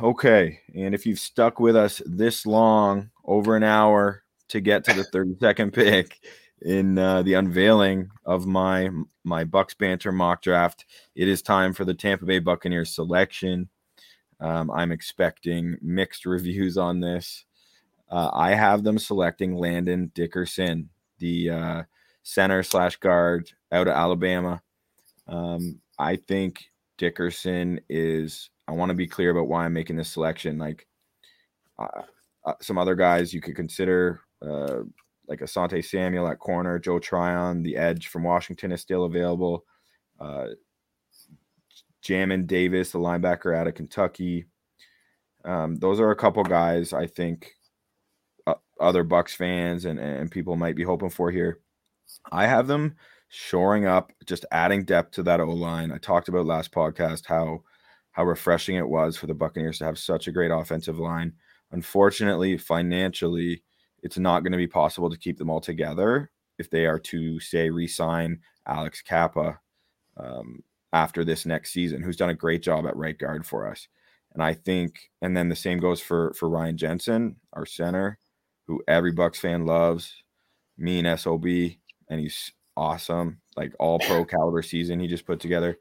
[0.00, 4.92] Okay, and if you've stuck with us this long, over an hour to get to
[4.92, 6.18] the 32nd pick,
[6.64, 8.88] in uh, the unveiling of my
[9.24, 10.84] my Bucks banter mock draft.
[11.14, 13.68] It is time for the Tampa Bay Buccaneers selection.
[14.40, 17.44] Um, I'm expecting mixed reviews on this.
[18.10, 21.82] Uh, I have them selecting Landon Dickerson, the uh,
[22.22, 24.60] center slash guard out of Alabama.
[25.28, 26.64] Um, I think
[26.98, 28.50] Dickerson is.
[28.68, 30.58] I want to be clear about why I'm making this selection.
[30.58, 30.86] Like
[31.78, 32.02] uh,
[32.44, 34.80] uh, some other guys you could consider uh,
[35.28, 39.64] like Asante Samuel at corner, Joe Tryon, the edge from Washington is still available.
[40.20, 40.48] Uh,
[42.02, 44.46] Jamin Davis, the linebacker out of Kentucky.
[45.44, 47.52] Um, those are a couple guys I think
[48.46, 51.60] uh, other Bucks fans and, and people might be hoping for here.
[52.30, 52.96] I have them
[53.28, 55.90] shoring up, just adding depth to that O line.
[55.90, 57.62] I talked about last podcast how
[58.12, 61.32] how refreshing it was for the Buccaneers to have such a great offensive line.
[61.70, 63.62] Unfortunately, financially,
[64.02, 67.40] it's not going to be possible to keep them all together if they are to
[67.40, 69.58] say resign Alex Cappa
[70.16, 70.62] um,
[70.92, 73.88] after this next season, who's done a great job at right guard for us.
[74.34, 78.18] And I think, and then the same goes for for Ryan Jensen, our center,
[78.66, 80.14] who every Bucks fan loves,
[80.78, 85.78] me and SOB, and he's awesome, like all pro caliber season he just put together.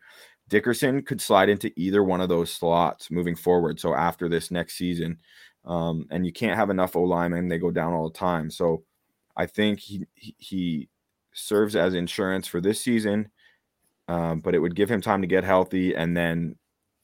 [0.49, 3.79] Dickerson could slide into either one of those slots moving forward.
[3.79, 5.17] So after this next season,
[5.65, 8.49] um, and you can't have enough O linemen; they go down all the time.
[8.49, 8.83] So
[9.35, 10.89] I think he he
[11.33, 13.29] serves as insurance for this season,
[14.07, 16.55] um, but it would give him time to get healthy, and then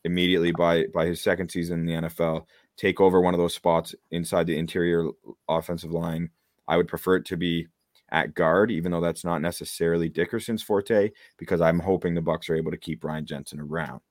[0.03, 2.45] immediately by by his second season in the NFL,
[2.77, 5.09] take over one of those spots inside the interior
[5.47, 6.29] offensive line.
[6.67, 7.67] I would prefer it to be
[8.09, 12.55] at guard, even though that's not necessarily Dickerson's forte, because I'm hoping the Bucks are
[12.55, 14.01] able to keep Ryan Jensen around.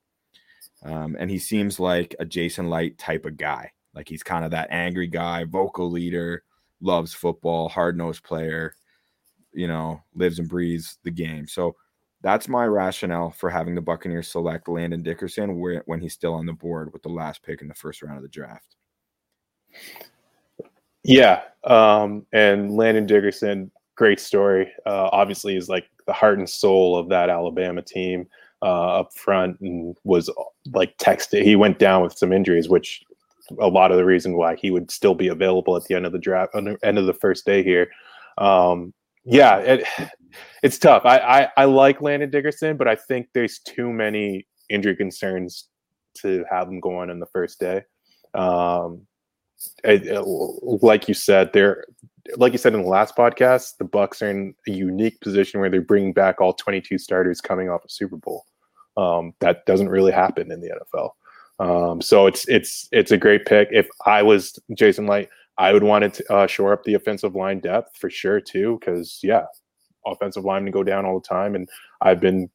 [0.83, 3.73] Um, and he seems like a Jason Licht type of guy.
[3.97, 6.45] Like he's kind of that angry guy, vocal leader,
[6.83, 8.75] loves football, hard nosed player,
[9.53, 11.49] you know, lives and breathes the game.
[11.49, 11.75] So
[12.23, 16.53] that's my rationale for having the Buccaneers select Landon Dickerson when he's still on the
[16.53, 18.77] board with the last pick in the first round of the draft.
[21.03, 21.43] Yeah.
[21.65, 24.71] Um, and Landon Dickerson, great story.
[24.85, 28.27] Uh, obviously, is like the heart and soul of that Alabama team
[28.61, 30.31] uh, up front and was
[30.73, 31.43] like texted.
[31.43, 33.05] He went down with some injuries, which
[33.61, 36.13] a lot of the reason why he would still be available at the end of
[36.13, 37.91] the draft, end of the first day here.
[38.39, 38.93] Um,
[39.25, 39.85] yeah, it,
[40.63, 41.05] it's tough.
[41.05, 45.69] I, I, I like Landon Dickerson, but I think there's too many injury concerns
[46.19, 47.83] to have him go on in the first day.
[48.35, 49.07] Um,
[49.85, 51.85] it, it, like you said, there
[52.37, 55.71] like you said in the last podcast, the Bucks are in a unique position where
[55.71, 58.45] they're bringing back all 22 starters coming off a Super Bowl.
[58.97, 61.11] Um, that doesn't really happen in the NFL.
[61.59, 63.69] Um, so it's it's it's a great pick.
[63.71, 67.61] If I was Jason Licht, I would want to uh, shore up the offensive line
[67.61, 69.45] depth for sure too, because yeah,
[70.07, 71.69] offensive linemen go down all the time, and
[72.01, 72.51] I've been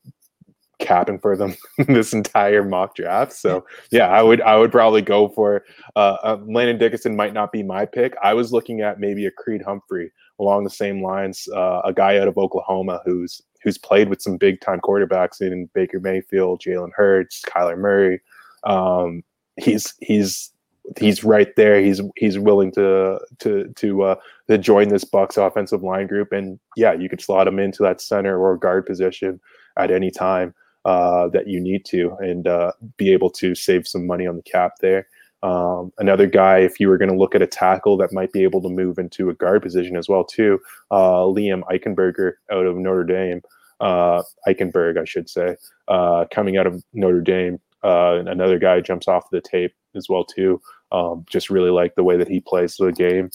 [0.81, 1.55] capping for them
[1.87, 3.33] this entire mock draft.
[3.33, 5.63] So yeah, I would I would probably go for
[5.95, 8.15] uh, uh, Landon Dickerson might not be my pick.
[8.21, 12.17] I was looking at maybe a Creed Humphrey along the same lines, uh, a guy
[12.19, 16.91] out of Oklahoma who's who's played with some big time quarterbacks in Baker Mayfield, Jalen
[16.95, 18.19] Hurts, Kyler Murray.
[18.63, 19.23] Um,
[19.57, 20.51] he's he's
[20.99, 21.81] he's right there.
[21.81, 24.15] He's he's willing to to to uh,
[24.49, 28.01] to join this Bucks offensive line group, and yeah, you could slot him into that
[28.01, 29.39] center or guard position
[29.77, 30.53] at any time
[30.85, 34.41] uh, that you need to, and uh, be able to save some money on the
[34.43, 35.07] cap there.
[35.43, 38.43] Um, another guy, if you were going to look at a tackle that might be
[38.43, 40.59] able to move into a guard position as well, too,
[40.91, 43.41] uh, Liam Eichenberger out of Notre Dame,
[43.79, 45.57] uh, Eichenberg, I should say,
[45.87, 47.59] uh, coming out of Notre Dame.
[47.83, 50.61] Uh, another guy jumps off the tape as well too.
[50.91, 53.29] Um, just really like the way that he plays the game.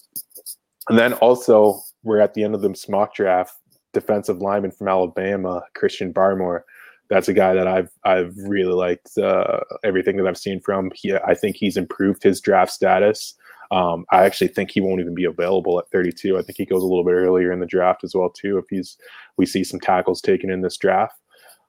[0.89, 3.55] And then also we're at the end of the mock draft.
[3.93, 6.63] Defensive lineman from Alabama, Christian Barmore
[7.09, 10.91] that's a guy that I've I've really liked uh, everything that I've seen from.
[10.95, 13.35] He, I think he's improved his draft status.
[13.71, 16.39] Um, I actually think he won't even be available at 32.
[16.39, 18.59] I think he goes a little bit earlier in the draft as well too.
[18.59, 18.97] If he's
[19.37, 21.21] we see some tackles taken in this draft.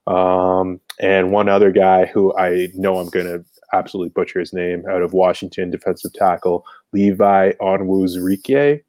[0.07, 4.84] Um, and one other guy who I know I'm going to absolutely butcher his name
[4.89, 8.81] out of Washington, defensive tackle Levi Onwuzurike.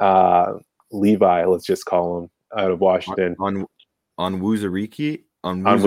[0.00, 0.54] Uh,
[0.90, 3.36] Levi, let's just call him out of Washington.
[3.38, 3.66] On
[4.18, 5.80] on Wuzurike on on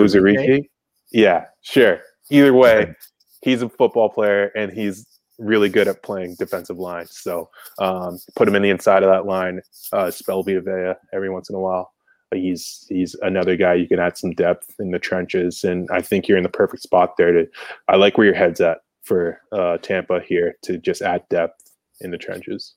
[1.12, 2.00] Yeah, sure.
[2.30, 2.94] Either way,
[3.42, 5.06] he's a football player and he's
[5.38, 7.06] really good at playing defensive line.
[7.06, 7.48] So
[7.78, 9.60] um, put him in the inside of that line,
[9.92, 11.92] uh, spell Vita every once in a while.
[12.32, 16.28] He's he's another guy you can add some depth in the trenches, and I think
[16.28, 17.32] you're in the perfect spot there.
[17.32, 17.46] To
[17.88, 22.10] I like where your head's at for uh, Tampa here to just add depth in
[22.10, 22.74] the trenches.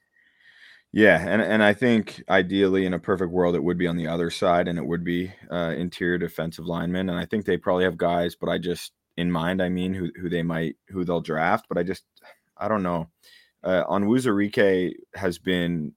[0.93, 4.07] Yeah, and and I think ideally in a perfect world it would be on the
[4.07, 7.85] other side and it would be uh, interior defensive linemen and I think they probably
[7.85, 11.21] have guys, but I just in mind I mean who who they might who they'll
[11.21, 12.03] draft, but I just
[12.57, 13.07] I don't know.
[13.63, 15.93] Uh, Onwuzurike has been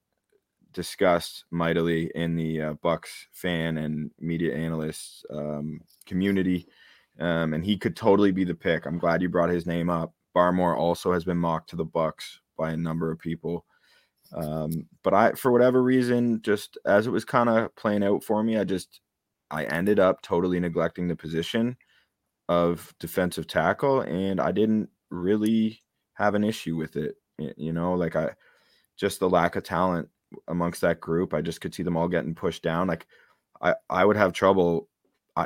[0.74, 6.66] discussed mightily in the uh, Bucks fan and media analysts um, community,
[7.18, 8.84] um, and he could totally be the pick.
[8.84, 10.12] I'm glad you brought his name up.
[10.36, 13.64] Barmore also has been mocked to the Bucks by a number of people.
[14.34, 18.42] Um, but I, for whatever reason, just as it was kind of playing out for
[18.42, 19.00] me, I just
[19.50, 21.76] I ended up totally neglecting the position
[22.48, 25.80] of defensive tackle, and I didn't really
[26.14, 27.16] have an issue with it.
[27.38, 28.30] You know, like I
[28.96, 30.08] just the lack of talent
[30.48, 31.34] amongst that group.
[31.34, 32.86] I just could see them all getting pushed down.
[32.86, 33.06] Like
[33.60, 34.88] I, I would have trouble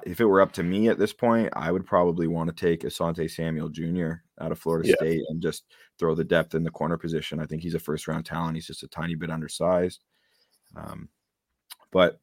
[0.05, 2.83] if it were up to me at this point, I would probably want to take
[2.83, 4.23] Asante Samuel Jr.
[4.39, 4.95] out of Florida yeah.
[4.97, 5.65] State and just
[5.99, 7.41] throw the depth in the corner position.
[7.41, 8.57] I think he's a first round talent.
[8.57, 10.05] He's just a tiny bit undersized.
[10.77, 11.09] Um,
[11.91, 12.21] but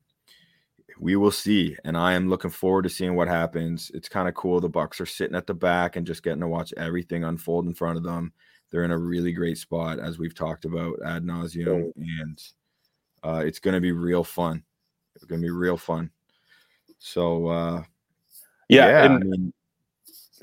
[1.00, 1.76] we will see.
[1.84, 3.90] And I am looking forward to seeing what happens.
[3.96, 4.62] It's kind of cool.
[4.62, 7.74] The Bucks are sitting at the back and just getting to watch everything unfold in
[7.74, 8.32] front of them.
[8.76, 12.44] They're in a really great spot, as we've talked about ad nauseum, and
[13.24, 14.66] uh, it's going to be real fun.
[15.16, 16.10] It's going to be real fun.
[17.00, 17.84] So uh,
[18.68, 19.54] yeah, yeah and, I mean,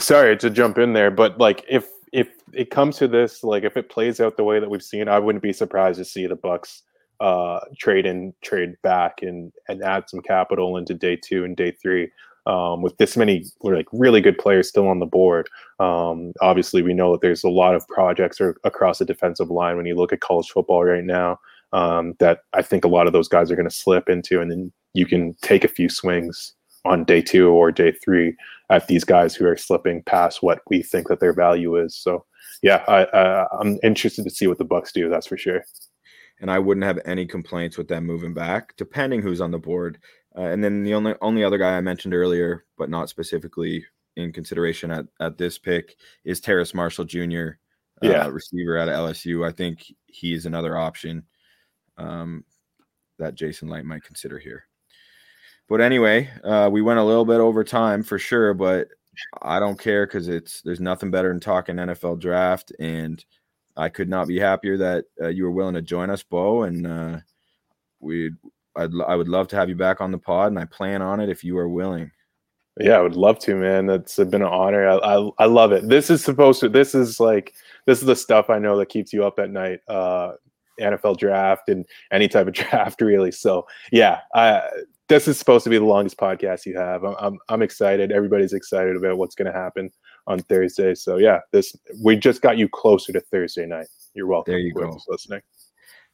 [0.01, 3.77] sorry to jump in there, but like if if it comes to this, like if
[3.77, 6.35] it plays out the way that we've seen, I wouldn't be surprised to see the
[6.35, 6.85] Bucks
[7.21, 11.73] uh, trade and trade back and and add some capital into day two and day
[11.73, 12.11] three.
[12.45, 15.49] Um, with this many like really good players still on the board.
[15.79, 19.77] Um, obviously, we know that there's a lot of projects or, across the defensive line
[19.77, 21.39] when you look at college football right now
[21.73, 24.51] um, that I think a lot of those guys are going to slip into, and
[24.51, 26.55] then you can take a few swings
[26.85, 28.35] on day two or day three
[28.71, 31.95] at these guys who are slipping past what we think that their value is.
[31.95, 32.25] So,
[32.63, 35.09] yeah, I, uh, I'm interested to see what the Bucks do.
[35.09, 35.65] That's for sure.
[36.41, 39.99] And I wouldn't have any complaints with them moving back, depending who's on the board.
[40.37, 43.85] Uh, and then the only only other guy I mentioned earlier, but not specifically
[44.17, 47.49] in consideration at, at this pick, is Terrace Marshall Jr.
[48.03, 49.47] Uh, yeah, receiver out of LSU.
[49.47, 51.25] I think he is another option
[51.99, 52.45] um,
[53.19, 54.65] that Jason Licht might consider here.
[55.69, 58.89] But anyway, uh, we went a little bit over time for sure, but
[59.43, 63.25] I don't care because it's there's nothing better than talking NFL draft, and
[63.77, 66.65] I could not be happier that uh, you were willing to join us, Bo.
[66.65, 67.19] And uh,
[68.01, 68.33] we,
[68.77, 71.21] I'd, I would love to have you back on the pod, and I plan on
[71.21, 72.11] it if you are willing.
[72.81, 73.87] Yeah, I would love to, man.
[73.87, 74.89] That's been an honor.
[74.89, 75.89] I, I, I love it.
[75.89, 76.69] This is supposed to.
[76.69, 77.55] This is like
[77.87, 79.81] this is the stuff I know that keeps you up at night.
[79.89, 80.33] Uh,
[80.81, 83.31] NFL draft and any type of draft, really.
[83.31, 84.63] So yeah, I,
[85.09, 87.05] this is supposed to be the longest podcast you have.
[87.05, 88.11] I'm I'm, I'm excited.
[88.11, 89.91] Everybody's excited about what's going to happen
[90.27, 90.95] on Thursday.
[90.95, 93.89] So yeah, this we just got you closer to Thursday night.
[94.15, 94.53] You're welcome.
[94.53, 94.99] There you go.
[95.09, 95.43] Listening.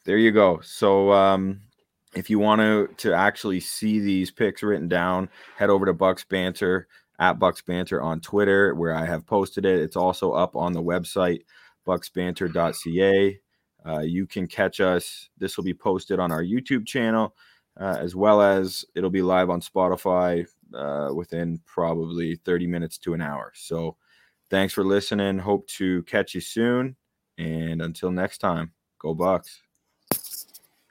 [0.04, 0.60] There you go.
[0.62, 1.60] So um,
[2.14, 6.24] if you want to to actually see these picks written down, head over to Bucks
[6.24, 9.80] Banter at Bucks Banter on Twitter, where I have posted it.
[9.80, 11.42] It's also up on the website
[11.86, 13.40] bucksbanter.ca.
[13.86, 15.30] Uh, you can catch us.
[15.38, 17.34] This will be posted on our YouTube channel,
[17.80, 23.14] uh, as well as it'll be live on Spotify uh, within probably 30 minutes to
[23.14, 23.52] an hour.
[23.54, 23.96] So,
[24.50, 25.38] thanks for listening.
[25.38, 26.96] Hope to catch you soon.
[27.38, 29.67] And until next time, go Bucks.